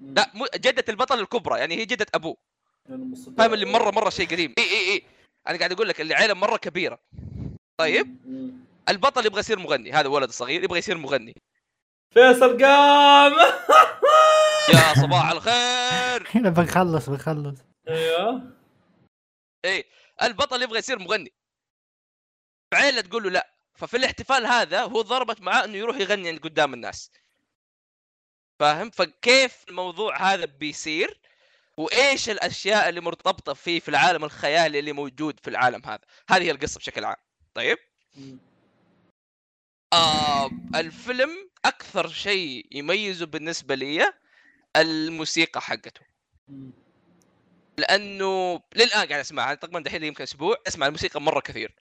[0.02, 2.38] لا مو جدة البطل الكبرى يعني هي جدة أبوه.
[2.90, 3.16] يعني.
[3.38, 4.54] فاهم اللي مرة مرة شيء قديم.
[4.58, 5.04] إي إي إي.
[5.48, 7.00] أنا قاعد أقول لك اللي عيله مرة كبيرة.
[7.78, 8.18] طيب.
[8.90, 9.92] البطل يبغى يصير مغني.
[9.92, 11.36] هذا ولد صغير يبغى يصير مغني.
[12.14, 13.34] فيصل قام!
[14.70, 16.28] يا صباح الخير.
[16.36, 17.60] هنا بنخلص بنخلص.
[17.88, 18.52] أيوه.
[19.66, 19.86] إيه
[20.22, 21.34] البطل يبغى يصير مغني.
[22.74, 23.54] عيله تقول له لا.
[23.76, 27.12] ففي الاحتفال هذا هو ضربت معاه إنه يروح يغني عند قدام الناس.
[28.60, 31.20] فاهم؟ فكيف الموضوع هذا بيصير؟
[31.78, 36.52] وإيش الأشياء اللي مرتبطة فيه في العالم الخيالي اللي موجود في العالم هذا؟ هذه هي
[36.52, 37.16] القصة بشكل عام.
[37.54, 37.78] طيب.
[39.94, 44.14] آه الفيلم أكثر شيء يميزه بالنسبة لي
[44.78, 46.02] الموسيقى حقته.
[47.78, 51.76] لأنه للآن قاعد اسمعها تقريبا دحين يمكن أسبوع أسمع الموسيقى مرة كثير.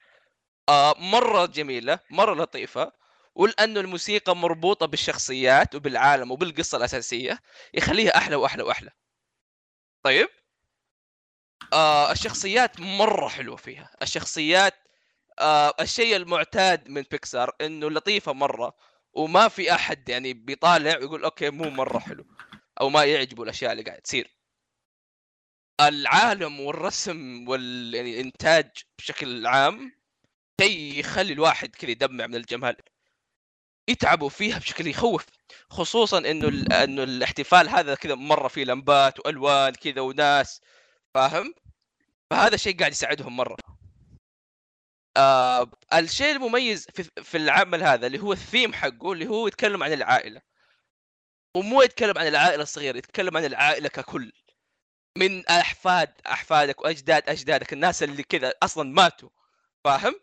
[0.69, 2.93] آه مرة جميلة مرة لطيفة
[3.35, 7.41] ولأنه الموسيقى مربوطة بالشخصيات وبالعالم وبالقصة الأساسية
[7.75, 8.91] يخليها أحلى وأحلى وأحلى.
[10.03, 10.29] طيب؟
[11.73, 13.91] آه الشخصيات مرة حلوة فيها.
[14.03, 14.75] الشخصيات
[15.39, 18.75] آه الشيء المعتاد من بيكسار إنه لطيفة مرة
[19.13, 22.27] وما في أحد يعني بيطالع ويقول أوكي مو مرة حلو.
[22.81, 24.37] أو ما يعجبه الأشياء اللي قاعد تصير.
[25.81, 29.93] العالم والرسم والانتاج بشكل عام
[30.61, 32.77] شيء يخلي الواحد كذا يدمع من الجمال.
[33.89, 35.27] يتعبوا فيها بشكل يخوف.
[35.71, 36.49] خصوصا إنه
[36.85, 40.61] إنه الاحتفال هذا كذا مرة فيه لمبات وألوان كذا وناس
[41.15, 41.55] فاهم؟
[42.31, 43.57] فهذا شيء قاعد يساعدهم مرة.
[45.17, 49.93] آه الشيء المميز في, في العمل هذا اللي هو الثيم حقه اللي هو يتكلم عن
[49.93, 50.43] العائلة.
[51.57, 54.33] ومو يتكلم عن العائلة الصغيرة يتكلم عن العائلة ككل.
[55.19, 59.29] من أحفاد أحفادك وأجداد أجدادك الناس اللي كذا أصلا ماتوا.
[59.85, 60.15] فاهم؟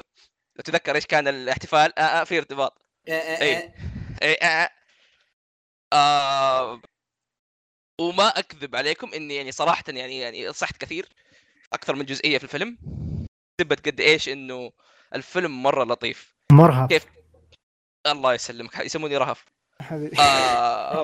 [0.56, 2.86] لو تتذكر إيش كان الاحتفال؟ آه آه في ارتباط.
[3.08, 3.72] اي
[4.22, 4.70] اي آه.
[5.94, 6.82] آه.
[8.02, 11.10] وما أكذب عليكم إني يعني صراحة يعني يعني صحت كثير
[11.74, 12.78] أكثر من جزئية في الفيلم.
[13.62, 14.72] ثبت قد إيش إنه
[15.16, 16.36] الفيلم مرة لطيف.
[16.52, 16.90] مرهف.
[16.90, 17.06] كيف؟
[18.08, 18.80] الله يسلمك.
[18.80, 19.46] يسموني رهف.
[19.82, 21.04] حبيبي آه.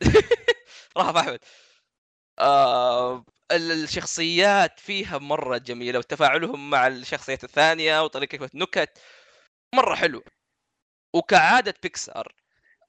[0.98, 1.38] رهف أحمد
[2.38, 8.98] آه ال- الشخصيات فيها مرة جميلة وتفاعلهم مع الشخصيات الثانية وطريقة كتابة النكت
[9.74, 10.24] مرة حلو
[11.14, 12.34] وكعادة بيكسار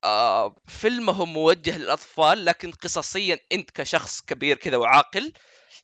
[0.04, 5.34] آه فيلمهم موجه للأطفال لكن قصصيا أنت كشخص كبير كذا وعاقل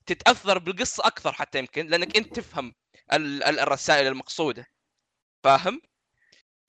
[0.06, 2.76] تتأثر بالقصة أكثر حتى يمكن لأنك أنت تفهم
[3.14, 4.66] ال- ال- الرسائل المقصودة
[5.44, 5.82] فاهم؟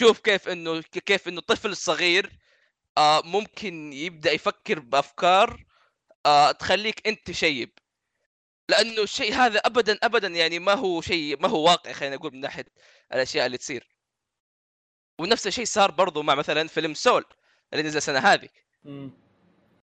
[0.00, 2.32] شوف كيف إنه كيف إنه طفل صغير
[2.98, 5.64] آه ممكن يبدأ يفكر بأفكار
[6.26, 7.70] آه تخليك أنت تشيب
[8.68, 12.40] لأنه الشيء هذا ابدا ابدا يعني ما هو شيء ما هو واقع خلينا نقول من
[12.40, 12.66] ناحية
[13.12, 13.88] الأشياء اللي تصير.
[15.18, 17.24] ونفس الشيء صار برضو مع مثلا فيلم سول
[17.72, 18.48] اللي نزل السنة هذه.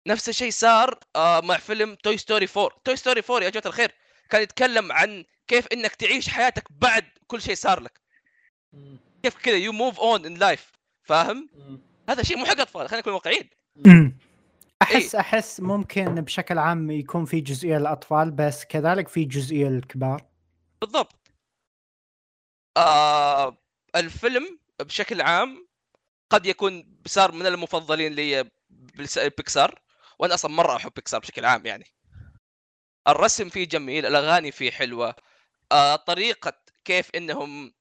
[0.07, 3.91] نفس الشيء صار آه مع فيلم توي ستوري 4 توي ستوري 4 يا جماعة الخير
[4.29, 8.01] كان يتكلم عن كيف إنك تعيش حياتك بعد كل شيء صار لك.
[8.73, 9.02] مم.
[9.23, 10.71] كيف كذا you move on in life
[11.03, 11.49] فاهم.
[12.09, 13.49] هذا شيء مو حق أطفال خلينا نكون واقعيين.
[13.85, 14.17] أمم.
[14.81, 20.25] احس أحس ممكن بشكل عام يكون في جزئية للأطفال بس كذلك في جزئية للكبار.
[20.81, 21.31] بالضبط.
[22.77, 23.57] آه
[23.95, 25.67] الفيلم بشكل عام
[26.29, 28.49] قد يكون صار من المفضلين لي
[29.37, 29.81] بيكسار
[30.19, 31.85] وأنا أصلا مرة أحب بيكسار بشكل عام يعني.
[33.07, 35.15] الرسم فيه جميل الأغاني فيه حلوة.
[35.71, 36.53] آه طريقة
[36.85, 37.73] كيف إنهم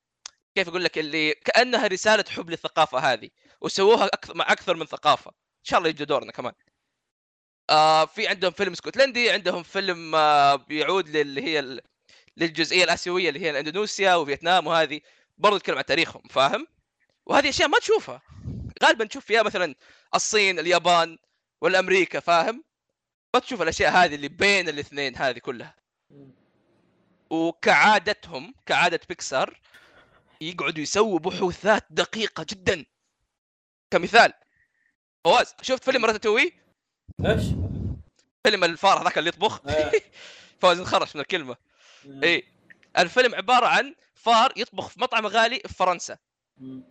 [0.55, 3.31] كيف أقول لك اللي كأنها رسالة حب للثقافة هذه
[3.61, 5.31] وسووها أكثر مع أكثر من ثقافة.
[5.31, 6.53] إن شاء الله يجوا دورنا كمان.
[7.71, 11.81] آه في عندهم فيلم اسكتلندي عندهم فيلم آه بيعود للي هي ال-
[12.37, 15.01] للجزئية الآسيوية اللي هي إندونيسيا وفيتنام وهذه
[15.39, 16.67] برضو يتكلم عن تاريخهم فاهم؟
[17.27, 18.23] وهذه أشياء ما تشوفها.
[18.83, 19.75] غالبا تشوف فيها مثلا
[20.15, 21.19] الصين اليابان
[21.61, 22.65] ولا أمريكا فاهم؟
[23.35, 25.75] ما تشوف الأشياء هذه اللي بين الاثنين هذه كلها.
[27.31, 29.61] وكعادتهم كعادة بيكسار
[30.49, 32.85] يقعدوا يسووا بحوثات دقيقة جدا
[33.91, 34.33] كمثال
[35.25, 36.53] فواز شفت فيلم راتاتوي
[37.27, 37.45] إيش؟
[38.45, 39.93] فيلم الفار هذاك اللي يطبخ إيه.
[40.61, 41.57] فواز انخرش من الكلمة
[42.05, 42.25] مم.
[42.25, 42.45] اي
[42.99, 46.19] الفيلم عبارة عن فار يطبخ في مطعم غالي في فرنسا.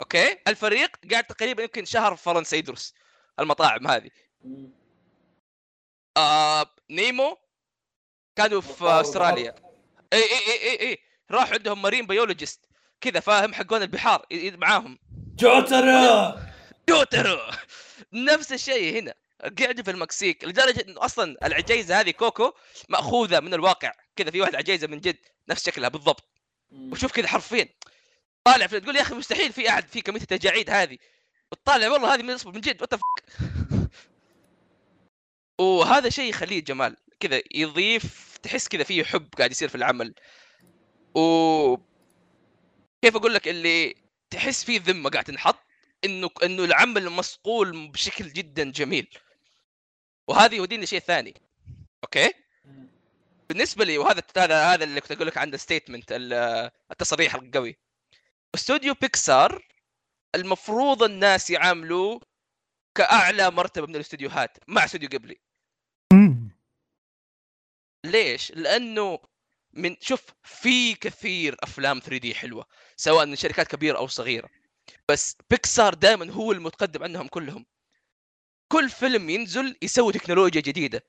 [0.02, 2.94] أوكي الفريق قاعد تقريبا يمكن شهر في فرنسا يدرس
[3.40, 4.10] المطاعم هذه.
[6.18, 7.38] آه نيمو
[8.36, 8.86] كانوا في.
[8.86, 9.56] أستراليا
[10.14, 10.98] اي اي اي اي اي
[11.32, 12.70] راح عندهم marine biologist
[13.02, 14.99] كذا فاهم؟ حقون البحار معاهم.
[15.35, 16.34] توترو!
[16.88, 17.40] توترو
[18.14, 19.14] نفس الشيء هنا
[19.60, 22.53] قاعد في المكسيك لدرجة إنه أصلا العجيزه هذه كوكو
[22.90, 23.94] مأخوذة من الواقع.
[24.15, 25.18] كذا في واحد عجيزه من جد
[25.49, 26.30] نفس شكلها بالضبط.
[26.72, 27.69] وشوف كذا حرفيا.
[28.44, 30.98] طالع في تقول يا أخي مستحيل في أحد في كمية التجاعيد هذه.
[31.52, 32.93] وتطالع والله هذه من من جد what
[35.61, 36.98] وهذا شيء يخليه جمال.
[37.19, 40.14] كذا يضيف تحس كذا فيه حب قاعد يصير في العمل.
[41.15, 41.78] و
[43.02, 43.95] كيف أقول لك اللي
[44.30, 45.60] تحس فيه ذمة قاعد تنحط؟
[46.06, 49.18] إنه إنه العمل مصقول بشكل جدا جميل.
[50.28, 51.41] وهذه يوديني شيء ثاني.
[52.03, 52.34] أوكي؟
[53.49, 56.05] بالنسبة لي وهذا هذا هذا اللي كنت أقول لك عنده statement
[56.91, 57.78] التصريح القوي.
[58.56, 59.68] استوديو بيكسار
[60.36, 62.22] المفروض الناس يعاملوه
[62.95, 65.39] كأعلى مرتبة من الاستديوهات مع استوديو جيبلي.
[68.06, 69.19] ليش؟ لأنه
[69.73, 72.65] من شوف في كثير أفلام 3D حلوة
[72.95, 74.49] سواء من شركات كبيرة أو صغيرة
[75.10, 77.65] بس بيكسار دائما هو المتقدم عنهم كلهم.
[78.68, 81.03] كل فيلم ينزل يسوي تكنولوجيا جديدة.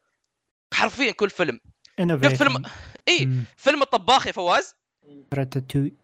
[0.75, 1.61] حرفيا كل فيلم.
[2.01, 2.63] شوف فيلم
[3.09, 3.45] إي مم.
[3.57, 4.75] فيلم الطباخ يا فواز.
[5.35, 5.97] راتاتوي.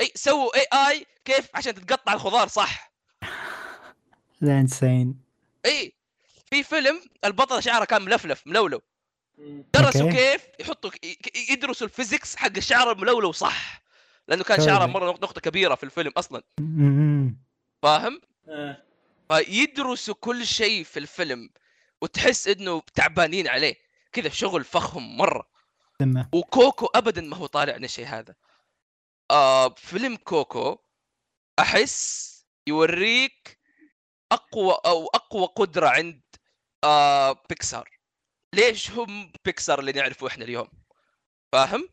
[0.00, 2.92] إي سووا اي اي كيف؟ عشان تتقطع الخضار صح.
[4.44, 5.20] that's insane.
[5.66, 5.92] إي
[6.50, 8.82] في فيلم البطل شعره كان ملفلف ملولو.
[9.74, 10.10] درسوا.
[10.10, 10.90] كيف يحطوا
[11.50, 13.82] يدرسوا ال physics حق الشعر الملولو صح
[14.28, 14.92] لأنه كان شعره تمام.
[14.92, 16.42] مره نقطة كبيرة في الفيلم أصلا.
[17.82, 18.82] فاهم آه.
[19.28, 21.50] فيدرسوا كل شيء في الفيلم
[22.02, 23.76] وتحس إنه تعبانين عليه
[24.12, 25.48] كذا شغل فخم مرة.
[26.32, 28.34] وكوكو ابدا ما هو طالع عن الشيء هذا
[29.30, 30.78] آه فيلم كوكو
[31.58, 32.34] أحس
[32.66, 33.58] يوريك
[34.32, 36.20] أقوى أو أقوى قدرة عند
[36.84, 37.90] آه بيكسار
[38.54, 40.68] ليش هم بيكسار اللي نعرفه إحنا اليوم؟
[41.52, 41.88] فاهم؟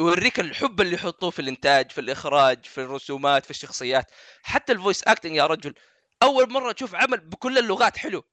[0.00, 4.10] يوريك الحب اللي يحطوه في الإنتاج في الإخراج في الرسومات في الشخصيات.
[4.42, 5.74] حتى ال voice acting يا رجل.
[6.22, 8.24] أول مرة تشوف عمل بكل اللغات حلو.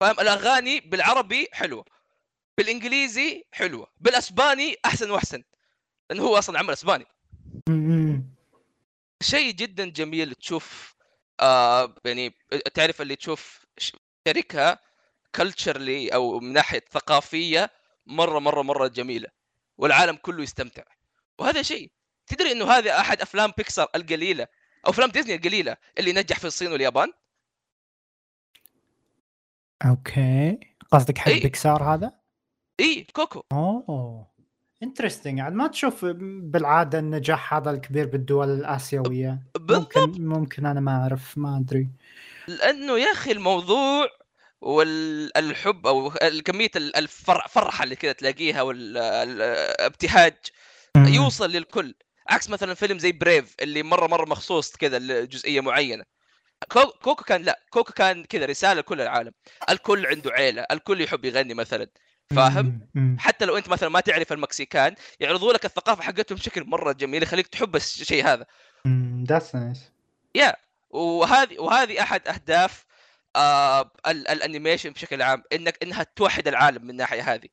[0.00, 1.84] فاهم؟ الأغاني بالعربي حلوة.
[2.58, 3.92] بالإنجليزي حلوة.
[4.00, 5.42] بالأسباني أحسن وأحسن.
[6.10, 7.06] لأنه هو أصلا عمل أسباني.
[9.22, 10.94] شيء جدا جميل تشوف
[11.40, 12.36] آه يعني
[12.74, 13.66] تعرف اللي تشوف
[14.28, 14.89] شركه
[15.34, 17.70] culturally أو من ناحية ثقافية
[18.06, 19.28] مرة مرة مرة جميلة
[19.78, 20.82] والعالم كله يستمتع.
[21.38, 21.90] وهذا شيء.
[22.26, 24.46] تدري إنه هذا أحد أفلام بيكسار القليلة
[24.86, 27.12] أو أفلام ديزني القليلة اللي نجح في الصين واليابان؟
[29.84, 30.58] أوكي.
[30.92, 31.40] قصدك حق إي.
[31.40, 32.12] بيكسار هذا؟
[32.80, 33.42] إي كوكو.
[33.52, 34.30] أوه.
[34.82, 39.98] interesting عاد ما تشوف بالعادة النجاح هذا الكبير بالدول الآسيوية؟ بالضبط.
[39.98, 41.88] ممكن ممكن أنا ما أعرف ما أدري.
[42.48, 44.08] لأنه يا أخي الموضوع
[44.60, 46.10] والحب أو
[46.44, 50.34] كمية الفرحه اللي كذا تلاقيها والابتهاج.
[50.96, 51.94] يوصل للكل
[52.28, 56.04] عكس مثلا فيلم زي بريف اللي مره مرة مخصوص كذا لجزئية معينة
[56.72, 59.32] كو- كوكو كان لا كوكو كان كذا رسالة لكل العالم
[59.70, 61.86] الكل عنده عيلة الكل يحب يغني مثلا
[62.36, 62.88] فاهم.
[63.18, 67.46] حتى لو أنت مثلا ما تعرف المكسيكان يعرضوا لك الثقافة حقتهم بشكل مرة جميل يخليك
[67.46, 68.46] تحب الشيء هذا
[68.84, 69.24] مم.
[69.28, 69.78] that's nice
[70.90, 72.84] وهذه وهذه أحد أهداف
[73.36, 77.48] آه ال- ال animation بشكل عام إنك إنها توحد العالم من الناحية هذه.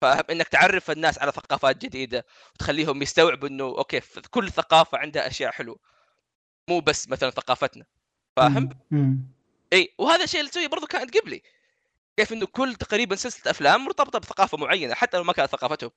[0.00, 4.00] فاهم؟ إنك تعرف الناس على ثقافات جديدة وتخليهم يستوعبوا إنه okay
[4.30, 5.78] كل ثقافة عندها أشياء حلوة.
[6.68, 7.84] مو بس مثلا ثقافتنا.
[8.36, 8.68] فاهم؟
[9.72, 11.42] إي وهذا الشيء اللي تسويه برضو كانت قبلي
[12.16, 15.90] كيف إنه كل تقريبا سلسلة أفلام مرتبطة بثقافة معينة حتى لو ما كانت ثقافتهم.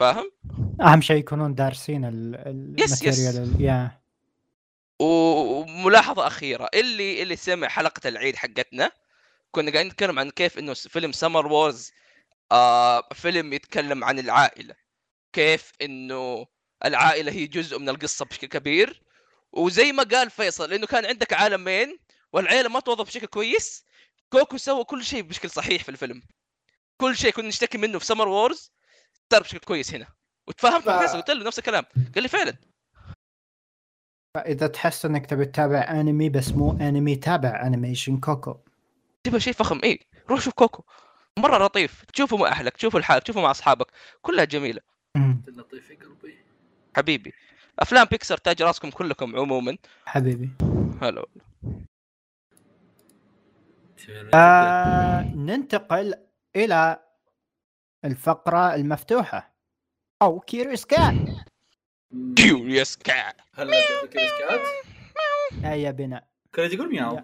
[0.00, 0.30] فاهم؟
[0.80, 3.18] أهم شيء يكونون دارسين ال- yes، yes.
[3.18, 4.00] ال material يا
[5.04, 8.92] وملاحظة أخيرة اللي اللي سمع حلقة العيد حقتنا
[9.50, 11.92] كنا قاعدين نتكلم عن كيف إنه فيلم Summer Wars
[12.52, 14.74] آه فيلم يتكلم عن العائلة.
[15.32, 16.46] كيف إنه
[16.84, 19.02] العائلة هي جزء من القصة بشكل كبير.
[19.52, 21.98] وزي ما قال فيصل إنه كان عندك عالمين
[22.32, 23.84] والعيلة ما توظف بشكل كويس.
[24.30, 26.22] Coco سوى كل شيء بشكل صحيح في الفيلم.
[27.00, 28.72] كل شيء كنا نشتكي منه في Summer Wars
[29.32, 30.06] صار بشكل كويس هنا.
[30.46, 31.84] وتفاهمت مع ف- فيصل قلت له نفس الكلام.
[32.14, 32.56] قال لي فعلا.
[34.34, 38.56] فاذا تحس إنك تبي تتابع أنمي بس مو أنمي تابع animation Coco.
[39.24, 39.98] تبغى شيء فخم إيه
[40.30, 40.84] روح شوف Coco.
[41.38, 43.86] مرة لطيف تشوفه مع أهلك تشوفه لحالك تشوفه مع أصحابك
[44.22, 44.80] كلها جميلة.
[45.16, 46.38] في قلبي.
[46.96, 47.32] حبيبي.
[47.78, 49.76] أفلام بيكسر تاج راسكم كلكم عموما.
[50.06, 50.50] حبيبي.
[51.02, 51.26] هلا
[54.34, 56.14] آه ننتقل
[56.56, 57.04] إلى
[58.04, 59.54] الفقرة المفتوحة.
[60.22, 61.14] أو Curious Cat
[62.36, 64.60] Curious Cat هل لك كيف كات؟
[65.62, 66.24] هيا بنا.
[66.52, 67.20] كان يقول مياو.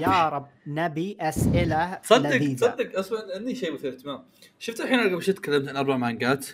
[0.00, 0.28] يا.
[0.28, 2.56] رب نبي أسئلة لذيذة.
[2.56, 4.24] تصدق اسمع عندي شيء مثير اهتمام
[4.58, 6.46] شفت الحين أنا قبل شوي تكلمت عن أربع مانجات؟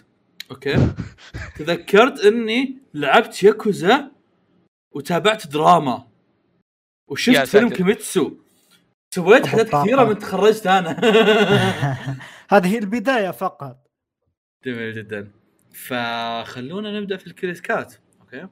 [0.50, 0.76] okay.
[1.56, 4.10] تذكرت إني لعبت ياكوزا
[4.92, 6.06] وتابعت دراما.
[7.08, 7.68] وشفت فيلم.
[7.68, 8.36] Kimetsu.
[9.14, 9.68] سويت حاجات.
[9.68, 11.00] كثيرة من تخرجت أنا.
[12.52, 13.79] هذه هي البداية فقط.
[14.64, 15.30] جميل جدا.
[15.72, 18.48] فخلونا نبدأ في ال Curious Cat okay.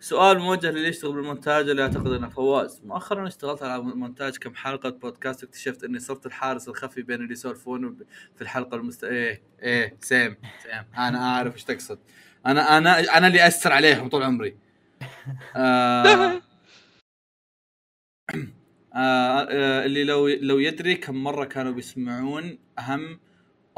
[0.00, 2.82] سؤال موجه للي يشتغل بالمونتاج اللي أعتقد إنه فواز.
[2.84, 7.96] مؤخرا اشتغلت على مونتاج كم حلقة بودكاست اكتشفت إني صرت الحارس الخفي بين اللي يسولفون
[8.36, 9.04] في الحلقة المست.
[9.04, 11.98] إيه إيه same same أنا أعرف إيش تقصد.
[12.46, 14.56] أنا أنا أنا اللي أثر عليهم طول عمري.
[15.56, 16.42] آه
[18.94, 23.20] آه آه اللي لو لو يدري كم مرة كانوا بيسمعون أهم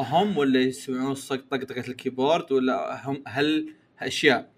[0.00, 4.52] هم ولا يسمعون صق طقطقه الكيبورد ولا هم هل أشياء؟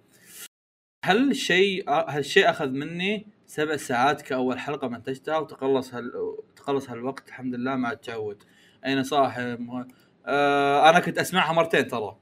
[1.05, 6.13] هل شيء هالشيء أخذ مني سبع ساعات كأول حلقة منتجتها وتقلص هال
[6.57, 8.43] تقلص هالوقت؟ الحمد لله مع التعود
[8.87, 9.89] اي نصائح مه...
[10.27, 12.17] آه أنا كنت أسمعها مرتين ترى.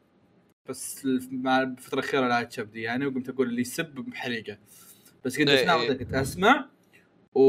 [0.68, 4.59] بس مع الفترة الأخيرة لا تشبدي يعني وقمت أقول اللي يسب بحريقه
[5.24, 5.93] بس كنت اسمع إيه.
[5.93, 6.66] كنت أسمع
[7.34, 7.40] و...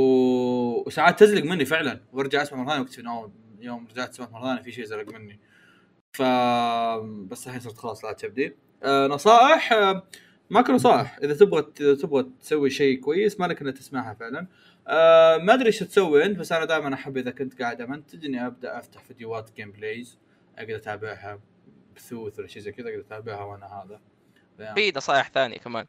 [0.88, 2.02] وساعات تزلق مني فعلا.
[2.14, 5.40] وأرجع أسمع مرة ثانية إنه يوم رجعت سمعت مرة ثانية في شيء زلق مني.
[6.18, 6.22] ف
[7.32, 8.56] بس الحين صرت خلاص لا تبدي.
[8.84, 10.08] آه نصائح آه
[10.50, 11.18] ماكو نصائح.
[11.24, 14.48] إذا تبغى إذا تبغى تسوي شيء كويس مالك إنك تسمعها فعلا.
[14.88, 18.48] آه ما أدري إيش تسوي أنت بس أنا دائما أحب إذا كنت قاعد امنتج اني
[18.48, 20.20] أبدأ أفتح فيديوهات gameplays
[20.58, 21.40] أقدر أتابعها
[21.96, 24.02] بثوث ولا شيء زي كذا أقدر أتابعها وأنا هذا.
[24.76, 25.86] في نصائح ثانية كمان.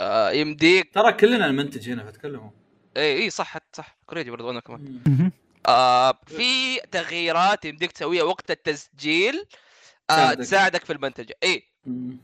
[0.00, 2.50] آه يمديك ترى كلنا نمنتج هنا فتكلموا.
[2.96, 3.98] اي اي صح صح.
[4.06, 5.00] كوريجي برضو أنا كمان.
[5.66, 9.46] آه في تغييرات يمديك تسويها وقت التسجيل
[10.10, 10.84] آه تساعدك.
[10.84, 12.18] في المنتجه اي مم.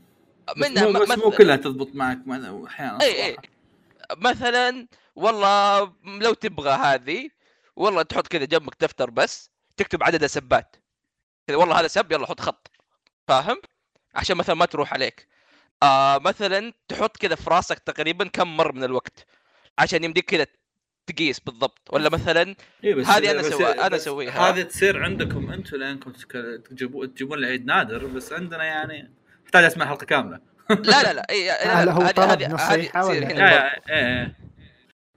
[0.57, 2.19] بس منها مو, بس مو كلها تضبط معك
[2.67, 3.37] أحيانا اي اي
[4.17, 7.29] مثلا والله لو تبغى هذه
[7.75, 10.75] والله تحط كذا جنبك دفتر بس تكتب عدد السبات.
[11.47, 12.71] كذا والله هذا سب يلا حط خط.
[13.27, 13.61] فاهم؟
[14.15, 15.27] عشان مثلا ما تروح عليك.
[15.83, 19.25] آه مثلا تحط كذا في راسك تقريبا كم مر من الوقت.
[19.79, 20.47] عشان يمديك كذا
[21.11, 24.49] تقيس بالضبط ولا مثلا إيه بس هذه أنا بس- سوى- أنا بس أسويها.
[24.49, 26.11] هذه تصير عندكم أنتم لانكم
[26.69, 29.13] تجيبون تجيبون العيد نادر بس عندنا يعني
[29.45, 30.39] احتاج أسمع حلقة كاملة.
[30.69, 33.65] لا لا لا إيه هذه- هذه- هذه هنا.
[33.65, 34.37] إيه؟ إيه.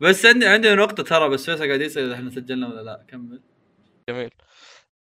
[0.00, 3.06] بس عندي عندي نقطة ترى بس فيصل قاعد يسأل إذا إحنا سجلنا ولا لا.
[3.08, 3.42] كمل.
[4.10, 4.30] جميل.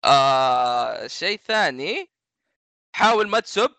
[0.06, 2.10] آه شيء ثاني.
[2.96, 3.72] حاول ما تسب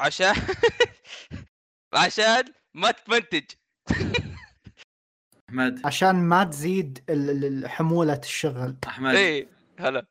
[0.00, 0.34] عشان
[1.94, 2.44] عشان
[2.74, 3.44] ما تمنتج
[5.54, 5.80] أحمد.
[5.84, 8.74] عشان ما تزيد ال- ال- ال- حمولة الشغل.
[8.86, 9.14] أحمد.
[9.14, 9.48] اي
[9.80, 10.06] هلا.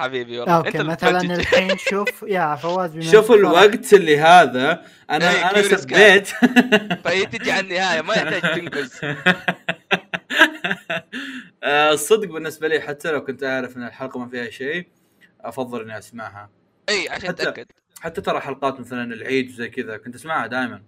[0.00, 0.56] حبيبي والله.
[0.56, 1.20] okay مثلا.
[1.20, 4.84] الحين شوف يا فواز بما شوف الوقت اللي هذا.
[5.10, 6.26] أنا إيه، أنا سبيت.
[7.04, 9.00] فهي تجي على النهاية ما يحتاج تنقز.
[11.62, 14.86] آه، الصدق بالنسبة لي حتى لو كنت أعرف إن الحلقة ما فيها شيء
[15.40, 16.50] أفضل إني أسمعها.
[16.88, 17.66] اي عشان حتى- تتاكد
[18.00, 20.82] حتى ترى حلقات مثلا العيد وزي كذا كنت أسمعها دائما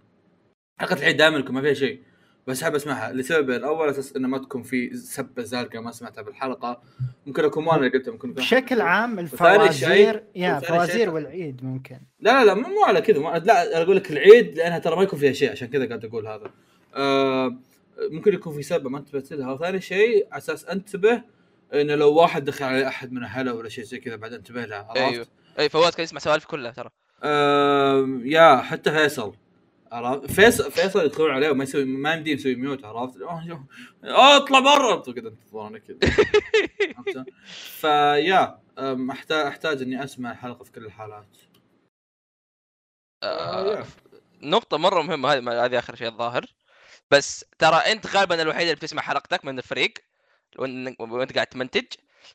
[0.80, 2.02] حلقة العيد دائما يكون ما فيها شيء.
[2.46, 3.12] بس أحب أسمعها.
[3.12, 6.82] لسبب الأول أساس إنه ما تكون في سبه زرقاء ما سمعتها بالحلقة.
[7.26, 12.00] ممكن أكون ما أنا قلتها ممكن بشكل عام الفوازير يا فوازير والعيد ممكن.
[12.20, 15.32] لا لا لا مو على كذا لا أقول لك العيد لأنها ترى ما يكون فيها
[15.32, 16.50] شيء عشان كذا قاعد أقول هذا.
[16.94, 17.56] آه
[18.10, 21.22] ممكن يكون في سبه ما انتبهت لها وثاني شيء على أساس أنتبه
[21.74, 24.78] إنه لو واحد دخل على أحد من أهله ولا شيء زي كذا بعد انتبه لها
[24.78, 25.26] عرفت؟ أيوه.
[25.58, 26.90] أي فواز كان يسمع سوالف كلها ترى.
[27.22, 29.34] آه يا حتى فيصل.
[29.92, 33.66] عرفت؟ فيصل فيصل يدخلون عليه وما يسوي ما يمدي يسوي ميوت عرفت؟ آه،.
[34.04, 34.96] آه، اطلع برا!
[35.12, 35.28] كذا.
[35.28, 37.24] انتظروني كذا؟
[37.80, 38.60] فيا
[39.10, 41.36] احتاج أحتاج إني أسمع الحلقة في كل الحالات.
[43.22, 43.84] آه
[44.42, 46.46] نقطة مرة مهمة هذه هذه آخر شيء الظاهر.
[47.10, 49.94] بس ترى أنت غالبا الوحيد اللي بتسمع حلقتك من الفريق
[50.58, 51.86] وأنت قاعد تمنتج.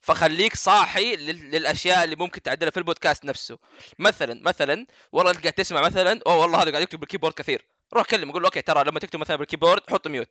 [0.01, 3.57] فخليك صاحي لل- للأشياء اللي ممكن تعدلها في البودكاست نفسه.
[3.99, 7.65] مثلا مثلا والله أنت قاعد تسمع مثلا أوه والله هذا قاعد يكتب بال keyboard كثير.
[7.93, 10.29] روح كلم قول له okay ترى لما تكتب مثلا بال keyboard حط mute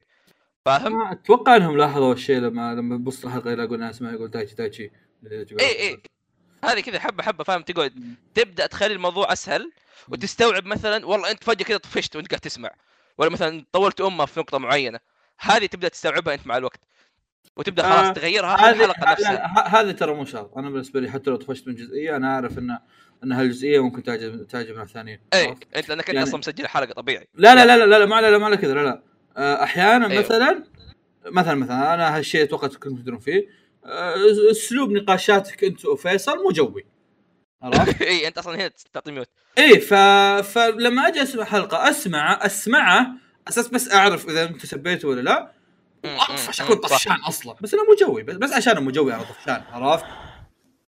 [0.65, 4.55] فاهم؟ ما أتوقع إنهم لاحظوا الشيء لما لما يبص الحلقة يلاقون ناس اسمها يقول تايتشي
[4.55, 4.91] تايتشي.
[5.61, 6.03] اي اي
[6.65, 9.73] هذه كذا حبة حبة فاهم؟ تقعد تبدأ تخلي الموضوع أسهل
[10.09, 12.71] وتستوعب مثلا والله أنت فجأة كذا طفشت وأنت قاعد تسمع.
[13.19, 15.01] ولا مثلا طولت أمه في نقطة معينة.
[15.39, 16.81] هذه تبدأ تستوعبها أنت مع الوقت.
[17.57, 19.33] وتبدأ خلاص آه، تغيرها هذه الحلقة نفسها.
[19.33, 20.59] لا، ه- هذه ترى مو شرط.
[20.59, 22.79] أنا بالنسبة لي حتى لو طفشت من جزئية أنا أعرف ان
[23.25, 25.21] إن هالجزئية ممكن تعجب تعجب ناس ثانيين.
[25.35, 27.29] اي؟ انت لأنك يعني- أصلا مسجل الحلقة طبيعي.
[27.35, 29.03] لا لا لا لا لا, لا ما لا ما على كذا لا لا.
[29.37, 30.23] آه، أحيانا أيوه.
[30.23, 30.65] مثلا
[31.27, 33.47] مثلا مثلا أنا هالشيء أتوقع كنتم تدرون فيه.
[33.85, 34.15] آه،
[34.51, 36.85] أسلوب نقاشاتك أنت وفيصل مو جوي.
[37.63, 39.29] عرفت؟ اي أنت أصلا هنا تعطي ميوت.
[39.59, 39.95] إيه ف...
[40.53, 43.07] فلما أجي أسمع حلقة اسمع أسمعه
[43.49, 45.53] أساس بس أعرف إذا انت سبيته ولا لا.
[46.05, 46.77] واطفش اكون.
[46.77, 50.05] طفشان أصلا بس أنا مو جوي بس, عشان مو جوي أنا طفشان عرفت؟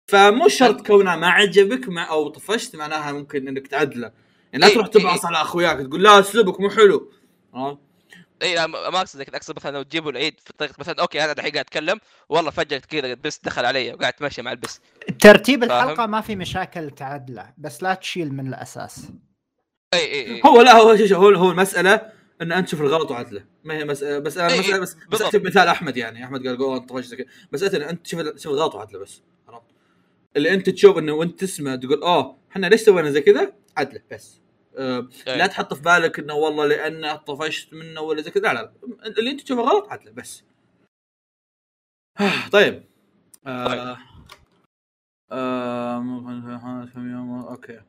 [0.08, 4.12] فمو شرط كونه ما عجبك مع أو طفشت معناها ممكن إنك تعدله
[4.54, 5.28] يعني لا إيه، تروح إيه، تبعص إيه.
[5.28, 7.12] على أخوياك تقول لا اسلوبك مو حلو
[7.54, 7.80] عرفت؟
[8.42, 11.24] اي لا ما ما أقصد كذا اقصد مثلا لو تجيبوا العيد في طريقه مثلا okay
[11.24, 12.00] أنا الحين قاعد أتكلم
[12.30, 14.82] والله فجأة كذا بس دخل علي وقاعد أتمشى مع البس
[15.20, 19.08] ترتيب؟ الحلقة ما في مشاكل تعدله بس لا تشيل من الأساس
[19.94, 22.12] اي اي اي هو لا هو شو هو هو المسألة
[22.42, 25.22] ان انت تشوف الغلط وعدله ما هي مساله بس إيه، مساله بس بس بالضبط.
[25.22, 28.54] اكتب مثال احمد يعني احمد قال جو انت زي كذا بس أنت- انت تشوف تشوف
[28.54, 29.66] الغلط وعدله بس عرفت؟
[30.38, 34.40] اللي انت تشوف انه وانت تسمع تقول اوه إحنا ليش سوينا زي كذا؟ عدله بس
[34.78, 35.36] أه إيه.
[35.36, 38.72] لا تحط في بالك انه والله لأن طفشت منه ولا زي كذا لا لا
[39.20, 40.44] اللي انت تشوفه غلط عدله بس
[42.52, 42.84] طيب
[43.48, 43.98] آه
[45.32, 46.00] آه
[46.94, 47.82] كم يوم أوكي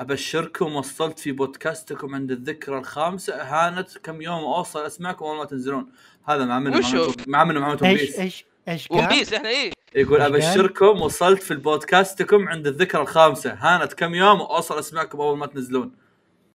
[0.00, 5.86] أبشركم وصلت في بودكاستكم عند الذكرى الخامسة هانت كم يوم أوصل أسمعكم اول ما تنزلون
[6.28, 9.72] هذا مع منه وشو؟ مع منه مع منه إيش إيش إيش ون؟ بيس إحنا إيه
[9.94, 15.46] يقول؟ أبشركم وصلت في البودكاستكم عند الذكرى الخامسة هانت كم يوم واوصل أسمعكم أول ما
[15.46, 15.92] تنزلون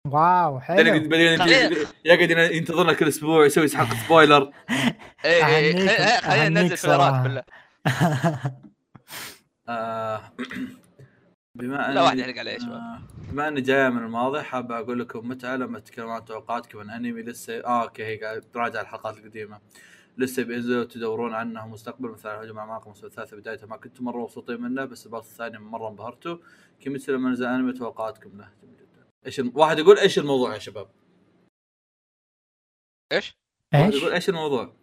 [0.06, 1.70] واو حلو صحيح.
[2.06, 4.52] يقعد ينتظرنا كل أسبوع يسوي حلقه spoiler
[5.26, 7.24] اي اي أهنيك- خلينا ننزل فيلرات صراحة.
[7.24, 7.44] بالله
[11.62, 12.74] آه بما لا واحد يحرق عليه يا شباب.
[12.74, 13.02] آه،
[13.32, 17.22] بما أني جاية من الماضي حاب أقول لكم متى لما تتكلم عن توقعاتكم عن أنمي
[17.22, 19.60] لسه آه أوكي هي قاعد تراجع الحلقات القديمة
[20.18, 24.62] لسه بينزلوا تدورون عنه مستقبل مثل هجوم اعماق الموسم الثالث بدايته ما كنتوا مرة مبسوطين
[24.62, 26.38] منه بس الباص الثاني مرة انبهرتوا
[26.80, 29.52] كيميتسو لما نزل أنمي توقعاتكم له جدا إيش الم...
[29.56, 30.90] واحد يقول إيش الموضوع يا شباب؟
[33.12, 33.38] إيش؟
[33.74, 34.74] واحد إيش؟ يقول إيش الموضوع؟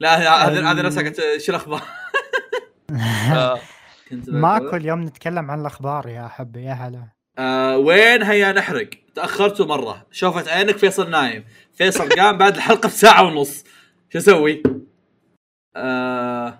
[0.00, 1.82] لا هذه هذه نفسها قلت إيش الأخبار؟
[4.12, 7.08] آه، كنت ما بقول- كل يوم نتكلم عن الأخبار يا حبي يا هلا.
[7.38, 10.06] آه وين هيا نحرق؟ تأخرتوا مرة.
[10.10, 11.44] شوفت عينك فيصل نايم.
[11.74, 13.64] فيصل قام بعد الحلقة بساعة ونص.
[14.12, 14.62] شو أسوي؟
[15.76, 16.58] آه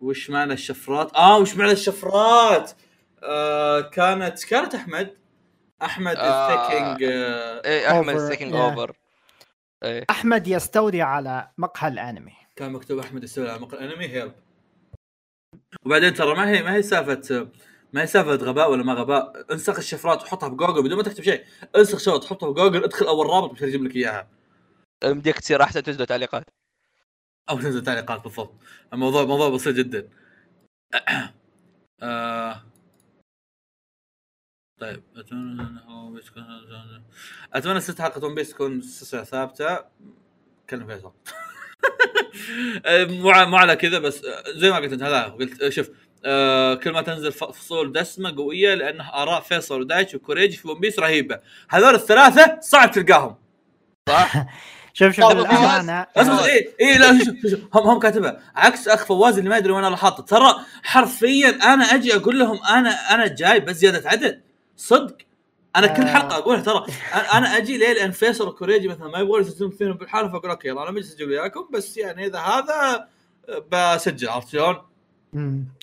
[0.00, 2.72] وش معنى الشفرات؟ آه وش معنى الشفرات؟
[3.22, 5.16] آه كانت كانت أحمد.
[5.82, 6.22] أحمد آه.
[6.64, 8.54] الثيكينج آه إيه أحمد yeah.
[8.54, 8.92] اوفر
[9.82, 10.04] إيه.
[10.10, 12.32] أحمد يستولي على مقهى الأنمي.
[12.56, 14.32] كان مكتوب أحمد يستولي على مقال انمي هيلب
[15.86, 17.48] وبعدين ترى ما هي ما هي سالفه
[17.92, 19.52] ما هي سالفة غباء ولا ما غباء.
[19.52, 21.44] انسخ الشفرات وحطها بجوجل بدون ما تكتب شيء.
[21.76, 24.28] انسخ شغله تحطها بجوجل ادخل أول رابط مش يجيب لك إياها.
[25.04, 26.44] يمديك تصير أحسن تنزل تعليقات.
[27.50, 28.54] أو تنزل تعليقات بالضبط.
[28.92, 30.08] الموضوع موضوع بسيط جدا.
[32.02, 32.62] آه...
[34.80, 36.44] طيب أتمنى انه بيكون
[37.52, 39.84] أتمنى ست حلقه One Piece تكون سلسلة ثابتة.
[40.70, 41.12] كلم فيصل.
[43.20, 45.88] مو ع- مو على كذا بس آه، زي ما قلت أنت هذا قلت آه، شوف
[46.24, 50.98] آه كل ما تنزل فصول دسمة قوية لأن آراء فيصل ودايتش وكوريجي في One Piece
[50.98, 51.38] رهيبة.
[51.68, 53.36] هذول الثلاثة صعب تلقاهم.
[54.08, 54.32] صح؟
[54.94, 55.24] شوف شوف
[56.16, 56.48] اسمع فواز.
[56.48, 59.72] اي اي لا شوف شوف شوف هم هم كاتبها عكس أخ فواز اللي ما يدري
[59.72, 60.22] وين أنا حاطه.
[60.22, 64.42] ترى حرفيا أنا أجي أقول لهم أنا أنا جاي بس زياده عدد.
[64.76, 65.16] صدق.
[65.76, 66.06] أنا كل آه.
[66.06, 69.92] حلقة أقولها ترى أنا- أنا أجي ليه؟ لأن فيصل وكوريجي مثلا ما يبغون يسجلون فيلم
[69.92, 73.08] بالحاله فأقول أوكي يلا أنا بجي أسجل وياكم بس يعني إذا هذا
[73.72, 74.76] بسجل عرفت شلون؟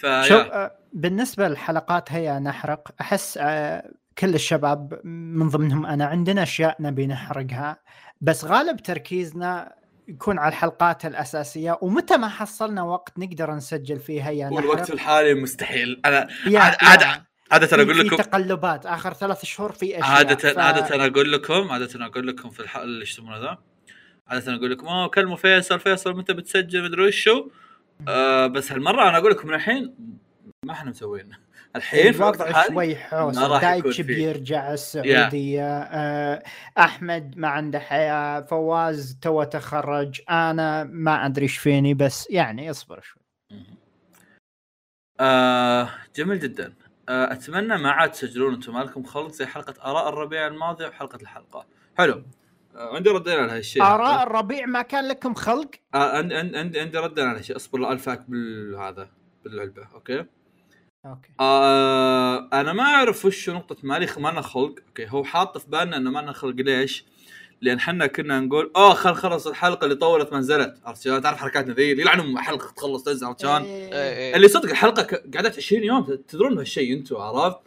[0.02, 6.76] شوف آه، بالنسبة للحلقات هي نحرق أحس آه، كل الشباب من ضمنهم أنا عندنا أشياء
[6.80, 7.80] نبي نحرقها
[8.22, 9.76] بس غالب تركيزنا
[10.08, 16.02] يكون على الحلقات الأساسية ومتى ما حصلنا وقت نقدر نسجل فيها يا والوقت الحالي مستحيل.
[16.06, 20.36] أنا عاد- عاد- عادة في- أقول في لكم تقلبات آخر ثلاث شهور في أشياء عادة
[20.54, 23.58] ف- عادة أقول لكم عادة أقول لكم في الحلقة اللي يسمونه ذا.
[24.28, 27.50] عادة أقول لكم أوه كلموا فيصل فيصل متى بتسجل؟ مدري وشو.
[28.08, 29.96] آه بس هالمرة أنا أقول لكم من الحين
[30.66, 31.30] ما إحنا مسوين
[31.76, 34.02] الحين في الوقت الوضع شوي يكون دايتش.
[34.02, 35.78] بيرجع السعودية.
[35.82, 36.44] آه،
[36.78, 40.22] أحمد ما عنده حياة فواز تو تخرج.
[40.30, 43.22] أنا ما أدري إيش فيني بس يعني اصبر شوي.
[45.20, 46.74] آه جميل جدا.
[47.10, 51.66] أتمنى ما عاد تسجلون أنتم مالكم خلق زي حلقة آراء الربيع الماضي وحلقة الحلقة.
[51.98, 52.24] حلو.
[52.76, 53.84] آه عندي ردين على هالشيء.
[53.84, 57.56] آراء الربيع ما كان لكم خلق؟ آه عندي عندي عندي ردين على هالشيء.
[57.56, 59.10] اصبر ألفاك بالهذا
[59.44, 60.26] باللعبة أوكي؟
[61.06, 61.30] أوكي.
[61.40, 65.98] آه أنا ما أعرف وش نقطة مالي ما لنا خلق، أوكي هو حاط في بالنا
[65.98, 66.56] إنه ما لنا خلق.
[66.56, 67.06] ليش؟
[67.62, 71.38] لأن حنا كنا نقول اوه خل خلص الحلقة اللي طولت ما نزلت، عرفت شلون؟ تعرف
[71.38, 74.18] حركاتنا ذي اللي يلعنهم حلقة تخلص تنزل عرفت شلون؟ إيه، إيه.
[74.18, 74.36] إيه.
[74.36, 77.58] اللي صدق الحلقة ك- قعدت 20 يوم تدرون بهالشيء أنتم عرفت؟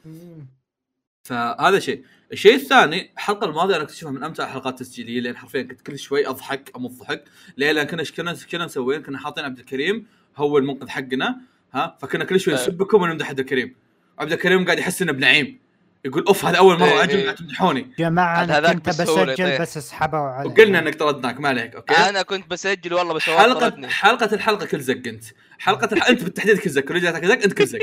[1.28, 5.80] فهذا شيء، الشيء الثاني الحلقة الماضية أنا اكتشفها من أمتع الحلقات التسجيلية لأن حرفيا كنت
[5.80, 7.24] كل شوي أضحك امض ضحك،
[7.56, 10.06] ليه؟ لأن كنا كنا كنا مسوين كنا حاطين عبد الكريم
[10.36, 11.40] هو المنقذ حقنا
[11.72, 12.60] ها فكنا كل شوي إيه.
[12.62, 13.74] نسبكم ونمدح عبد الكريم
[14.18, 15.58] عبد الكريم قاعد يحس إنه بنعيم
[16.04, 17.24] يقول أوف هذا أول مرة إيه، أجي إيه.
[17.24, 17.94] قاعد تمدحوني.
[17.98, 19.60] جماعة أنا هذاك كنت بسجل يطيح.
[19.60, 23.60] بس اسحبوا علي وقلنا إنك طردناك ما عليك أوكي؟ أنا كنت بسجل والله بس حلقه
[23.60, 23.88] طردني.
[23.88, 25.24] حلقة الحلقة كل زق أنت.
[25.58, 26.08] حلقة الح...
[26.08, 27.78] أنت بالتحديد كل زق كل جاتك زق أنت كل زق.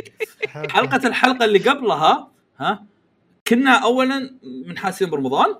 [0.75, 2.85] حلقة الحلقة اللي قبلها ها
[3.47, 5.55] كنا اولا منحاسين برمضان.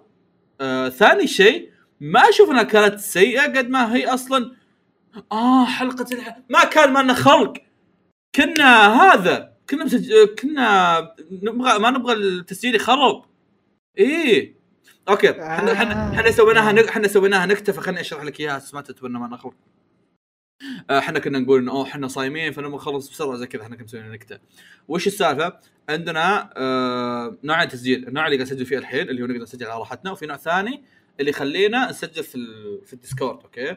[0.61, 1.69] آه ثاني شيء
[1.99, 4.51] ما أشوف انها كانت سيئة قد ما هي أصلا.
[5.31, 6.37] آه حلقة الح...
[6.49, 7.53] ما كان مالنا خلق.
[8.35, 10.13] كنا هذا كنا مسج...
[10.41, 10.99] كنا
[11.31, 13.25] نبغى ما نبغى التسجيل يخرب.
[13.97, 14.55] إيه.
[15.09, 19.27] أوكي إحنا إحنا إحنا سويناها إحنا سويناها نكتة فخلني أشرح لك إياها ما تتبنى مالنا
[19.27, 19.53] خلق
[20.91, 24.11] إحنا كنا نقول إنه أوه إحنا صايمين فنبغى نخلص بسرعة زي كذا إحنا كنا مسويين
[24.11, 24.39] نكتة.
[24.87, 25.59] وش السالفة؟
[25.89, 28.07] عندنا آه نوعين تسجيل.
[28.07, 30.83] النوع اللي قاعد نسجل فيه الحين اللي هو نقدر نسجل على راحتنا وفي نوع ثاني
[31.19, 32.81] اللي يخلينا نسجل في ال...
[32.85, 33.75] في ال Discord أوكي؟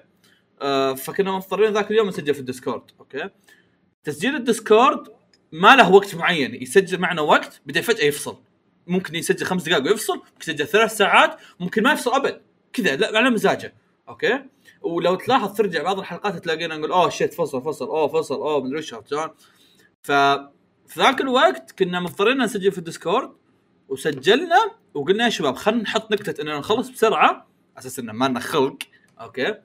[0.63, 3.29] آه فكنا مضطرين ذاك اليوم نسجل في ال Discord أوكي؟
[4.05, 5.09] تسجيل ال Discord
[5.53, 8.39] ما له وقت معين يسجل معنا وقت بعدين فجأة يفصل.
[8.87, 12.41] ممكن يسجل خمس دقائق ويفصل ممكن يسجل ثلاث ساعات ممكن ما يفصل أبد.
[12.73, 13.75] كذا لا على مزاجه.
[14.09, 14.45] أوكي؟
[14.83, 18.77] ولو تلاحظ ترجع بعض الحلقات تلاقينا نقول أوه shit فصل فصل أوه فصل أوه مدري
[18.77, 18.95] إيش
[20.03, 20.13] ف
[20.87, 23.33] في ذاك الوقت كنا مضطرين نسجل في ال Discord
[23.89, 27.45] وسجلنا وقلنا يا شباب خلينا نحط نكتة إننا نخلص بسرعة على
[27.79, 28.79] أساس إنه ما لنا خلق.
[29.21, 29.57] أوكي؟ على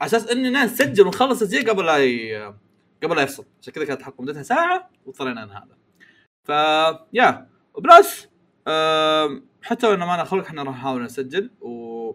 [0.00, 2.54] أساس إننا نسجل ونخلص التسجيل قبل لا.
[3.02, 3.44] قبل لا يفصل.
[3.62, 5.78] عشان كذا كانت الحلقة مدتها ساعة واضطرينا ان هذا.
[6.44, 6.48] ف
[7.12, 8.28] yeah و plus
[8.68, 12.12] أم، حتى لو ما لنا خلق إحنا راح نحاول نسجل و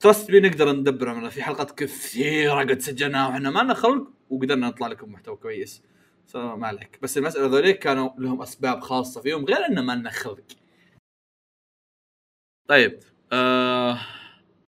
[0.00, 4.68] trust me نقدر ندبر عملنا في حلقات كثيرة قد سجلناها وإحنا ما لنا خلق وقدرنا
[4.68, 5.82] نطلع لكم محتوى كويس.
[6.26, 6.98] فما عليك.
[7.02, 10.44] بس المسألة ذوليك كانوا لهم أسباب خاصة فيهم غير إنه ما لنا خلق
[12.68, 13.00] طيب
[13.32, 13.98] آه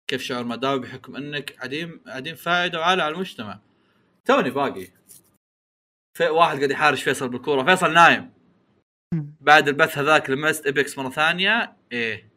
[0.07, 3.59] كيف شعور مداوي بحكم إنك عديم عديم فائدة وعالة على المجتمع؟
[4.29, 4.87] توني باقي.
[6.17, 7.63] في واحد قاعد يحارش فيصل بالكورة.
[7.63, 8.33] فيصل نايم.
[9.41, 11.77] بعد البث هذاك لمست Apex مرة ثانية.
[11.91, 12.29] إيه.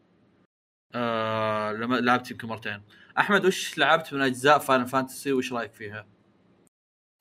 [0.94, 2.82] آه لما لعبت يمكن مرتين.
[3.18, 6.06] أحمد وش لعبت من أجزاء Final Fantasy وش رأيك فيها؟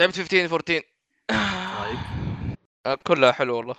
[0.01, 0.83] لعبت 15 14
[1.81, 1.99] رأيك؟
[2.85, 3.75] آه، كلها حلو والله.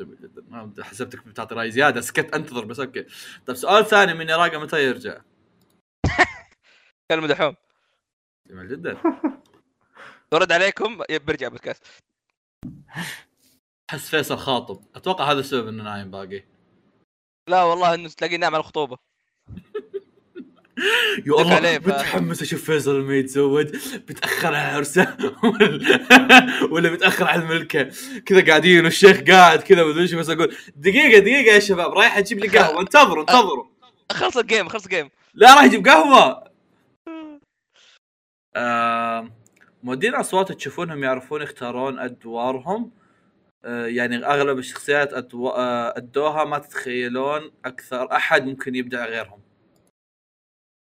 [0.00, 2.00] جميل جدا ما حسبتك بتعطي رأي زيادة.
[2.00, 3.06] سكت أنتظر بس أوكي.
[3.46, 5.20] طيب سؤال ثاني من يراقه متى يرجع؟
[7.10, 7.69] كلمة دحوم.
[8.50, 8.96] جميل جدا.
[10.32, 11.82] برد عليكم برجع بودكاست
[13.90, 14.80] أحس فيصل خاطب.
[14.94, 16.42] أتوقع هذا السبب إنه نايم باقي.
[17.48, 18.98] لا والله إنه تلاقيه نام على الخطوبة.
[21.26, 23.66] يا الله متحمس أشوف فيصل لما يتزوج.
[23.96, 26.06] بتأخر على عرسه؟ ولا-
[26.72, 27.90] ولا بتأخر على الملكة؟
[28.26, 32.38] كذا قاعدين والشيخ قاعد كذا مدري إيش بس أقول دقيقة دقيقة يا شباب رايح أجيب
[32.38, 32.80] لي قهوة.
[32.80, 33.66] انتظروا انتظروا.
[34.12, 35.10] خلص الجيم خلص الجيم.
[35.34, 36.49] لا راح يجيب قهوة.
[38.56, 39.30] آه
[39.82, 42.90] مودين أصوات تشوفونهم يعرفون يختارون أدوارهم.
[43.64, 45.48] آه يعني أغلب الشخصيات أدو...
[45.48, 49.40] آه أدوها ما تتخيلون أكثر أحد ممكن يبدع غيرهم.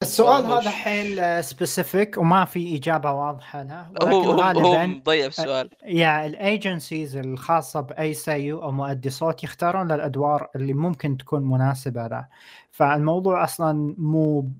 [0.02, 5.70] السؤال والله هذا حيل specific وما في إجابة واضحة له هو ولكن غالبا مضيع السؤال
[5.84, 12.06] يا ال agencies الخاصة بأي seiyuu أو مؤدي صوت يختارون الأدوار اللي ممكن تكون مناسبة
[12.06, 12.26] له.
[12.70, 14.52] فالموضوع أصلا مو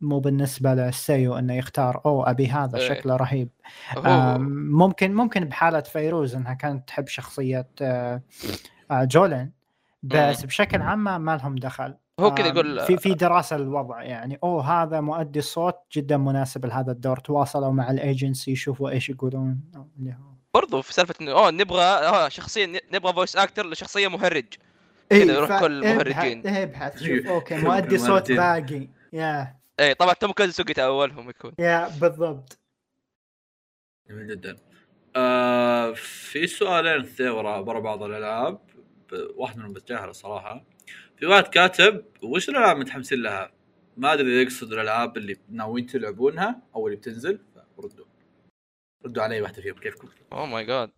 [0.00, 2.88] مو بالنسبة لل seiyuu إنه يختار أو أبي هذا إيه.
[2.88, 3.48] شكله رهيب
[4.70, 8.22] ممكن ممكن بحالة فيروز إنها كانت تحب شخصية آه،
[8.90, 9.52] آه، جولين
[10.02, 14.38] بس بشكل عام ما ما لهم دخل هو كذا يقول في في دراسة للوضع يعني
[14.44, 19.60] أوه هذا مؤدي الصوت جدا مناسب لهذا الدور تواصلوا مع الأيجنسي يشوفوا إيش يقولون
[20.54, 24.44] برضو في سالفة إنه أوه نبغى آه شخصية نبغى voice actor لشخصية مهرج
[25.10, 26.46] كذا يروح ف- كل ابحث- مهرجين.
[26.46, 27.30] ابحث شوف إيه.
[27.34, 28.36] أوكي مؤدي صوت المهرجين.
[28.36, 31.52] باقي يا اي طبعا توم كازوكي أولهم يكون.
[31.58, 32.58] yeah بالضبط.
[34.08, 34.56] جميل جدا.
[35.16, 38.60] آه في سؤالين اثنين ورا ورا بعض الألعاب.
[39.34, 40.64] واحد منهم بتجاهله صراحة.
[41.16, 43.52] في واحد كاتب وش الألعاب متحمسين لها؟
[43.96, 47.38] ما أدري إذا يقصد الألعاب اللي ناويين تلعبونها أو اللي بتنزل.
[47.76, 48.06] فردوا.
[49.04, 50.90] ردوا علي واحدة فيهم كيفكم؟ oh my god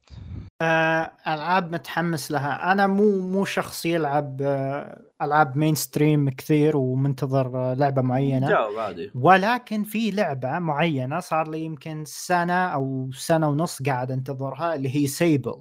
[0.63, 2.73] ألعاب متحمس لها.
[2.73, 8.49] أنا مو مو شخص يلعب آه، ألعاب mainstream كثير ومنتظر آه، لعبة معينة.
[8.49, 9.11] جاوب عادي.
[9.15, 15.07] ولكن في لعبة معينة صار لي يمكن سنة أو سنة ونص قاعد أنتظرها اللي هي
[15.07, 15.61] Sable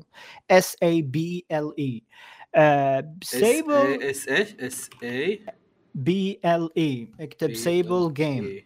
[0.52, 2.03] اس اي بي ال اي
[3.24, 5.45] سيبل اس إيش؟ اس اي
[5.95, 8.64] بي ال اي اكتب سيبل جيم.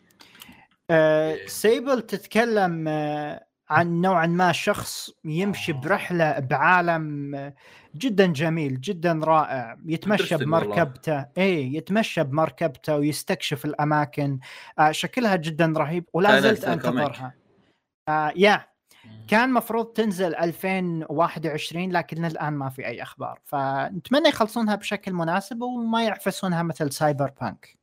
[1.48, 7.54] سيبل تتكلم آه، عن نوعا ما شخص يمشي برحلة بعالم
[7.96, 10.38] جدا جميل جدا رائع يتمشى.
[10.38, 11.26] بمركبته.
[11.38, 14.40] اي يتمشى بمركبته ويستكشف الأماكن.
[14.80, 16.66] آه، شكلها جدا رهيب ولا زلت.
[16.66, 17.34] أنتظرها.
[18.10, 18.72] آه yeah.
[19.28, 23.40] كان مفروض تنزل 2021 لكن الآن ما في أي أخبار.
[23.46, 27.82] فنتمنى يخلصونها بشكل مناسب وما يعفسونها مثل Cyberpunk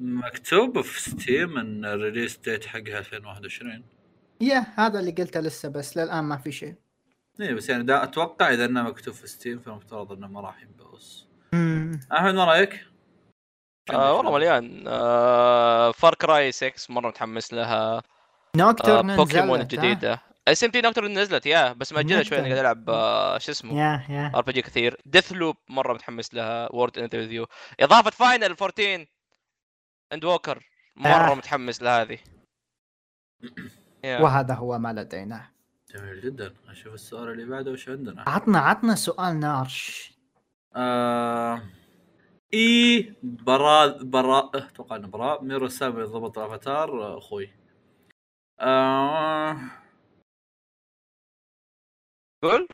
[0.00, 3.84] مكتوب في Steam إن ال release date حقها 2021
[4.40, 6.74] yeah هذا اللي قلته لسه بس للآن ما في شيء.
[7.40, 11.28] اي بس يعني دا أتوقع إذا إنه مكتوب في Steam فالمفترض إنه ما راح ينبوس.
[12.12, 12.86] أحمد ما رأيك؟
[13.90, 14.84] آه والله مليان.
[14.88, 17.96] آه فار كراي 6 مرة متحمس لها.
[17.96, 18.02] آه
[18.56, 20.20] نوكتورن بوكيمون نزلت، ها؟ الجديدة.
[20.48, 23.80] اس إم تي نوكتورن نزلت يا بس مأجلها شوي أنا قاعد العب آه شو اسمه؟
[23.80, 24.32] يا يا.
[24.34, 25.00] ار بي جي كثير.
[25.06, 26.72] ديث لوب مرة متحمس لها.
[26.72, 27.46] وورد انترفيو
[27.80, 29.06] إضافة فاينل 14
[30.12, 31.34] اند ووكر مرة آه.
[31.34, 32.18] متحمس لهذه.
[34.06, 34.20] يا.
[34.20, 35.50] وهذا هو ما لدينا.
[35.94, 36.54] جميل جدا.
[36.68, 40.12] أشوف السؤال اللي بعده وش عندنا؟ عطنا عطنا سؤال نارش.
[40.76, 41.62] آه...
[42.54, 47.50] إي براء براء أتوقع إنه براء من رسام اللي ضبط الأفاتار أخوي.
[48.60, 49.56] آه...
[52.42, 52.68] قول.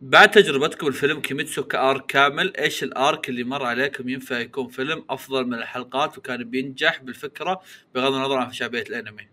[0.00, 4.68] بعد تجربتكم الفيلم كيميتسو ك arc كامل إيش ال arc اللي مر عليكم ينفع يكون
[4.68, 7.62] فيلم أفضل من الحلقات وكان بينجح بالفكرة
[7.94, 9.31] بغض النظر عن شعبية الأنمي؟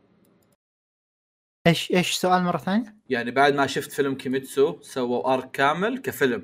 [1.70, 6.44] إيش إيش سؤال مرة ثانية؟ يعني بعد ما شفت فيلم كيميتسو سووا arc كامل كفيلم.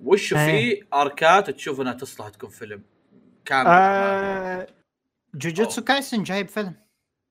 [0.00, 0.80] وش إيه.
[0.80, 2.82] في آركات تشوف إنها تصلح تكون فيلم
[3.44, 4.66] كامل؟ آه
[5.34, 6.74] جوجوتسو كايسن جايب فيلم.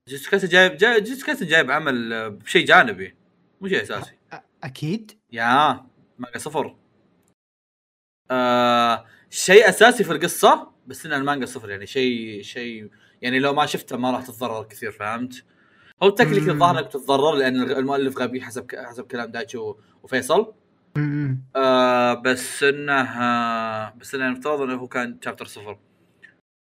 [0.09, 3.15] جيتسو كايسن جايب جاي جيتسو كايسن جايب عمل بشيء جانبي
[3.61, 4.11] مو شيء أساسي.
[4.33, 5.11] أ- أكيد.
[5.31, 5.85] يا
[6.19, 6.75] مانجا صفر.
[8.31, 12.89] آه شيء أساسي في القصة بس ان المانجا صفر يعني شيء شيء
[13.21, 15.45] يعني لو ما شفته ما راح تتضرر كثير فهمت؟
[16.03, 16.49] هو تكنيك مم.
[16.49, 19.57] الظاهر انك بتتضرر لأن المؤلف غبي حسب حسب كلام دايتشي
[20.03, 20.53] وفيصل.
[21.55, 23.03] آه بس انه
[23.89, 25.79] بس انه المفترض إنه هو كان شابتر صفر.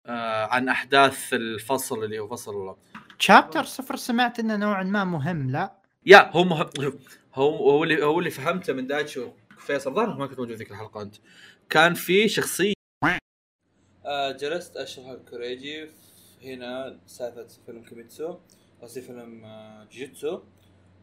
[0.06, 2.76] آه عن أحداث الفصل اللي هو فصل
[3.18, 5.72] شابتر صفر سمعت إنه نوعا ما مهم لا؟
[6.06, 6.68] يا هو مهم.
[7.34, 9.20] هو هو اللي هو اللي فهمته من دايتشي
[9.58, 11.16] فيصل ظهر ما كنت موجود ذيك الحلقة أنت.
[11.70, 12.74] كان في شخصيه
[14.06, 15.90] آه جلست أشرح الكوريجي
[16.44, 18.36] هنا سالفة فيلم كيميتسو.
[18.84, 20.40] قصدي فيلم آه جيتسو.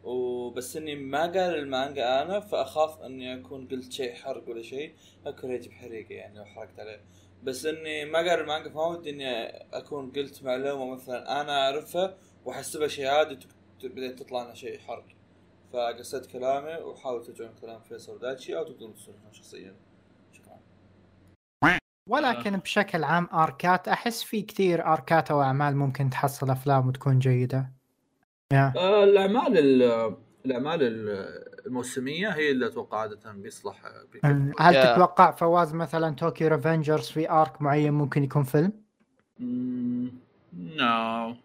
[0.04, 4.96] وبس إني ما قال المانجا أنا فأخاف إني أكون قلت شيء حرق ولا شيء.
[5.28, 7.02] الكوريجي بحريقة يعني لو حرقت عليه.
[7.44, 12.88] بس إني ما قال المانجا فما ودي إني أكون قلت معلومة مثلا أنا أعرفها وأحسبها
[12.88, 13.40] شيء عادي
[13.84, 15.06] بعدين تطلع لنا شيء حرق.
[15.74, 19.76] فقصيت كلامي وحاول ترجعون كلام فيصل دايتشي أو تقدرون تصلحون شخصيا.
[22.12, 27.72] ولكن بشكل عام آركات أحس في كثير آركات أو أعمال ممكن تحصل أفلام وتكون جيدة.
[28.54, 28.74] يا.
[28.78, 30.16] آه، الأعمال ال-
[30.46, 33.76] الأعمال ال- الموسمية هي اللي أتوقع عادة بيصلح
[34.60, 34.94] هل yeah.
[34.94, 38.72] تتوقع فواز مثلا توكيو ريفنجرز في arc معين ممكن يكون فيلم؟
[40.54, 41.36] no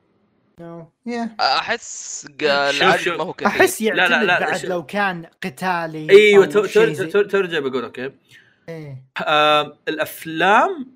[0.60, 1.36] no yeah.
[1.40, 3.18] أحس ق- شوف- العدد شوف.
[3.18, 4.70] ما هو كثير أحس لا، يعتمد لا، لا، بعد شوف.
[4.70, 8.10] لو كان قتالي إيوه ترجع بقول okay.
[8.68, 9.02] إيه.
[9.26, 10.86] آه الأفلام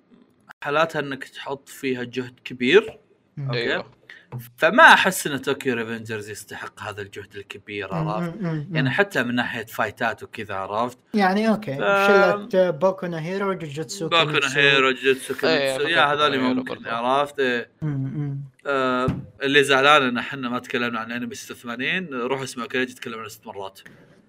[0.63, 2.99] حالاتها إنك تحط فيها جهد كبير
[3.37, 3.47] م.
[3.47, 3.59] أوكي.
[3.59, 3.87] أيوه
[4.57, 8.35] فما أحس إن توكيو ريفنجرز يستحق هذا الجهد الكبير عرفت.
[8.73, 11.79] يعني حتى من ناحية فايتات وكذا عرفت يعني أوكي ف-
[12.49, 14.59] شله بوكو هيرو جوجوتسو كيميتسو.
[14.59, 16.87] هيرو جيتسو إيه، يا هذول بوكو ممكن.
[16.89, 17.71] عرفت إيه.
[18.67, 19.07] آه
[19.43, 23.47] اللي زعلان إن إحنا ما تكلمنا عن انمي 86 روحوا اسمعوا كريجي تكلم عنه ست
[23.47, 23.81] مرات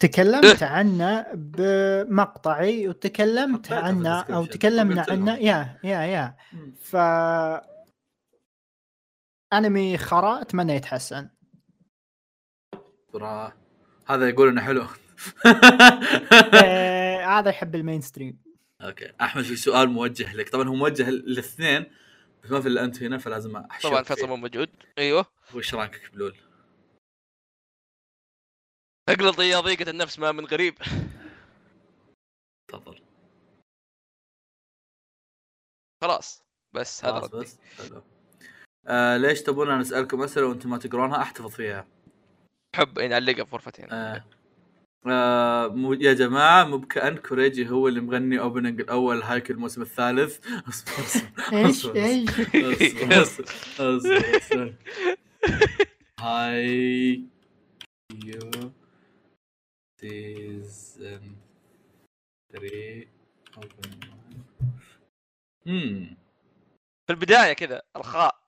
[0.02, 4.46] تكلمت عنه بمقطعي وتكلمت عنه أو.
[4.46, 5.06] تكلمنا.
[5.10, 5.38] عنه.
[5.38, 6.36] يا يا يا.
[6.82, 6.96] ف
[9.54, 11.30] أنمي خرا أتمنى يتحسن.
[13.14, 13.54] ترى
[14.08, 14.86] هذا يقول إنه حلو.
[15.46, 18.42] آه، هذا يحب المين ستريم
[18.82, 19.12] أوكي.
[19.22, 20.50] أحمد في سؤال موجه لك.
[20.50, 21.86] طبعا هو موجه للاثنين
[22.44, 24.70] بس ما في إلا أنت هنا فلازم احشر طبعا فيصل مو موجود.
[24.98, 25.26] أيوه.
[25.56, 26.36] وش رأيك بلول؟
[29.12, 30.76] أقلط يا ضيقة النفس ما من غريب
[32.68, 33.02] تفضل.
[36.04, 36.44] خلاص
[36.74, 37.60] بس هذا خلاص بس.
[37.78, 38.04] حلو.
[38.88, 41.88] آه ليش تبون نسالكم أسئلة وأنتم ما تقرونها؟ أحتفظ فيها.
[42.76, 44.26] احب نعلقها في غرفتين آه.
[45.08, 50.40] آه مو يا جماعة مو بكأن كوريجي هو اللي مغني اوبننج الأول هايك الموسم الثالث.
[50.70, 51.04] اصبر
[51.70, 53.46] اصبر إيش إيش؟ اصبر اصبر
[53.80, 54.76] اصبر اصبر.
[56.20, 57.24] هاي.
[58.26, 58.72] يو
[60.02, 61.36] سيزن
[62.52, 63.08] 3
[65.68, 66.18] امم
[67.08, 68.42] في البداية كذا الخاء.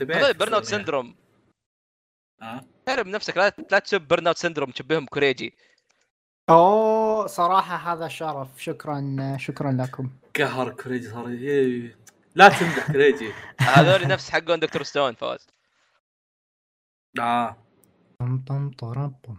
[0.00, 1.14] هذا برن اوت سندروم
[2.42, 5.54] آه؟ تعرف نفسك لا لا تسب برن اوت سندروم تشبههم كوريجي.
[6.48, 8.62] أوه صراحة هذا شرف.
[8.62, 10.10] شكرا شكرا لكم.
[10.36, 11.98] قهر كوريجي صار إيه.
[12.34, 13.32] لا تمدح كوريجي.
[13.60, 15.46] هذول نفس حقون دكتور ستون فوز.
[17.20, 17.69] آه.
[18.20, 19.36] طم طم طرم طم.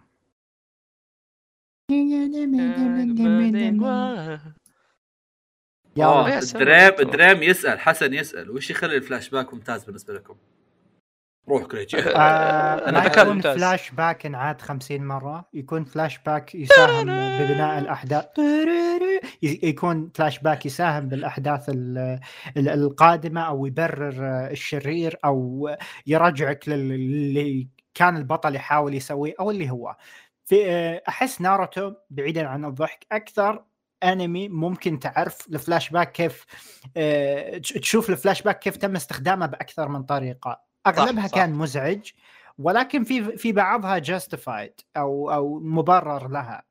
[5.98, 6.18] يا
[7.04, 10.36] دريم يسأل حسن يسأل وش يخلي الفلاش باك ممتاز بالنسبة لكم؟
[11.50, 13.58] روح كريجي آه ذكاء يكون ممتاز.
[13.58, 18.26] فلاش باك انعاد 50 مرة يكون فلاش باك يساهم ببناء الأحداث
[19.44, 22.20] ي- يكون فلاش باك يساهم بالأحداث ال-
[22.58, 25.70] ال- القادمة أو يبرر آه، الشرير أو
[26.08, 29.96] يرجعك للي كان البطل يحاول يسويه أو اللي هو.
[30.46, 33.64] في آه، أحس ناروتو بعيدا عن الضحك أكثر
[34.04, 36.46] أنمي ممكن تعرف الفلاش باك كيف
[36.98, 40.62] آه، تش- تشوف الفلاش باك كيف تم استخدامه بأكثر من طريقة.
[40.88, 41.36] أغلبها صح.
[41.36, 42.12] كان مزعج
[42.58, 46.64] ولكن في في بعضها justified أو أو مبرر لها.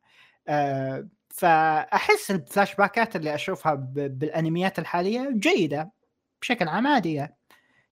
[0.48, 5.90] آه، فأحس الفلاش باكات اللي أشوفها بالأنميات الحالية جيدة
[6.42, 7.39] بشكل عام عادية.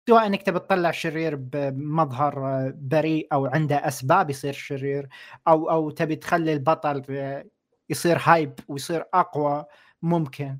[0.09, 5.09] سواء إنك تبي تطلع شرير بمظهر بريء أو عنده أسباب يصير شرير
[5.49, 7.03] أو أو تبي تخلي البطل
[7.91, 9.65] يصير hype ويصير أقوى
[10.03, 10.59] ممكن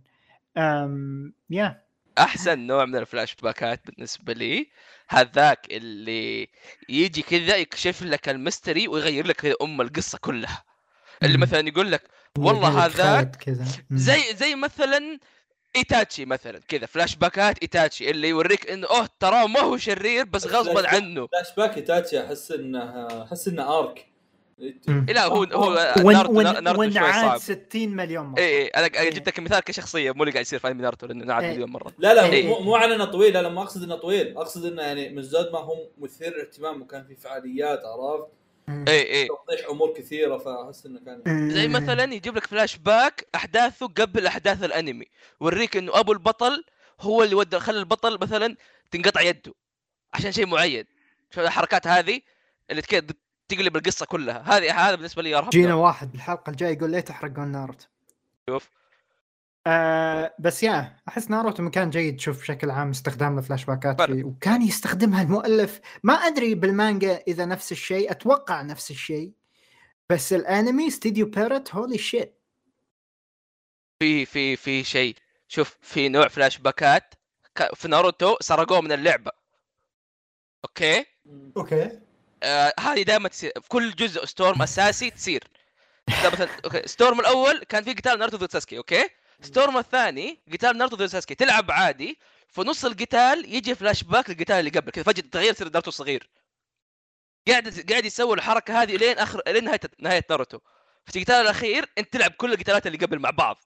[0.57, 1.83] أم يا
[2.19, 4.71] أحسن نوع من الفلاش باكات بالنسبة لي
[5.09, 6.49] هذاك اللي
[6.89, 10.65] يجي كذا يكشف لك ال mystery ويغير لك كذا أم القصة كلها
[11.23, 11.39] اللي.
[11.39, 12.03] مثلا يقول لك
[12.39, 13.51] والله هذاك.
[13.91, 15.19] زي زي مثلا
[15.77, 20.47] إيتاتشي مثلا كذا فلاش باكات إيتاتشي اللي يوريك إنه أوه تراه ما هو شرير بس
[20.47, 24.07] غصبا flashback- عنه فلاش باك تاتشي أحس انه أحس إنه arc.
[24.89, 28.87] لا هو هو ناروتو ون ناروتو شوي ونعاد صعب 60 مليون مرة اي اي أنا
[28.87, 29.11] أنا إيه.
[29.11, 31.53] جبت لك مثال كشخصية مو اللي قاعد يصير في انمي ناروتو لأنه نعاد إيه.
[31.53, 32.47] مليون مرة لا لا إيه.
[32.49, 35.23] مو, مو على انه طويل لا لا ما أقصد إنه طويل أقصد إنه يعني من
[35.23, 38.27] زود ما هو مثير اهتمام وكان في فعاليات عرفت.
[38.69, 41.75] اي اي توضيح أمور كثيرة فأحس إنه كان زي مم.
[41.75, 45.07] مثلا يجيب لك فلاش باك أحداثه قبل أحداث الأنمي
[45.41, 46.65] يوريك إنه أبو البطل
[47.01, 48.57] هو اللي ودى خلى البطل مثلا
[48.91, 49.55] تنقطع يده
[50.15, 50.85] عشان شيء معين.
[51.31, 52.21] شوف الحركات هذه
[52.71, 53.03] اللي كذا
[53.49, 54.43] تقلب القصة كلها.
[54.47, 55.75] هذه هذا بالنسبة لي أرهب يجينا.
[55.75, 57.87] واحد بالحلقة الجاية يقول ليه تحرقون ناروتو.
[58.51, 58.71] شوف.
[59.69, 64.03] آه بس يا أحس ناروتو مكان جيد تشوف بشكل عام استخدام الفلاش باكات.
[64.03, 65.81] فيه وكان يستخدمها المؤلف.
[66.03, 69.33] ما أدري بالمانجا إذا نفس الشيء أتوقع نفس الشيء.
[70.11, 72.39] بس الأنمي استديو بييرو holy shit
[74.03, 75.17] في في في شيء.
[75.49, 77.15] شوف في نوع فلاش باكات
[77.55, 79.31] ك- في ناروتو سرقوه من اللعبة.
[80.65, 81.05] أوكي؟
[81.57, 82.01] أوكي.
[82.43, 85.45] آه هذه دائما تصير في كل جزء ستورم أساسي تصير.
[86.09, 89.09] مثلا أوكي ستورم الأول كان في قتال ناروتو ضد ساسكي أوكي؟
[89.41, 92.19] ستورم الثاني قتال ناروتو ضد ساسكي تلعب عادي.
[92.49, 96.31] في نص القتال يجي فلاش باك للقتال اللي قبل كذا فجأة تغير يصير ناروتو صغير
[97.49, 100.59] قاعد قاعد يسوي الحركة هذه لين اخر لين نهاية نهاية ناروتو.
[101.05, 103.57] في القتال الأخير أنت تلعب كل القتالات اللي قبل مع بعض.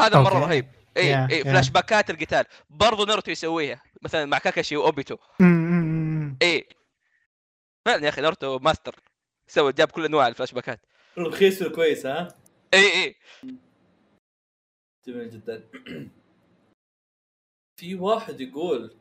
[0.00, 0.38] هذا مرة.
[0.38, 0.70] رهيب.
[0.96, 1.46] إي Yeah, إي yeah.
[1.46, 2.44] فلاش باكات القتال.
[2.70, 3.82] برضو ناروتو يسويها.
[4.02, 5.16] مثلا مع كاكاشي وأوبيتو.
[6.42, 6.68] إيه
[7.84, 9.00] فعلا يا أخي ناروتو ماستر.
[9.46, 10.80] سوى جاب كل أنواع الفلاش باكات.
[11.18, 12.43] رخيص وكويس ها؟
[12.74, 13.16] اي اي
[15.06, 15.68] جميل جدا.
[17.80, 18.94] في واحد يقول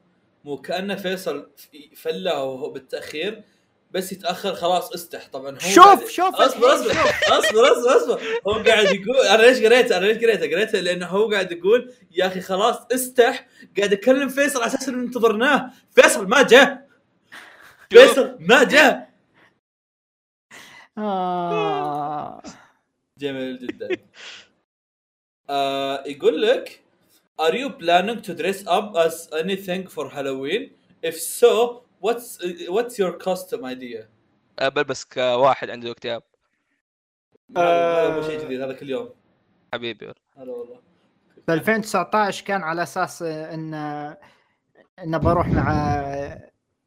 [0.43, 1.51] مو كانه فيصل
[1.95, 3.43] فله وهو بالتأخير
[3.91, 5.27] بس يتأخر خلاص استح.
[5.27, 6.35] طبعا هو شوف قاعد- شوف.
[6.35, 6.91] اصبر اصبر
[7.39, 8.21] اصبر اصبر اصبر.
[8.47, 12.27] هو قاعد يقول أنا ليش قريته؟ أنا ليش قريته؟ قريته لأنه هو قاعد يقول يا
[12.27, 13.47] أخي خلاص استح.
[13.77, 15.71] قاعد اكلم فيصل على أساس إنه انتظرناه.
[15.95, 16.89] فيصل ما جاء.
[17.89, 19.13] فيصل ما جاء.
[20.97, 22.41] آه.
[23.23, 23.89] جميل جدا.
[25.49, 26.79] آه يقول لك
[27.41, 30.69] Are you planning to dress up as anything for Halloween?
[31.09, 32.37] If so, what's
[32.69, 34.07] what's your costume idea?
[34.59, 36.23] أه، بلبس كواحد عنده اكتئاب
[37.57, 39.09] هذا مو شيء جديد هذا كل يوم.
[39.73, 40.05] حبيبي.
[40.37, 40.79] هذا والله.
[41.47, 43.73] ب 2019 كان على أساس ان
[44.99, 45.73] إن بروح مع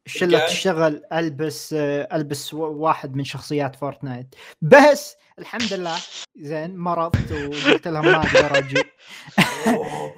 [0.07, 0.45] شلة الجاي.
[0.51, 1.73] الشغل ألبس
[2.13, 4.35] ألبس واحد من شخصيات فورتنايت.
[4.61, 5.97] بس الحمد لله
[6.35, 8.83] زين مرضت وقلت لهم ما أقدر أجي.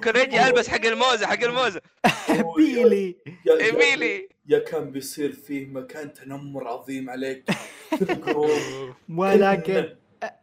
[0.01, 1.81] كان يجي ألبس حق الموزة حق الموزة.
[2.57, 3.53] بيلي يا-
[4.47, 7.49] يا- كان بيصير فيه مكان تنمر عظيم عليك.
[9.17, 9.95] ولكن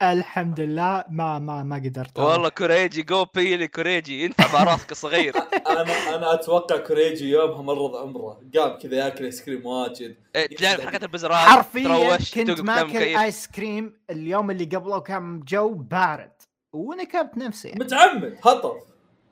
[0.03, 5.35] الحمد لله ما ما ما قدرت والله كوريجي جو بيلي كوريجي ينفع مع راسك الصغير
[5.81, 8.41] أنا أنا أتوقع كوريجي يومها مرض عمره.
[8.57, 10.17] قام كذا ياكل ايس كريم واجد.
[10.59, 16.33] تعرف حركات البزرار حرفيا كنت ماكل ايس كريم اليوم اللي قبله كان جو بارد.
[16.73, 17.73] ونكبت نفسي.
[17.77, 18.77] متعمد هطف.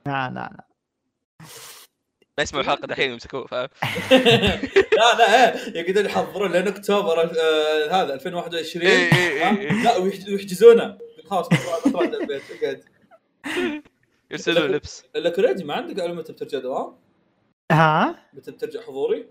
[0.05, 0.65] لا لا لا.
[2.37, 3.69] ما يسمعوا الحلقة دحين يمسكوه فاهم
[4.99, 9.83] لا لا إيه يقعدون يحضرون لين أكتوبر آه هذا 2021 إيه، إيه،؟ إيه، إيه.
[9.83, 10.97] لا ويحج- ويحجزونه
[11.29, 12.83] خلاص بطلع البيت اقعد
[14.31, 16.95] يرسلوا لبس الا كوريجي ما عندك علم متى بترجع دوام؟
[17.71, 19.29] ها متى بترجع حضوري؟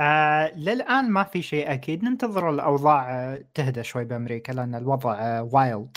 [0.00, 5.48] آه للآن ما في شيء أكيد ننتظر الأوضاع آه، تهدى شوي بأمريكا لأن الوضع آه
[5.52, 5.96] وايلد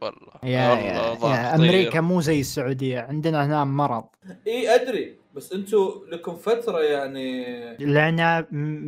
[0.00, 1.54] والله يا, والله يا, يا.
[1.54, 3.00] أمريكا مو زي السعودية.
[3.00, 4.04] عندنا هنا مرض.
[4.46, 5.16] إي أدري.
[5.34, 7.44] بس أنتم لكم فترة يعني
[7.76, 8.18] لأن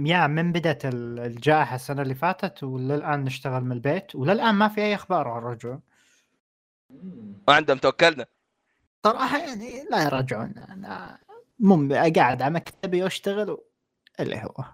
[0.06, 4.14] يا من بدأت ال- الجائحة السنة اللي فاتت وللآن نشتغل من البيت.
[4.14, 5.78] وللآن ما في أي أخبار عن الرجوع.
[7.48, 8.26] ما عندهم توكلنا.
[9.04, 11.18] صراحة يعني لا يرجعون أنا
[11.60, 13.58] مو قاعد على مكتبي وأشتغل
[14.20, 14.64] اللي هو.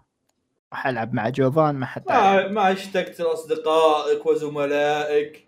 [0.73, 5.44] راح العب مع جوفان ما حد ما ما اشتقت لأصدقائك وزملائك.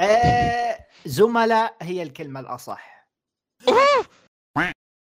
[0.00, 3.08] آه زملاء هي الكلمة الأصح.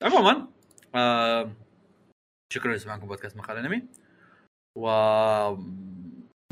[0.02, 0.48] عموما
[0.94, 1.52] آه
[2.52, 3.82] شكرا لسماعكم بودكاست مقال أنمي.
[4.78, 5.62] وفي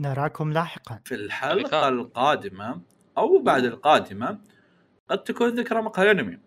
[0.00, 1.00] نراكم لاحقا.
[1.12, 1.88] الحلقة اللقاء.
[1.88, 2.80] القادمة
[3.18, 4.40] أو بعد القادمة
[5.10, 6.38] قد تكون ذكرى مقال أنمي.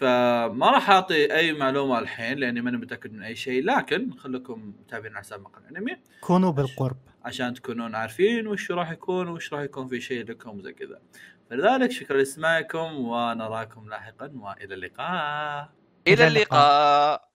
[0.00, 5.12] فما راح أعطي أي معلومة الحين لأني ماني متأكد من أي شيء لكن خليكم متابعين
[5.12, 5.96] على حساب مقال أنمي.
[6.20, 6.96] كونوا بالقرب.
[7.24, 11.00] عشان تكونون عارفين وش راح يكون وش راح يكون في شيء لكم زي كذا.
[11.50, 15.72] فلذلك شكرا لاستماعكم ونراكم لاحقا وإلى اللقاء.
[16.08, 16.26] إلى.
[16.26, 17.31] اللقاء.